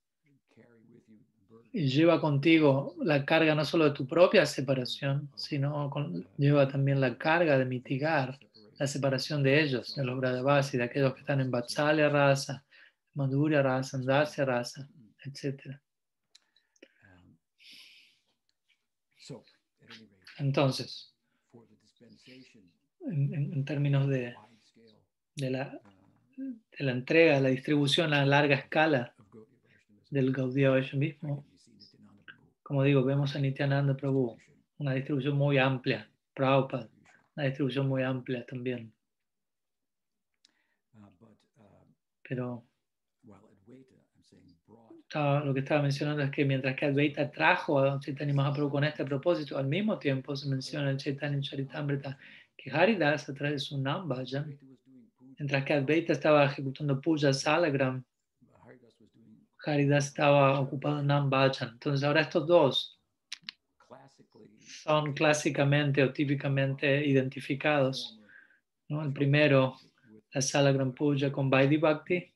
Y 1.72 1.88
lleva 1.88 2.20
contigo 2.20 2.96
la 3.02 3.24
carga 3.24 3.56
no 3.56 3.64
solo 3.64 3.86
de 3.86 3.92
tu 3.92 4.06
propia 4.06 4.46
separación, 4.46 5.30
sino 5.36 5.90
lleva 6.38 6.68
también 6.68 7.00
la 7.00 7.18
carga 7.18 7.58
de 7.58 7.64
mitigar 7.64 8.38
la 8.78 8.88
separación 8.88 9.44
de 9.44 9.62
ellos, 9.62 9.96
de 9.96 10.04
los 10.04 10.74
y 10.74 10.78
de 10.78 10.84
aquellos 10.84 11.14
que 11.14 11.22
están 11.22 11.42
en 11.42 11.52
Vatsalya 11.52 12.10
raza, 12.10 12.66
Madhurya 13.14 13.62
raza, 13.62 13.98
Dasya 13.98 14.46
raza, 14.46 14.90
etc. 15.24 15.80
Entonces, 20.38 21.14
en, 23.06 23.54
en 23.54 23.66
términos 23.66 24.08
de, 24.10 24.36
de 25.36 25.50
la 25.50 25.80
de 26.38 26.84
la 26.84 26.92
entrega, 26.92 27.40
la 27.40 27.50
distribución 27.50 28.14
a 28.14 28.26
larga 28.26 28.56
escala 28.56 29.14
del 30.10 30.32
Gaudiya 30.32 30.72
mismo, 30.94 31.46
como 32.64 32.84
digo, 32.84 33.04
vemos 33.04 33.36
a 33.36 33.40
Nityananda 33.40 33.96
Prabhu, 33.96 34.38
una 34.78 34.94
distribución 34.94 35.38
muy 35.38 35.58
amplia, 35.58 36.10
Prabhupada, 36.34 36.90
una 37.36 37.46
distribución 37.46 37.88
muy 37.88 38.04
amplia 38.04 38.46
también. 38.46 38.94
Pero 42.28 42.66
lo 45.16 45.54
que 45.54 45.60
estaba 45.60 45.82
mencionando 45.82 46.24
es 46.24 46.32
que 46.32 46.44
mientras 46.44 46.76
que 46.76 46.86
Advaita 46.86 47.32
trajo 47.32 47.80
a 47.80 48.00
Chaitanya 48.00 48.34
Mahaprabhu 48.34 48.70
con 48.70 48.84
este 48.84 49.06
propósito, 49.06 49.58
al 49.58 49.68
mismo 49.68 49.98
tiempo 49.98 50.36
se 50.36 50.50
menciona 50.50 50.90
en 50.90 50.98
Chaitanya 50.98 51.40
Charitamrita 51.40 52.18
que 52.58 52.72
Haridas 52.72 53.30
a 53.30 53.34
través 53.34 53.54
de 53.54 53.60
su 53.60 53.78
Nambajan 53.78 54.58
Mientras 55.38 55.66
que 55.66 55.74
Advaita 55.74 56.14
estaba 56.14 56.46
ejecutando 56.46 57.00
puja 57.00 57.34
salagram, 57.34 58.04
Haridas 59.66 60.08
estaba 60.08 60.60
ocupado 60.60 61.00
en 61.00 61.08
Nambajan. 61.08 61.70
Entonces 61.74 62.04
ahora 62.04 62.22
estos 62.22 62.48
dos 62.48 62.95
son 64.86 65.14
clásicamente 65.14 66.04
o 66.04 66.14
típicamente 66.14 67.06
identificados. 67.06 68.20
¿no? 68.88 69.04
El 69.04 69.12
primero, 69.14 69.78
la 70.32 70.42
Salagram 70.42 70.94
Puja 70.94 71.32
con 71.32 71.50
Vaidhi 71.50 71.78
Bhakti 71.78 72.32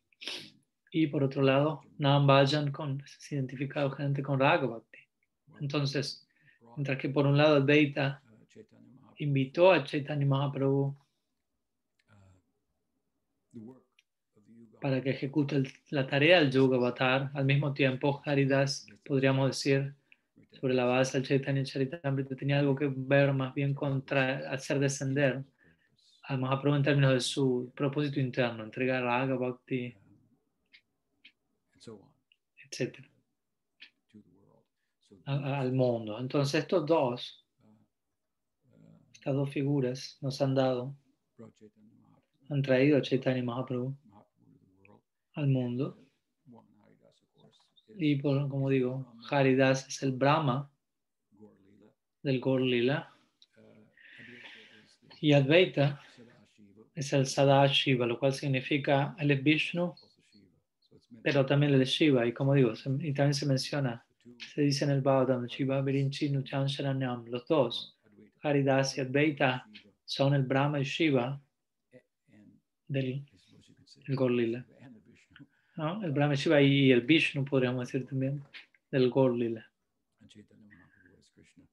y 0.91 1.07
por 1.07 1.23
otro 1.23 1.43
lado, 1.43 1.81
Nambajan 1.99 2.71
con, 2.71 3.01
es 3.01 3.31
identificado 3.31 3.91
gente 3.91 4.23
con 4.23 4.39
Raga. 4.39 4.81
Entonces, 5.61 6.27
mientras 6.75 6.97
que 6.97 7.09
por 7.09 7.27
un 7.27 7.37
lado 7.37 7.57
Advaita 7.57 8.23
invitó 9.17 9.71
a 9.71 9.83
Chaitanya 9.83 10.25
Mahaprabhu 10.25 10.97
para 14.81 15.01
que 15.03 15.11
ejecute 15.11 15.63
la 15.89 16.07
tarea 16.07 16.39
del 16.39 16.51
Yuga 16.51 16.77
Avatar. 16.77 17.29
Al 17.33 17.45
mismo 17.45 17.73
tiempo, 17.73 18.21
Haridas, 18.25 18.87
podríamos 19.05 19.49
decir, 19.49 19.93
sobre 20.51 20.73
la 20.73 20.85
base 20.85 21.17
del 21.19 21.27
Chaitanya 21.27 21.63
Charitamrita, 21.63 22.35
tenía 22.35 22.59
algo 22.59 22.75
que 22.75 22.91
ver 22.95 23.33
más 23.33 23.53
bien 23.53 23.73
contra 23.73 24.51
hacer 24.51 24.79
descender 24.79 25.43
a 26.23 26.37
Mahaprabhu 26.37 26.75
en 26.77 26.83
términos 26.83 27.13
de 27.13 27.21
su 27.21 27.71
propósito 27.75 28.19
interno, 28.19 28.63
entregar 28.63 29.03
Raga, 29.03 29.35
Bhakti, 29.35 29.95
and 31.73 31.81
so 31.81 31.95
on 31.95 32.09
etc., 32.71 32.99
a- 35.25 35.33
a- 35.33 35.59
al 35.61 35.71
mundo. 35.73 36.19
Entonces, 36.19 36.61
estos 36.61 36.85
dos, 36.85 37.45
uh, 37.63 39.01
estas 39.13 39.33
dos 39.35 39.49
figuras 39.51 40.17
nos 40.21 40.39
han 40.41 40.53
dado, 40.55 40.95
han 42.49 42.61
traído 42.61 42.97
a 42.97 43.01
Chaitanya 43.01 43.43
Mahaprabhu 43.43 43.95
al 45.35 45.47
mundo. 45.47 45.97
One 46.51 46.67
Haridas, 46.83 47.21
of 47.23 47.29
course, 47.33 47.59
is 47.73 47.78
Y 47.97 48.15
por, 48.15 48.47
como 48.49 48.69
digo, 48.69 49.13
Haridas 49.29 49.87
es 49.87 50.03
el 50.03 50.11
Brahma 50.13 50.69
del 52.23 52.39
Gaur 52.39 52.61
Lila. 52.61 53.09
Advaita 53.61 53.85
is 54.85 55.19
the 55.19 55.27
y 55.27 55.33
Advaita 55.33 55.99
es 56.95 57.13
el 57.13 57.25
Sadashiva, 57.25 58.05
lo 58.05 58.17
cual 58.19 58.33
significa 58.33 59.15
es 59.19 59.43
Vishnu, 59.43 59.93
pero 61.21 61.45
también 61.45 61.73
es 61.81 61.89
Shiva. 61.89 62.25
Y 62.25 62.33
como 62.33 62.53
digo, 62.53 62.75
se- 62.75 62.89
y 62.89 63.13
también 63.13 63.33
se 63.33 63.45
menciona, 63.45 64.05
se 64.53 64.61
dice 64.61 64.85
en 64.85 64.91
el 64.91 65.01
Bhagavatam, 65.01 65.45
Shiva 65.47 65.81
Virinchi 65.81 66.29
Nuchan 66.29 66.67
Sharanam, 66.67 67.25
los 67.27 67.45
dos, 67.47 67.97
Haridas 68.41 68.97
y 68.97 69.01
Advaita, 69.01 69.67
son 70.05 70.33
el 70.33 70.43
Brahma 70.43 70.79
y 70.79 70.83
Shiva 70.83 71.41
and 72.31 72.59
del 72.87 73.25
I 74.07 74.78
¿no? 75.79 76.03
El 76.03 76.11
Brahma 76.11 76.35
Shiva 76.35 76.61
y 76.61 76.91
el 76.91 77.01
Vishnu, 77.01 77.45
podríamos 77.45 77.87
decir 77.87 78.05
también, 78.05 78.43
del 78.91 79.09
Gaur 79.09 79.33
Lila. 79.33 79.65
And 80.21 80.29
Chaitanya 80.29 80.75
Mahaprabhu 80.75 81.21
is 81.21 81.31
Krishna. 81.33 81.63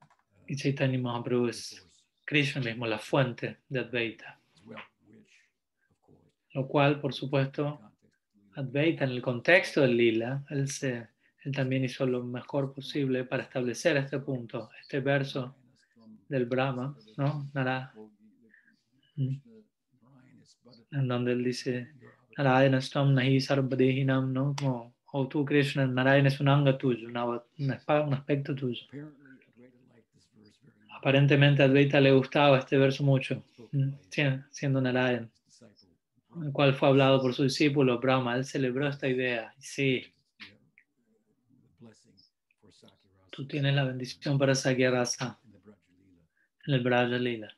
Uh, 0.00 0.52
Y 0.52 0.56
Chaitanya 0.56 0.98
Mahaprabhu 0.98 1.48
es 1.48 1.86
Krishna 2.24 2.62
mismo, 2.62 2.86
la 2.86 2.98
fuente 3.00 3.58
de 3.68 3.80
Advaita. 3.80 4.38
Lo 6.54 6.66
cual, 6.68 7.00
por 7.00 7.12
supuesto, 7.12 7.80
Advaita 8.54 9.04
en 9.04 9.10
el 9.10 9.20
contexto 9.20 9.80
del 9.82 9.96
lila, 9.96 10.44
él, 10.48 10.68
se, 10.68 11.08
él 11.44 11.52
también 11.52 11.84
hizo 11.84 12.06
lo 12.06 12.22
mejor 12.22 12.72
posible 12.72 13.24
para 13.24 13.42
establecer 13.42 13.96
este 13.96 14.20
punto, 14.20 14.70
este 14.80 15.00
verso 15.00 15.56
del 16.28 16.46
Brahma, 16.46 16.96
¿no? 17.16 17.50
Nara, 17.52 17.92
Mm. 19.18 19.40
en 20.92 21.08
donde 21.08 21.32
él 21.32 21.42
dice, 21.42 21.90
Narayana 22.36 22.80
Stam 22.80 23.14
Nahi 23.14 23.40
Sarvadehinam, 23.40 24.32
¿no? 24.32 24.54
Como, 24.58 24.94
oh 25.12 25.26
tú 25.28 25.44
Krishna, 25.44 25.86
Narayana 25.86 26.28
es 26.28 26.40
un 26.40 26.48
anga 26.48 26.76
tuyo, 26.76 27.08
un, 27.08 28.12
aspecto 28.12 28.54
tuyo. 28.54 28.82
Aparentemente 30.90 31.62
a 31.62 31.66
Advaita 31.66 32.00
le 32.00 32.12
gustaba 32.12 32.58
este 32.58 32.76
verso 32.78 33.04
mucho, 33.04 33.42
¿m? 33.72 33.92
Sie- 34.10 34.44
siendo 34.50 34.80
Narayana, 34.80 35.28
el 36.42 36.52
cual 36.52 36.74
fue 36.74 36.88
hablado 36.88 37.20
por 37.20 37.32
su 37.34 37.44
discípulo 37.44 37.98
Brahma, 37.98 38.36
él 38.36 38.44
celebró 38.44 38.88
esta 38.88 39.08
idea, 39.08 39.54
sí, 39.58 40.04
tú 43.30 43.46
tienes 43.46 43.74
la 43.74 43.84
bendición 43.84 44.38
para 44.38 44.54
Sakyarasa 44.54 45.38
en 46.66 46.74
el 46.74 46.80
Braja 46.80 47.18
Lila. 47.18 47.54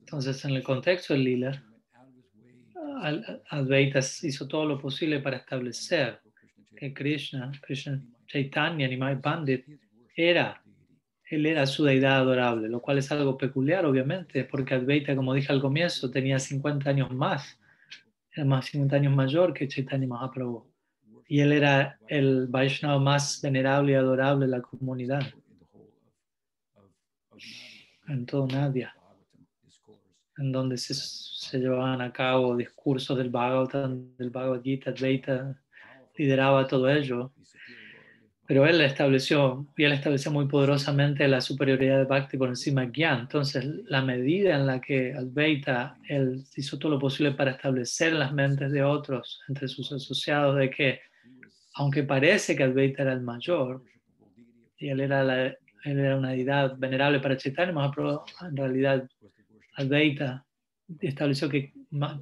Entonces, 0.00 0.44
en 0.44 0.50
el 0.52 0.62
contexto 0.62 1.14
del 1.14 1.24
Lila, 1.24 1.64
Al- 3.02 3.42
Advaita 3.50 3.98
hizo 3.98 4.46
todo 4.46 4.64
lo 4.64 4.78
posible 4.80 5.18
para 5.20 5.38
establecer 5.38 6.20
que 6.76 6.94
Krishna, 6.94 7.50
Krishna 7.60 8.00
Chaitanya, 8.26 8.86
Nimai 8.88 9.20
Pandit, 9.20 9.66
era, 10.16 10.62
él 11.30 11.46
era 11.46 11.66
su 11.66 11.84
deidad 11.84 12.18
adorable, 12.18 12.68
lo 12.68 12.80
cual 12.80 12.98
es 12.98 13.10
algo 13.10 13.36
peculiar, 13.36 13.84
obviamente, 13.86 14.44
porque 14.44 14.74
Advaita, 14.74 15.16
como 15.16 15.34
dije 15.34 15.52
al 15.52 15.60
comienzo, 15.60 16.10
tenía 16.10 16.38
50 16.38 16.90
años 16.90 17.10
más, 17.10 17.58
era 18.34 18.44
más 18.44 18.66
50 18.66 18.96
años 18.96 19.14
mayor 19.14 19.52
que 19.52 19.68
Chaitanya 19.68 20.06
Mahaprabhu. 20.06 20.70
Y 21.28 21.40
él 21.40 21.52
era 21.52 21.98
el 22.08 22.46
Vaishnava 22.48 22.98
más 22.98 23.40
venerable 23.42 23.92
y 23.92 23.94
adorable 23.96 24.46
de 24.46 24.52
la 24.52 24.62
comunidad, 24.62 25.22
en 28.08 28.26
todo 28.26 28.46
Nadia, 28.46 28.94
en 30.38 30.52
donde 30.52 30.76
se, 30.78 30.94
se 30.94 31.58
llevaban 31.58 32.00
a 32.00 32.12
cabo 32.12 32.56
discursos 32.56 33.16
del 33.18 33.30
Bhagavatam, 33.30 34.16
del 34.16 34.30
Bhagavad 34.30 34.62
Gita, 34.62 34.90
Advaita 34.90 35.58
lideraba 36.16 36.66
todo 36.66 36.88
ello, 36.90 37.32
pero 38.46 38.66
él 38.66 38.80
estableció, 38.80 39.66
y 39.76 39.84
él 39.84 39.92
estableció 39.92 40.30
muy 40.30 40.46
poderosamente 40.46 41.26
la 41.28 41.40
superioridad 41.40 41.98
de 41.98 42.04
Bhakti 42.04 42.36
por 42.36 42.48
encima 42.48 42.82
de 42.84 42.90
Gyan. 42.92 43.20
Entonces, 43.20 43.64
la 43.86 44.02
medida 44.02 44.56
en 44.56 44.66
la 44.66 44.80
que 44.80 45.14
Advaita, 45.14 45.96
él 46.08 46.44
hizo 46.56 46.78
todo 46.78 46.92
lo 46.92 46.98
posible 46.98 47.32
para 47.32 47.52
establecer 47.52 48.12
en 48.12 48.18
las 48.18 48.32
mentes 48.32 48.70
de 48.72 48.82
otros, 48.82 49.40
entre 49.48 49.68
sus 49.68 49.90
asociados, 49.92 50.56
de 50.56 50.68
que, 50.70 51.00
aunque 51.74 52.02
parece 52.02 52.54
que 52.56 52.64
Advaita 52.64 53.02
era 53.02 53.12
el 53.12 53.22
mayor, 53.22 53.82
y 54.76 54.88
él 54.88 55.00
era, 55.00 55.22
la- 55.22 55.46
él 55.46 55.98
era 55.98 56.16
una 56.16 56.30
deidad 56.30 56.76
venerable 56.76 57.20
para 57.20 57.36
Chaitanya 57.36 57.72
Mahaprabhu, 57.72 58.22
en 58.42 58.56
realidad 58.56 59.08
Advaita 59.74 60.46
estableció 61.00 61.48
que 61.48 61.72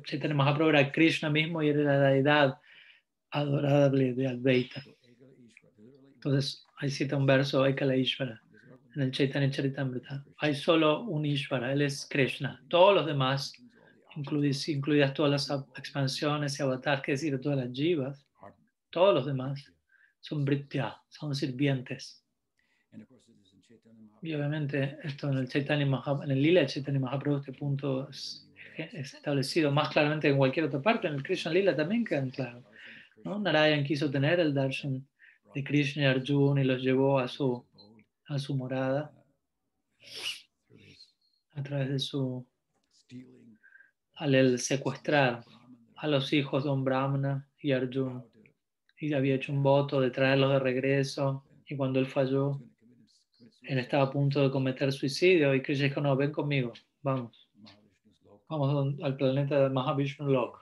Chaitanya 0.04 0.34
Mahaprabhu 0.34 0.70
era 0.70 0.92
Krishna 0.92 1.30
mismo 1.30 1.62
y 1.62 1.68
era 1.68 1.82
la 1.82 2.00
deidad 2.10 2.58
adorable 3.30 4.14
de 4.14 4.28
Advaita. 4.28 4.82
Entonces, 6.14 6.66
ahí 6.78 6.90
cita 6.90 7.16
un 7.16 7.26
verso, 7.26 7.64
Ekala 7.64 7.96
Ishvara, 7.96 8.42
en 8.94 9.02
el 9.02 9.10
Chaitanya 9.10 9.50
Charitamrita. 9.50 10.24
Hay 10.38 10.54
solo 10.54 11.02
un 11.04 11.24
Ishvara, 11.24 11.72
él 11.72 11.82
es 11.82 12.06
Krishna. 12.08 12.62
Todos 12.68 12.94
los 12.94 13.06
demás, 13.06 13.52
incluidas, 14.16 14.68
incluidas 14.68 15.14
todas 15.14 15.30
las 15.30 15.64
expansiones 15.76 16.58
y 16.58 16.62
avatars, 16.62 17.02
que 17.02 17.12
decir, 17.12 17.40
todas 17.40 17.58
las 17.58 17.72
jivas, 17.72 18.26
todos 18.90 19.14
los 19.14 19.26
demás 19.26 19.72
son 20.20 20.44
Britya, 20.44 20.96
son 21.08 21.34
sirvientes. 21.34 22.19
Y 24.22 24.34
obviamente 24.34 24.98
esto 25.02 25.30
en 25.30 25.38
el 25.38 25.48
Chaitanya 25.48 25.86
Mahaprabhu, 25.86 26.24
en 26.24 26.30
el 26.32 26.42
Lila 26.42 26.60
de 26.60 26.66
Chaitanya 26.66 27.00
Mahaprabhu, 27.00 27.38
este 27.38 27.52
punto 27.52 28.08
es, 28.10 28.46
es 28.76 29.14
establecido 29.14 29.70
más 29.70 29.88
claramente 29.88 30.28
que 30.28 30.32
en 30.32 30.38
cualquier 30.38 30.66
otra 30.66 30.82
parte. 30.82 31.08
En 31.08 31.14
el 31.14 31.22
Krishna 31.22 31.52
Lila 31.52 31.74
también 31.74 32.04
quedan 32.04 32.30
claros. 32.30 32.64
¿no? 33.24 33.38
Narayan 33.38 33.84
quiso 33.84 34.10
tener 34.10 34.40
el 34.40 34.52
darshan 34.52 35.06
de 35.54 35.64
Krishna 35.64 36.02
y 36.02 36.06
Arjuna 36.06 36.62
y 36.62 36.64
los 36.64 36.82
llevó 36.82 37.18
a 37.18 37.28
su, 37.28 37.66
a 38.26 38.38
su 38.38 38.54
morada 38.54 39.12
a 41.54 41.62
través 41.62 41.90
de 41.90 41.98
su, 41.98 42.46
al 44.14 44.34
él 44.34 44.58
secuestrar 44.58 45.44
a 45.96 46.06
los 46.06 46.32
hijos 46.32 46.64
de 46.64 46.70
un 46.70 46.84
Brahmana 46.84 47.48
y 47.58 47.72
Arjuna. 47.72 48.24
Y 48.98 49.14
había 49.14 49.34
hecho 49.34 49.52
un 49.52 49.62
voto 49.62 50.00
de 50.00 50.10
traerlos 50.10 50.52
de 50.52 50.58
regreso. 50.58 51.44
Y 51.66 51.76
cuando 51.76 52.00
él 52.00 52.06
falló, 52.06 52.60
él 53.62 53.78
estaba 53.78 54.04
a 54.04 54.10
punto 54.10 54.42
de 54.42 54.50
cometer 54.50 54.92
suicidio. 54.92 55.54
Y 55.54 55.62
Krishna 55.62 55.84
dijo: 55.88 56.00
No, 56.00 56.16
ven 56.16 56.32
conmigo, 56.32 56.72
vamos. 57.02 57.48
Vamos 58.48 58.96
al 59.02 59.16
planeta 59.16 59.62
de 59.62 59.70
Mahavishnu 59.70 60.26
Lok. 60.28 60.58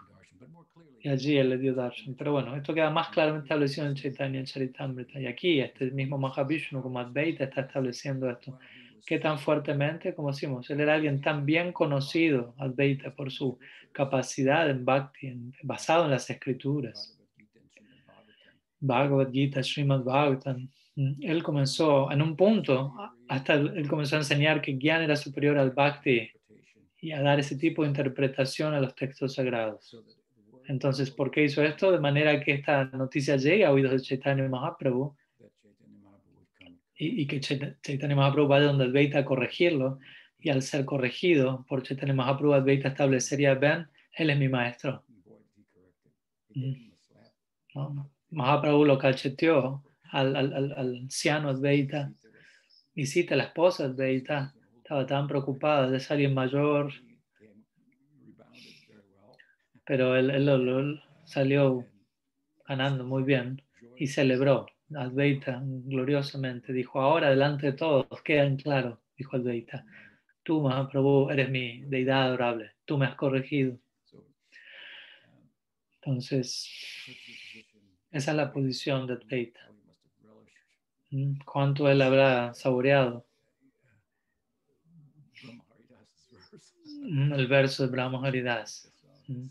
Y 1.00 1.08
allí 1.08 1.36
él 1.38 1.50
le 1.50 1.58
dio 1.58 1.74
darshan. 1.74 2.14
Pero 2.16 2.32
bueno, 2.32 2.54
esto 2.56 2.74
queda 2.74 2.90
más 2.90 3.08
claramente 3.08 3.46
establecido 3.46 3.86
en 3.86 3.94
Chaitanya 3.94 4.44
Charitamrita. 4.44 5.20
Y 5.20 5.26
aquí, 5.26 5.60
este 5.60 5.90
mismo 5.92 6.18
Mahavishnu, 6.18 6.82
como 6.82 6.98
Advaita, 6.98 7.44
está 7.44 7.62
estableciendo 7.62 8.28
esto. 8.28 8.58
Que 9.06 9.18
tan 9.18 9.38
fuertemente, 9.38 10.12
como 10.14 10.32
decimos, 10.32 10.68
él 10.68 10.80
era 10.80 10.94
alguien 10.96 11.20
tan 11.22 11.46
bien 11.46 11.72
conocido, 11.72 12.54
Advaita, 12.58 13.14
por 13.14 13.30
su 13.30 13.58
capacidad 13.92 14.68
en 14.68 14.84
Bhakti, 14.84 15.28
en- 15.28 15.54
basado 15.62 16.04
en 16.04 16.10
las 16.10 16.28
escrituras. 16.28 17.16
Bhagavad 18.80 19.30
Gita, 19.32 19.62
Srimad 19.62 20.02
Bhagavatam. 20.04 20.68
Mm, 20.98 21.12
Él 21.22 21.44
comenzó, 21.44 22.10
en 22.10 22.20
un 22.22 22.34
punto, 22.34 22.92
hasta 23.28 23.54
él 23.54 23.86
comenzó 23.88 24.16
a 24.16 24.18
enseñar 24.18 24.60
que 24.60 24.76
Gyan 24.76 25.02
era 25.02 25.14
superior 25.14 25.56
al 25.56 25.70
Bhakti 25.70 26.28
y 27.00 27.12
a 27.12 27.22
dar 27.22 27.38
ese 27.38 27.56
tipo 27.56 27.82
de 27.82 27.88
interpretación 27.88 28.74
a 28.74 28.80
los 28.80 28.96
textos 28.96 29.34
sagrados. 29.34 29.96
Entonces, 30.66 31.12
¿por 31.12 31.30
qué 31.30 31.44
hizo 31.44 31.62
esto? 31.62 31.92
De 31.92 32.00
manera 32.00 32.40
que 32.42 32.52
esta 32.52 32.86
noticia 32.86 33.36
llegue 33.36 33.64
a 33.64 33.70
oídos 33.70 33.92
de 33.92 34.00
Chaitanya 34.00 34.48
Mahaprabhu 34.48 35.14
y, 36.96 37.26
que 37.28 37.38
Chaita- 37.38 37.76
Chaitanya 37.80 38.16
Mahaprabhu 38.16 38.48
vaya 38.48 38.66
donde 38.66 38.86
Advaita 38.86 39.20
a 39.20 39.24
corregirlo. 39.24 40.00
Y 40.40 40.50
al 40.50 40.62
ser 40.62 40.84
corregido 40.84 41.64
por 41.68 41.84
Chaitanya 41.84 42.14
Mahaprabhu, 42.14 42.54
Advaita 42.54 42.88
establecería, 42.88 43.54
ven, 43.54 43.86
él 44.16 44.30
es 44.30 44.38
mi 44.38 44.48
maestro. 44.48 45.04
¿no? 47.74 48.10
Mahaprabhu 48.30 48.84
lo 48.84 48.98
cacheteó 48.98 49.84
al, 50.10 50.36
al, 50.36 50.72
al, 50.76 50.96
anciano 50.96 51.50
Advaita 51.50 52.12
y 52.94 53.06
cita 53.06 53.36
la 53.36 53.44
esposa 53.44 53.84
Advaita. 53.84 54.54
Estaba 54.78 55.06
tan 55.06 55.26
preocupada 55.26 55.98
ser 56.00 56.12
alguien 56.12 56.34
mayor 56.34 56.92
pero 59.88 60.14
él, 60.16 60.30
él 60.30 60.44
lo- 60.44 61.00
salió 61.24 61.86
ganando 62.66 63.04
muy 63.04 63.22
bien 63.22 63.62
y 63.96 64.06
celebró 64.06 64.66
Advaita 64.94 65.62
gloriosamente. 65.64 66.74
Dijo, 66.74 67.00
ahora 67.00 67.30
delante 67.30 67.68
de 67.68 67.72
todos, 67.72 68.06
quedan 68.22 68.56
claro, 68.56 69.00
dijo 69.16 69.36
Advaita, 69.36 69.86
tú, 70.42 70.60
Mahaprabhu, 70.60 71.30
eres 71.30 71.48
mi 71.48 71.80
deidad 71.84 72.24
adorable, 72.24 72.72
tú 72.84 72.98
me 72.98 73.06
has 73.06 73.14
corregido. 73.14 73.78
Entonces, 76.02 76.68
a 78.12 78.18
esa 78.18 78.30
es 78.32 78.36
la 78.36 78.52
posición 78.52 79.06
de 79.06 79.14
Advaita. 79.14 79.67
¿Cuánto 81.44 81.88
él 81.88 82.02
habrá 82.02 82.52
saboreado? 82.54 83.24
Mm, 87.02 87.32
El 87.32 87.46
verso 87.46 87.84
de 87.84 87.90
Brahma 87.90 88.26
Haridas, 88.26 88.92
Mm. 89.28 89.46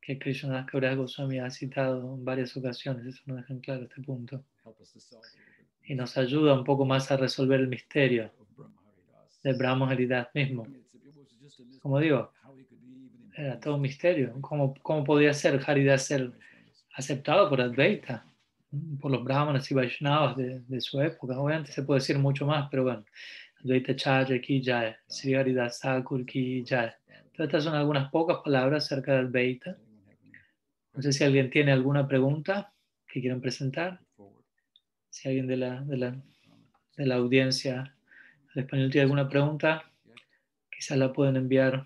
que 0.00 0.18
Krishna 0.18 0.64
Kaviraj 0.66 0.96
Goswami 0.96 1.38
ha 1.38 1.50
citado 1.50 2.14
en 2.14 2.24
varias 2.24 2.56
ocasiones, 2.56 3.06
eso 3.06 3.22
nos 3.26 3.38
deja 3.38 3.52
en 3.52 3.60
claro 3.60 3.82
este 3.82 4.00
punto. 4.02 4.42
Y 5.84 5.94
nos 5.94 6.16
ayuda 6.16 6.54
un 6.54 6.64
poco 6.64 6.84
más 6.84 7.10
a 7.10 7.16
resolver 7.16 7.60
el 7.60 7.68
misterio 7.68 8.30
de 9.42 9.52
Brahma 9.54 9.90
Haridas 9.90 10.28
mismo. 10.34 10.66
Como 11.80 11.98
digo, 12.00 12.32
era 13.36 13.58
todo 13.60 13.76
un 13.76 13.80
misterio. 13.82 14.34
¿Cómo, 14.40 14.74
cómo 14.82 15.04
podía 15.04 15.32
ser 15.32 15.60
Haridas 15.66 16.04
ser 16.06 16.32
aceptado 16.94 17.48
por 17.48 17.60
Advaita? 17.60 18.24
Por 19.00 19.10
los 19.10 19.24
brahmanas 19.24 19.70
y 19.70 19.74
Vaishnavas 19.74 20.36
de, 20.36 20.60
de 20.60 20.80
su 20.80 21.00
época. 21.00 21.38
Obviamente 21.38 21.72
se 21.72 21.82
puede 21.82 22.00
decir 22.00 22.18
mucho 22.18 22.46
más, 22.46 22.68
pero 22.70 22.84
bueno. 22.84 23.04
Advaita 23.64 23.96
Charya 23.96 24.40
ki 24.40 24.62
jai, 24.64 24.94
Sri 25.08 25.34
Haridas 25.34 25.80
Thakur 25.80 26.24
ki 26.24 26.64
jai. 26.64 26.92
Entonces, 27.08 27.46
estas 27.46 27.64
son 27.64 27.74
algunas 27.74 28.10
pocas 28.10 28.38
palabras 28.44 28.84
acerca 28.84 29.12
de 29.12 29.18
Advaita. 29.18 29.76
No 30.94 31.02
sé 31.02 31.12
si 31.12 31.24
alguien 31.24 31.50
tiene 31.50 31.72
alguna 31.72 32.06
pregunta 32.06 32.72
que 33.06 33.20
quieran 33.20 33.40
presentar. 33.40 34.00
Si 35.10 35.28
alguien 35.28 35.46
de 35.46 35.56
la, 35.56 35.80
de 35.82 35.96
la, 35.96 36.16
de 36.96 37.06
la 37.06 37.14
audiencia 37.16 37.96
al 38.54 38.62
español 38.62 38.90
tiene 38.90 39.04
alguna 39.04 39.28
pregunta, 39.28 39.90
quizás 40.70 40.98
la 40.98 41.12
pueden 41.12 41.36
enviar 41.36 41.84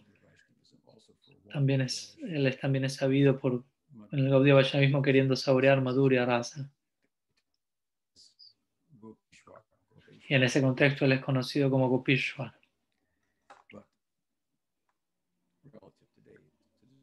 También 1.52 1.80
es, 1.80 2.16
él 2.22 2.46
es, 2.46 2.60
también 2.60 2.84
es 2.84 2.94
sabido 2.94 3.38
por 3.38 3.64
en 4.12 4.18
el 4.18 4.30
Gaudiya 4.30 4.54
Vaishnavismo 4.54 5.02
queriendo 5.02 5.34
saborear 5.34 5.80
Madhurya 5.80 6.24
Rasa. 6.24 6.70
Gopishwar, 8.90 9.62
Gopishwar. 9.90 10.24
Y 10.28 10.34
en 10.34 10.42
ese 10.42 10.60
contexto 10.60 11.04
él 11.04 11.12
es 11.12 11.20
conocido 11.24 11.70
como 11.70 11.88
Gopishwar. 11.88 12.54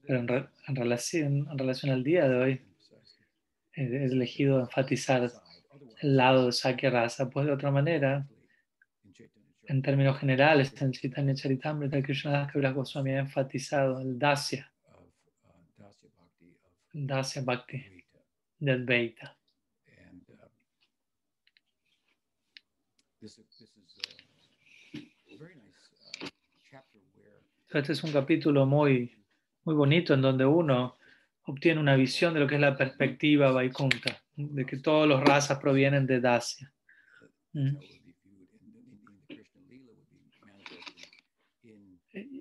Pero 0.03 0.19
en, 0.19 0.27
re- 0.27 0.49
en 0.67 0.75
relación, 0.75 1.47
en 1.51 1.57
relación 1.57 1.91
al 1.91 2.03
día 2.03 2.29
de 2.29 2.35
hoy, 2.35 2.61
he 3.73 4.05
elegido 4.05 4.61
enfatizar 4.61 5.29
lado 6.01 6.49
de 6.49 6.89
Rasa, 6.89 7.29
pues 7.29 7.45
de 7.45 7.51
otra 7.51 7.71
manera, 7.71 8.27
en 9.63 9.81
términos 9.81 10.17
generales, 10.19 10.73
en 10.81 10.91
Chaitanya 10.91 11.35
Charitamrita, 11.35 12.01
Krishnadas 12.01 12.51
Kaviraj 12.51 12.73
Goswami 12.73 13.11
ha 13.11 13.19
enfatizado 13.19 13.99
el 13.99 14.17
Dasya, 14.17 14.71
Dasya 15.73 16.09
Bhakti 16.15 16.45
of 16.45 16.95
el 16.95 17.07
Dasya 17.07 17.41
Bhakti 17.41 18.03
Advaita. 18.61 19.37
Este 27.69 27.91
es 27.91 28.03
un 28.03 28.11
capítulo 28.13 28.65
muy, 28.65 29.13
muy 29.65 29.75
bonito 29.75 30.13
en 30.13 30.21
donde 30.21 30.45
uno 30.45 30.97
obtiene 31.43 31.81
una 31.81 31.95
visión 31.95 32.33
de 32.33 32.39
lo 32.39 32.47
que 32.47 32.55
es 32.55 32.61
la 32.61 32.77
perspectiva 32.77 33.51
Vaikunta, 33.51 34.23
de 34.38 34.65
que 34.65 34.77
todos 34.77 35.07
los 35.07 35.21
razas 35.21 35.59
provienen 35.59 36.05
de 36.05 36.21
Dasya. 36.21 36.71
Mm. 37.53 37.77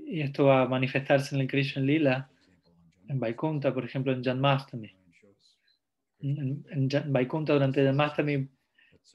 Y 0.09 0.21
esto 0.21 0.45
va 0.47 0.63
a 0.63 0.69
manifestarse 0.69 1.35
en 1.35 1.41
el 1.41 1.49
Krishna 1.49 1.83
Lila, 1.83 2.31
en 3.09 3.19
Vaikunta, 3.19 3.75
por 3.75 3.85
ejemplo, 3.85 4.13
en. 4.13 4.95
Narayan 4.95 5.13
shows 5.13 5.59
En, 6.21 6.65
en 6.71 7.13
Vaikunta 7.13 7.53
durante 7.55 7.85
Janmastami 7.85 8.49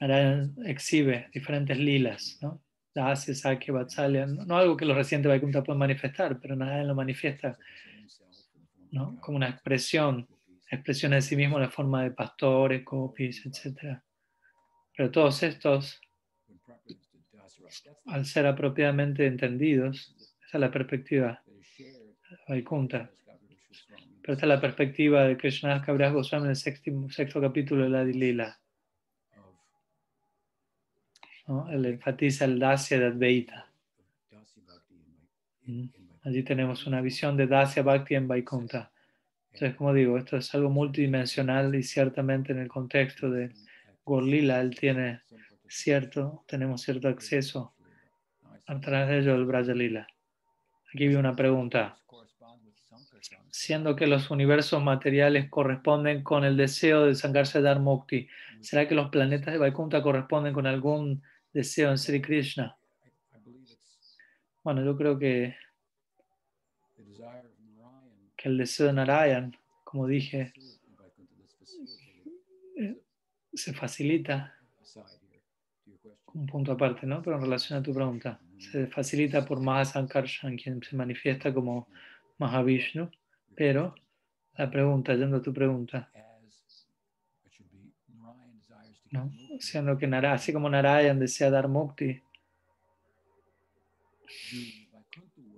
Narayan 0.00 0.54
exhibe 0.64 1.28
diferentes 1.32 1.78
lilas, 1.78 2.38
¿no? 2.42 2.62
Dasya, 2.94 3.34
Sakya, 3.34 3.72
Vatsalya, 3.72 4.26
no, 4.26 4.44
no 4.44 4.56
algo 4.56 4.76
que 4.76 4.84
los 4.84 4.96
recientes 4.96 5.28
Vaikunta 5.28 5.62
pueden 5.62 5.78
manifestar, 5.78 6.38
pero 6.40 6.56
Narayan 6.56 6.88
lo 6.88 6.94
manifiesta 6.94 7.56
¿no? 8.90 9.18
como 9.20 9.36
una 9.36 9.48
expresión, 9.48 10.28
expresión 10.76 11.12
de 11.12 11.22
sí 11.22 11.36
mismo 11.36 11.58
la 11.58 11.70
forma 11.70 12.02
de 12.02 12.10
pastores, 12.10 12.82
copies, 12.84 13.44
etc. 13.44 14.00
Pero 14.96 15.10
todos 15.10 15.42
estos, 15.42 16.00
al 18.06 18.24
ser 18.24 18.46
apropiadamente 18.46 19.26
entendidos, 19.26 20.14
esa 20.46 20.58
es 20.58 20.60
la 20.60 20.70
perspectiva 20.70 21.42
Vaikunta. 22.48 23.10
Pero 24.20 24.34
esta 24.34 24.46
es 24.46 24.48
la 24.48 24.60
perspectiva 24.60 25.24
de 25.24 25.36
Krishna 25.36 25.82
Kaviraj 25.82 26.12
Goswami 26.12 26.44
en 26.44 26.50
el 26.50 26.56
sexto, 26.56 26.90
sexto 27.10 27.40
capítulo 27.40 27.84
de 27.84 27.90
la 27.90 28.04
Lila. 28.04 28.58
¿no? 31.48 31.68
Él 31.70 31.84
enfatiza 31.86 32.44
el 32.44 32.58
Dasya 32.58 32.98
de 32.98 33.06
Advaita. 33.06 33.66
Mm. 35.64 35.86
Allí 36.22 36.42
tenemos 36.44 36.86
una 36.86 37.00
visión 37.00 37.36
de 37.36 37.46
Dasya 37.48 37.82
Bhakti 37.82 38.14
en 38.14 38.28
Vaikunta. 38.28 38.91
Entonces, 39.54 39.76
como 39.76 39.92
digo, 39.92 40.16
esto 40.16 40.36
es 40.36 40.54
algo 40.54 40.70
multidimensional 40.70 41.74
y 41.74 41.82
ciertamente 41.82 42.52
en 42.52 42.58
el 42.58 42.68
contexto 42.68 43.30
de 43.30 43.52
Gorlila 44.04 44.60
él 44.60 44.74
tiene 44.74 45.20
cierto, 45.68 46.44
tenemos 46.46 46.82
cierto 46.82 47.08
acceso 47.08 47.74
a 48.66 48.80
través 48.80 49.08
de 49.08 49.18
ello 49.18 49.34
el 49.34 49.44
Braja 49.44 49.74
Lila. 49.74 50.06
Aquí 50.94 51.08
vi 51.08 51.14
una 51.14 51.36
pregunta. 51.36 51.98
Siendo 53.50 53.94
que 53.94 54.06
los 54.06 54.30
universos 54.30 54.82
materiales 54.82 55.48
corresponden 55.50 56.22
con 56.22 56.44
el 56.44 56.56
deseo 56.56 57.04
de 57.04 57.14
Sankarsa 57.14 57.60
Dar 57.60 57.80
Mukti, 57.80 58.28
¿será 58.60 58.88
que 58.88 58.94
los 58.94 59.10
planetas 59.10 59.52
de 59.52 59.58
Vaikunta 59.58 60.02
corresponden 60.02 60.54
con 60.54 60.66
algún 60.66 61.22
deseo 61.52 61.90
en 61.90 61.98
Sri 61.98 62.20
Krishna? 62.22 62.76
Bueno, 64.64 64.84
yo 64.84 64.96
creo 64.96 65.18
que, 65.18 65.54
que 68.42 68.48
el 68.48 68.58
deseo 68.58 68.88
de 68.88 68.92
Narayan, 68.94 69.56
como 69.84 70.08
dije, 70.08 70.52
eh, 72.76 72.98
se 73.54 73.72
facilita, 73.72 74.54
un 76.34 76.46
punto 76.46 76.72
aparte, 76.72 77.06
¿no? 77.06 77.22
Pero 77.22 77.36
en 77.36 77.42
relación 77.42 77.78
a 77.78 77.82
tu 77.82 77.94
pregunta, 77.94 78.40
se 78.58 78.86
facilita 78.88 79.44
por 79.44 79.60
Mahasankarshan, 79.60 80.56
quien 80.56 80.82
se 80.82 80.96
manifiesta 80.96 81.54
como 81.54 81.88
Mahavishnu, 82.38 83.10
pero 83.54 83.94
la 84.56 84.68
pregunta, 84.68 85.14
yendo 85.14 85.36
a 85.36 85.42
tu 85.42 85.52
pregunta, 85.52 86.10
¿no? 89.10 89.30
Siendo 89.60 89.96
que 89.98 90.08
Nara, 90.08 90.32
así 90.32 90.52
como 90.52 90.68
Narayan 90.68 91.20
desea 91.20 91.50
dar 91.50 91.68
mukti, 91.68 92.20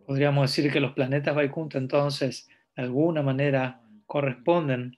podríamos 0.06 0.50
decir 0.50 0.70
que 0.70 0.80
los 0.80 0.92
planetas 0.92 1.34
Vaikunta 1.34 1.78
entonces 1.78 2.48
de 2.76 2.82
alguna 2.82 3.22
manera 3.22 3.80
corresponden, 4.06 4.96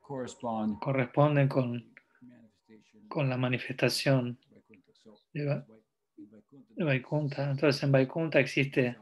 correspond 0.00 0.78
corresponden 0.80 1.48
con, 1.48 1.94
con 3.08 3.28
la 3.28 3.36
manifestación 3.36 4.38
de, 5.32 5.44
Va- 5.46 5.66
de 6.76 6.84
Vaikunta. 6.84 7.50
Entonces 7.50 7.82
en 7.82 7.92
Vaikunta 7.92 8.38
existe 8.40 8.96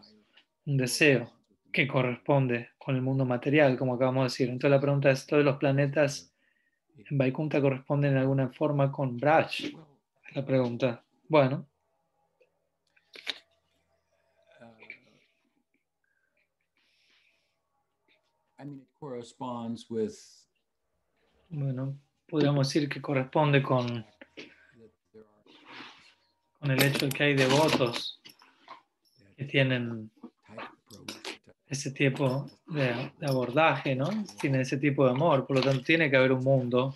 un 0.66 0.76
deseo 0.76 1.30
que 1.72 1.86
corresponde 1.86 2.70
con 2.78 2.94
el 2.96 3.02
mundo 3.02 3.24
material, 3.24 3.76
como 3.78 3.94
acabamos 3.94 4.22
de 4.22 4.26
decir. 4.26 4.48
Entonces 4.48 4.70
la 4.70 4.80
pregunta 4.80 5.10
es, 5.10 5.26
¿todos 5.26 5.44
los 5.44 5.56
planetas 5.58 6.32
en 7.10 7.18
Vaikunta 7.18 7.60
corresponden 7.60 8.12
en 8.12 8.18
alguna 8.18 8.48
forma 8.48 8.90
con 8.92 9.16
Braj? 9.18 9.50
Es 10.28 10.36
la 10.36 10.44
pregunta. 10.44 11.04
Bueno, 11.28 11.66
bueno, 21.48 21.98
podríamos 22.28 22.68
decir 22.68 22.88
que 22.88 23.00
corresponde 23.00 23.62
con, 23.62 24.04
con 26.58 26.70
el 26.70 26.82
hecho 26.82 27.06
de 27.06 27.12
que 27.12 27.24
hay 27.24 27.34
devotos 27.34 28.20
que 29.36 29.44
tienen 29.44 30.10
ese 31.66 31.90
tipo 31.92 32.50
de, 32.66 33.12
de 33.18 33.26
abordaje, 33.26 33.94
¿no? 33.94 34.08
Tiene 34.40 34.60
ese 34.60 34.78
tipo 34.78 35.04
de 35.04 35.12
amor, 35.12 35.46
por 35.46 35.56
lo 35.56 35.62
tanto 35.62 35.82
tiene 35.82 36.10
que 36.10 36.16
haber 36.16 36.32
un 36.32 36.44
mundo. 36.44 36.94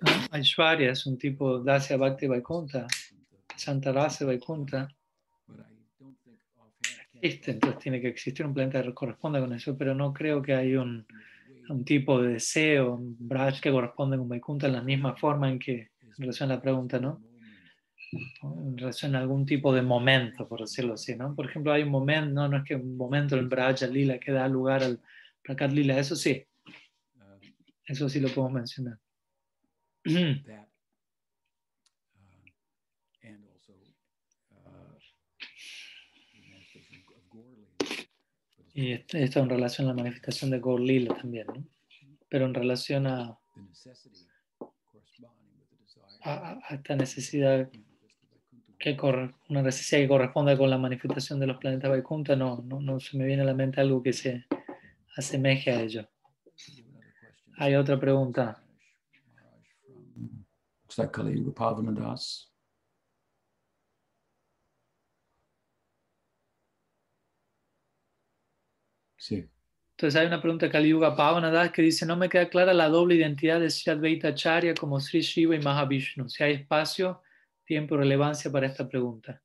¿no? 0.00 0.10
Aishwarya 0.30 0.92
es 0.92 1.06
un 1.06 1.18
tipo 1.18 1.58
Dasya 1.60 1.96
Bhakti 1.96 2.26
Vaikunta, 2.26 2.86
Santa 3.56 3.92
Rasa 3.92 4.24
Vaikunta. 4.24 4.88
Entonces 7.22 7.78
tiene 7.78 8.00
que 8.00 8.08
existir 8.08 8.44
un 8.44 8.52
planeta 8.52 8.82
que 8.82 8.92
corresponda 8.92 9.40
con 9.40 9.52
eso, 9.52 9.76
pero 9.78 9.94
no 9.94 10.12
creo 10.12 10.42
que 10.42 10.54
haya 10.54 10.82
un, 10.82 11.06
tipo 11.86 12.20
de 12.20 12.34
deseo, 12.34 12.96
un 12.96 13.16
braj 13.18 13.60
que 13.60 13.70
corresponde 13.70 14.18
con 14.18 14.28
Vaikunta 14.28 14.66
en 14.66 14.74
la 14.74 14.82
misma 14.82 15.16
forma 15.16 15.48
en 15.48 15.58
que 15.58 15.90
en 16.00 16.12
relación 16.18 16.50
a 16.50 16.56
la 16.56 16.62
pregunta, 16.62 16.98
¿no? 16.98 17.22
en 18.12 18.76
relación 18.76 19.14
a 19.14 19.20
algún 19.20 19.46
tipo 19.46 19.72
de 19.72 19.82
momento, 19.82 20.46
por 20.46 20.60
decirlo 20.60 20.94
así, 20.94 21.16
¿no? 21.16 21.34
Por 21.34 21.46
ejemplo, 21.46 21.72
hay 21.72 21.82
un 21.82 21.88
momento, 21.88 22.30
no, 22.30 22.48
no 22.48 22.58
es 22.58 22.64
que 22.64 22.74
un 22.74 22.96
momento 22.96 23.36
en 23.36 23.48
Braja 23.48 23.86
Lila 23.86 24.18
que 24.18 24.32
da 24.32 24.46
lugar 24.48 24.82
al 24.82 25.00
Prakat 25.42 25.72
Lila, 25.72 25.98
eso 25.98 26.14
sí, 26.14 26.44
eso 27.86 28.08
sí 28.08 28.20
lo 28.20 28.28
podemos 28.28 28.52
mencionar. 28.52 28.98
that 30.04 30.66
uh, 32.18 32.42
and 33.22 33.44
also 33.54 33.72
uh, 34.50 34.98
the 36.32 36.40
manifestation 36.50 36.96
of 37.14 37.22
Gorley. 37.30 37.68
but 37.78 37.88
it's 37.88 38.61
Y 38.74 38.92
esto 38.92 39.18
esto 39.18 39.40
en 39.40 39.48
relación 39.50 39.86
a 39.86 39.90
la 39.90 39.96
manifestación 40.02 40.50
de 40.50 40.60
Gaur 40.60 40.80
Lila 40.80 41.14
también, 41.14 41.46
¿no? 41.46 41.64
Pero 42.28 42.46
en 42.46 42.54
relación 42.54 43.06
a, 43.06 43.38
a- 46.24 46.58
a 46.68 46.74
esta 46.74 46.96
necesidad 46.96 47.68
que 48.78 48.96
corre- 48.96 49.34
una 49.48 49.62
necesidad 49.62 50.00
que 50.00 50.08
corresponde 50.08 50.56
con 50.56 50.70
la 50.70 50.78
manifestación 50.78 51.38
de 51.38 51.46
los 51.46 51.58
planetas 51.58 51.90
Vaikunta, 51.90 52.34
no, 52.34 52.62
no, 52.64 52.80
no 52.80 52.98
se 53.00 53.16
me 53.18 53.26
viene 53.26 53.42
a 53.42 53.46
la 53.46 53.54
mente 53.54 53.80
algo 53.80 54.02
que 54.02 54.12
se 54.12 54.46
asemeje 55.16 55.70
a 55.70 55.82
ello. 55.82 56.08
Hay 57.58 57.74
otra 57.74 58.00
pregunta. 58.00 58.62
Looks 60.84 60.98
like 60.98 61.12
Kali 61.12 61.38
Yuga 61.38 62.51
Sí. 69.22 69.48
Entonces 69.96 70.20
hay 70.20 70.26
una 70.26 70.40
pregunta 70.40 70.66
de 70.66 70.72
Pavanadas 71.16 71.70
que 71.70 71.80
dice, 71.80 72.04
no 72.04 72.16
me 72.16 72.28
queda 72.28 72.48
clara 72.48 72.74
la 72.74 72.88
doble 72.88 73.14
identidad 73.14 73.60
de 73.60 73.70
Sri 73.70 73.92
Advaita 73.92 74.28
Acharya 74.28 74.74
como 74.74 74.98
Sri 74.98 75.20
Shiva 75.20 75.54
y 75.54 75.60
Mahavishnu. 75.60 76.28
Si 76.28 76.42
hay 76.42 76.54
espacio, 76.54 77.22
tiempo 77.64 77.96
relevancia 77.96 78.50
para 78.50 78.66
esta 78.66 78.88
pregunta. 78.88 79.40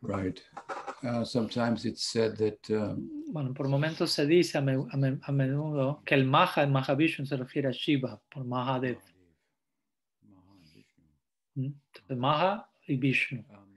Right. 0.00 0.40
Uh, 1.02 1.24
sometimes 1.24 1.84
it's 1.84 2.02
said 2.02 2.38
that 2.38 2.70
um, 2.70 3.23
Bueno, 3.34 3.52
por 3.52 3.66
momentos 3.68 4.12
se 4.12 4.26
dice 4.26 4.58
a, 4.58 4.60
me- 4.60 4.86
a 4.88 4.96
me- 4.96 5.18
a 5.20 5.32
menudo 5.32 6.00
que 6.06 6.14
el 6.14 6.24
Maha 6.24 6.62
en 6.62 6.70
Mahavishnu 6.70 7.26
se 7.26 7.36
refiere 7.36 7.66
a 7.66 7.72
Shiva 7.72 8.22
por 8.30 8.44
Mahadev. 8.44 9.00
¿Mm? 11.56 11.64
Entonces, 11.66 12.16
Maha 12.16 12.70
y 12.86 12.96
Vishnu. 12.96 13.40
Um, 13.50 13.76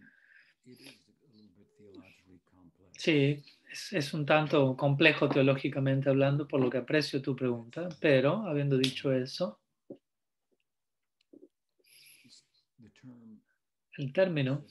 it 0.66 0.80
is 0.80 1.08
a 1.10 1.34
little 1.34 1.50
bit 1.58 1.68
theologically 1.76 2.40
complex. 2.52 3.04
Sí, 3.04 3.44
es, 3.72 3.94
es 3.94 4.14
un 4.14 4.28
tanto 4.28 4.78
complejo 4.78 5.28
teológicamente 5.28 6.08
hablando, 6.10 6.48
por 6.48 6.62
lo 6.62 6.70
que 6.70 6.78
aprecio 6.78 7.20
tu 7.20 7.36
pregunta, 7.36 7.90
pero 8.00 8.46
habiendo 8.46 8.78
dicho 8.78 9.12
eso, 9.12 9.60
el 13.98 14.14
término 14.14 14.64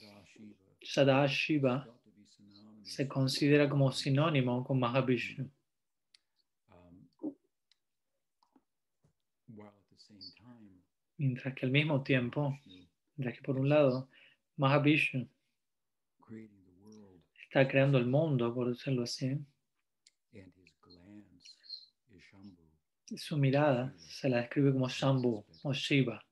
Sadashiva 0.81 1.83
Sadashiva 1.83 1.83
felt 1.83 2.03
to 2.05 2.11
be 2.13 2.25
synonymous 2.29 2.76
se 2.87 3.07
considera 3.09 3.69
como 3.69 3.91
sinónimo 3.93 4.65
con 4.65 4.79
Mahavishnu, 4.79 5.51
um, 6.71 7.09
mientras 11.19 11.55
que 11.55 11.67
al 11.67 11.73
mismo 11.73 12.03
tiempo, 12.03 12.59
mientras 13.17 13.37
que 13.39 13.43
por 13.45 13.59
un 13.59 13.69
lado, 13.69 14.09
Mahavishnu 14.57 15.29
está 17.43 17.67
creando 17.69 17.99
el 17.99 18.07
mundo, 18.07 18.55
por 18.55 18.69
decirlo 18.69 19.03
así, 19.03 19.37
su 23.17 23.37
mirada 23.37 23.95
se 23.99 24.29
la 24.29 24.39
describe 24.39 24.73
como 24.73 24.89
Shambhu 24.89 25.45
o 25.63 25.73
Shiva. 25.73 26.23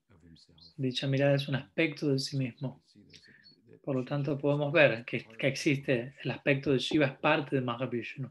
Dicha 0.76 1.06
mirada 1.06 1.34
es 1.36 1.48
un 1.48 1.54
aspecto 1.54 2.08
de 2.08 2.18
sí 2.18 2.36
mismo. 2.36 2.82
See, 2.86 3.00
there's 3.04 3.52
a- 3.52 3.70
that 3.70 3.73
Por 3.84 3.96
lo 3.96 4.04
tanto, 4.04 4.38
podemos 4.38 4.72
ver 4.72 5.04
que, 5.04 5.24
que 5.24 5.46
existe 5.46 6.14
el 6.22 6.30
aspecto 6.30 6.72
de 6.72 6.78
Shiva 6.78 7.06
es 7.06 7.18
parte 7.18 7.56
de 7.56 7.62
Mahavishnu. 7.62 8.30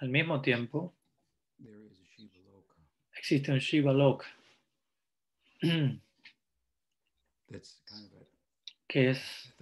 Al 0.00 0.08
mismo 0.10 0.42
tiempo, 0.42 0.94
Loka 1.58 2.74
existe 3.16 3.50
un 3.50 3.58
Shiva 3.58 3.92
Lok, 3.92 4.24
that's 7.50 7.80
kind 7.86 8.06
of 8.06 8.20
at, 8.20 8.26
que 8.88 9.10
es 9.10 9.54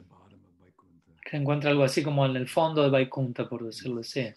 que 1.22 1.30
se 1.30 1.36
encuentra 1.36 1.70
algo 1.70 1.84
así 1.84 2.03
como 2.03 2.26
en 2.26 2.36
el 2.36 2.48
fondo 2.48 2.82
de 2.82 2.90
Vaikunta, 2.90 3.48
por 3.48 3.64
decirlo 3.64 4.00
así. 4.00 4.32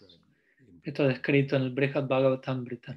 Esto 0.82 1.02
es 1.02 1.08
descrito 1.08 1.56
en 1.56 1.62
el 1.62 1.70
Brihad 1.70 2.06
Bhagavatamrita 2.06 2.96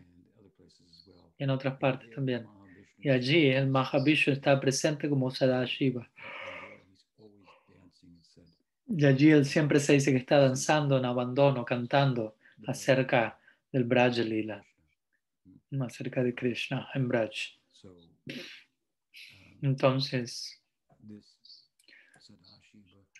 y 1.37 1.43
en 1.43 1.49
otras 1.49 1.77
partes 1.77 2.11
también. 2.11 2.58
Y 3.01 3.09
allí 3.09 3.47
el 3.47 3.67
Mahavishnu 3.67 4.33
está 4.33 4.59
presente 4.59 5.09
como 5.09 5.31
Sadashiva. 5.31 6.09
Y 8.87 9.05
allí 9.05 9.29
él 9.29 9.45
siempre 9.45 9.79
se 9.79 9.93
dice 9.93 10.11
que 10.11 10.17
está 10.17 10.39
danzando 10.39 10.97
en 10.97 11.05
abandono, 11.05 11.63
cantando 11.63 12.35
acerca 12.67 13.39
del 13.71 13.83
Braja 13.83 14.21
Lila, 14.21 14.65
acerca 15.81 16.23
de 16.23 16.33
Krishna 16.33 16.89
en 16.95 17.07
Braj. 17.07 17.31
Entonces, 19.61 20.61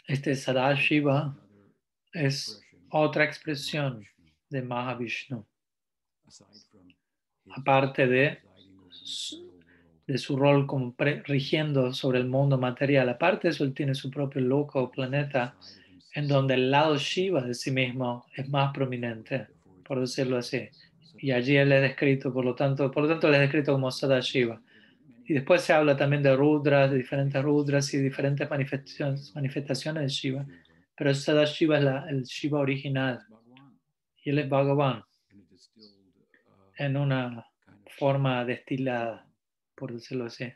este 0.08 0.36
Sadashiva 0.36 1.38
es 2.14 2.62
otra 2.90 3.24
expresión 3.24 4.06
de 4.50 4.62
Mahavishnu, 4.64 5.46
aparte 7.52 8.08
de, 8.08 8.40
de 10.12 10.18
su 10.18 10.36
rol 10.36 10.66
como 10.66 10.96
rigiendo 10.98 11.94
sobre 11.94 12.18
el 12.18 12.28
mundo 12.28 12.58
material. 12.58 13.10
Aparte 13.10 13.48
de 13.48 13.52
eso, 13.52 13.64
él 13.64 13.76
tiene 13.76 13.94
su 13.94 14.10
propio 14.10 14.42
loco 14.42 14.90
planeta 14.90 15.56
en 16.16 16.28
donde 16.28 16.56
el 16.56 16.72
lado 16.72 16.98
Shiva 16.98 17.42
de 17.42 17.54
sí 17.54 17.70
mismo 17.70 18.26
es 18.36 18.50
más 18.50 18.74
prominente, 18.74 19.48
por 19.86 20.00
decirlo 20.00 20.38
así. 20.38 20.68
Y 21.20 21.30
allí 21.30 21.58
él 21.58 21.72
es 21.72 21.82
descrito, 21.84 22.34
por 22.34 22.44
lo 22.44 22.56
tanto, 22.56 22.90
por 22.90 23.04
lo 23.04 23.10
tanto 23.10 23.28
él 23.28 23.36
es 23.36 23.42
descrito 23.42 23.74
como 23.74 23.92
Sadashiva. 23.92 24.60
Y 25.28 25.34
después 25.34 25.62
se 25.62 25.74
habla 25.74 25.96
también 25.96 26.24
de 26.24 26.36
Rudras, 26.36 26.90
de 26.90 26.98
diferentes 26.98 27.44
Rudras 27.44 27.94
y 27.94 28.00
diferentes 28.00 28.50
manifestaciones, 28.50 29.32
manifestaciones 29.36 30.04
de 30.04 30.10
Shiva. 30.10 30.46
Pero 30.96 31.14
Sadashiva 31.14 31.78
es 31.78 31.84
la, 31.84 32.10
el 32.10 32.24
Shiva 32.24 32.60
original 32.60 33.20
y 34.24 34.32
él 34.32 34.40
es 34.40 34.50
Bhagavan 34.50 35.04
en 36.78 36.98
una 36.98 37.46
forma 38.00 38.44
destilada, 38.44 39.29
por 39.80 39.94
decirlo 39.94 40.26
así. 40.26 40.52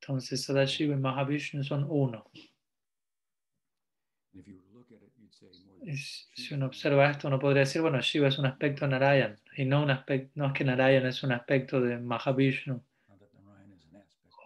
Entonces 0.00 0.42
Sadashiva 0.42 0.94
y 0.94 0.98
Mahavishnu 0.98 1.62
son 1.62 1.86
uno. 1.88 2.28
Si 6.34 6.54
uno 6.54 6.66
observa 6.66 7.10
esto, 7.10 7.28
uno 7.28 7.38
podría 7.38 7.60
decir, 7.60 7.80
bueno, 7.80 8.00
Shiva 8.00 8.28
es 8.28 8.38
un 8.38 8.46
aspecto 8.46 8.84
de 8.84 8.90
Narayan 8.90 9.40
y 9.56 9.64
no, 9.64 9.82
un 9.82 9.90
aspecto, 9.90 10.32
no 10.34 10.48
es 10.48 10.52
que 10.52 10.64
Narayan 10.64 11.06
es 11.06 11.22
un 11.22 11.32
aspecto 11.32 11.80
de 11.80 11.98
Mahavishnu 11.98 12.82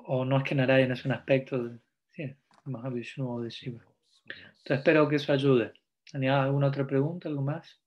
o 0.07 0.25
no 0.25 0.39
es 0.39 0.45
que 0.45 0.55
Narayan 0.55 0.93
es 0.93 1.05
un 1.05 1.12
aspecto 1.12 1.64
de 1.64 1.79
sí, 2.11 2.35
Mahavishnu 2.64 3.29
o 3.29 3.41
de 3.41 3.51
Shiva. 3.51 3.81
Entonces 4.27 4.79
espero 4.79 5.09
que 5.09 5.16
eso 5.16 5.33
ayude. 5.33 5.72
¿Tenía 6.11 6.43
alguna 6.43 6.68
otra 6.68 6.87
pregunta, 6.87 7.29
algo 7.29 7.43
más? 7.43 7.84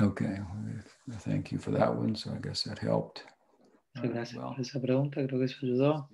Okay, 0.00 0.40
thank 1.20 1.52
you 1.52 1.58
for 1.58 1.72
that 1.72 1.94
one. 1.94 2.16
So 2.16 2.30
I 2.32 2.38
guess 2.40 2.62
that 2.62 2.78
helped. 2.78 3.22
Gracias 3.94 4.38
por 4.38 4.58
esa 4.60 4.80
pregunta, 4.80 5.26
creo 5.26 5.38
que 5.38 5.44
eso 5.44 5.58
ayudó. 5.62 6.08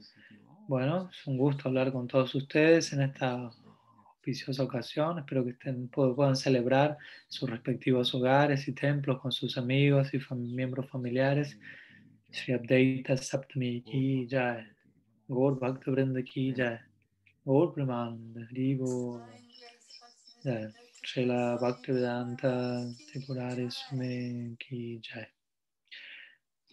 Bueno, 0.66 1.08
es 1.12 1.26
un 1.26 1.36
gusto 1.38 1.68
hablar 1.68 1.92
con 1.92 2.08
todos 2.08 2.34
ustedes 2.34 2.92
en 2.92 3.02
esta 3.02 3.52
auspiciosa 4.26 4.64
ocasión. 4.64 5.18
Espero 5.18 5.44
que 5.44 5.50
estén, 5.50 5.88
puedan 5.88 6.34
celebrar 6.34 6.96
sus 7.28 7.48
respectivos 7.48 8.12
hogares 8.14 8.66
y 8.66 8.72
templos 8.72 9.20
con 9.20 9.30
sus 9.30 9.56
amigos 9.56 10.12
y 10.12 10.18
miembros 10.34 10.88
familiares. 10.90 11.56
Sri 12.32 12.54
Abdeita 12.54 13.16
Saptami 13.16 13.82
Ki 13.82 14.26
Jai. 14.28 14.66
Gaur 15.28 15.58
Bhakta 15.60 15.90
Vrinda 15.92 16.22
Ki 16.24 16.52
Jai. 16.56 16.80
Gaur 17.44 17.72
Pramananda 17.72 18.48
Hrivo. 18.50 19.22
Jai. 20.42 20.85
Srila 21.06 21.58
Bhaktivedanta 21.60 22.52
Tripurari 23.08 23.70
Sume 23.72 24.56
Ki 24.60 25.00
Jai. 25.02 25.26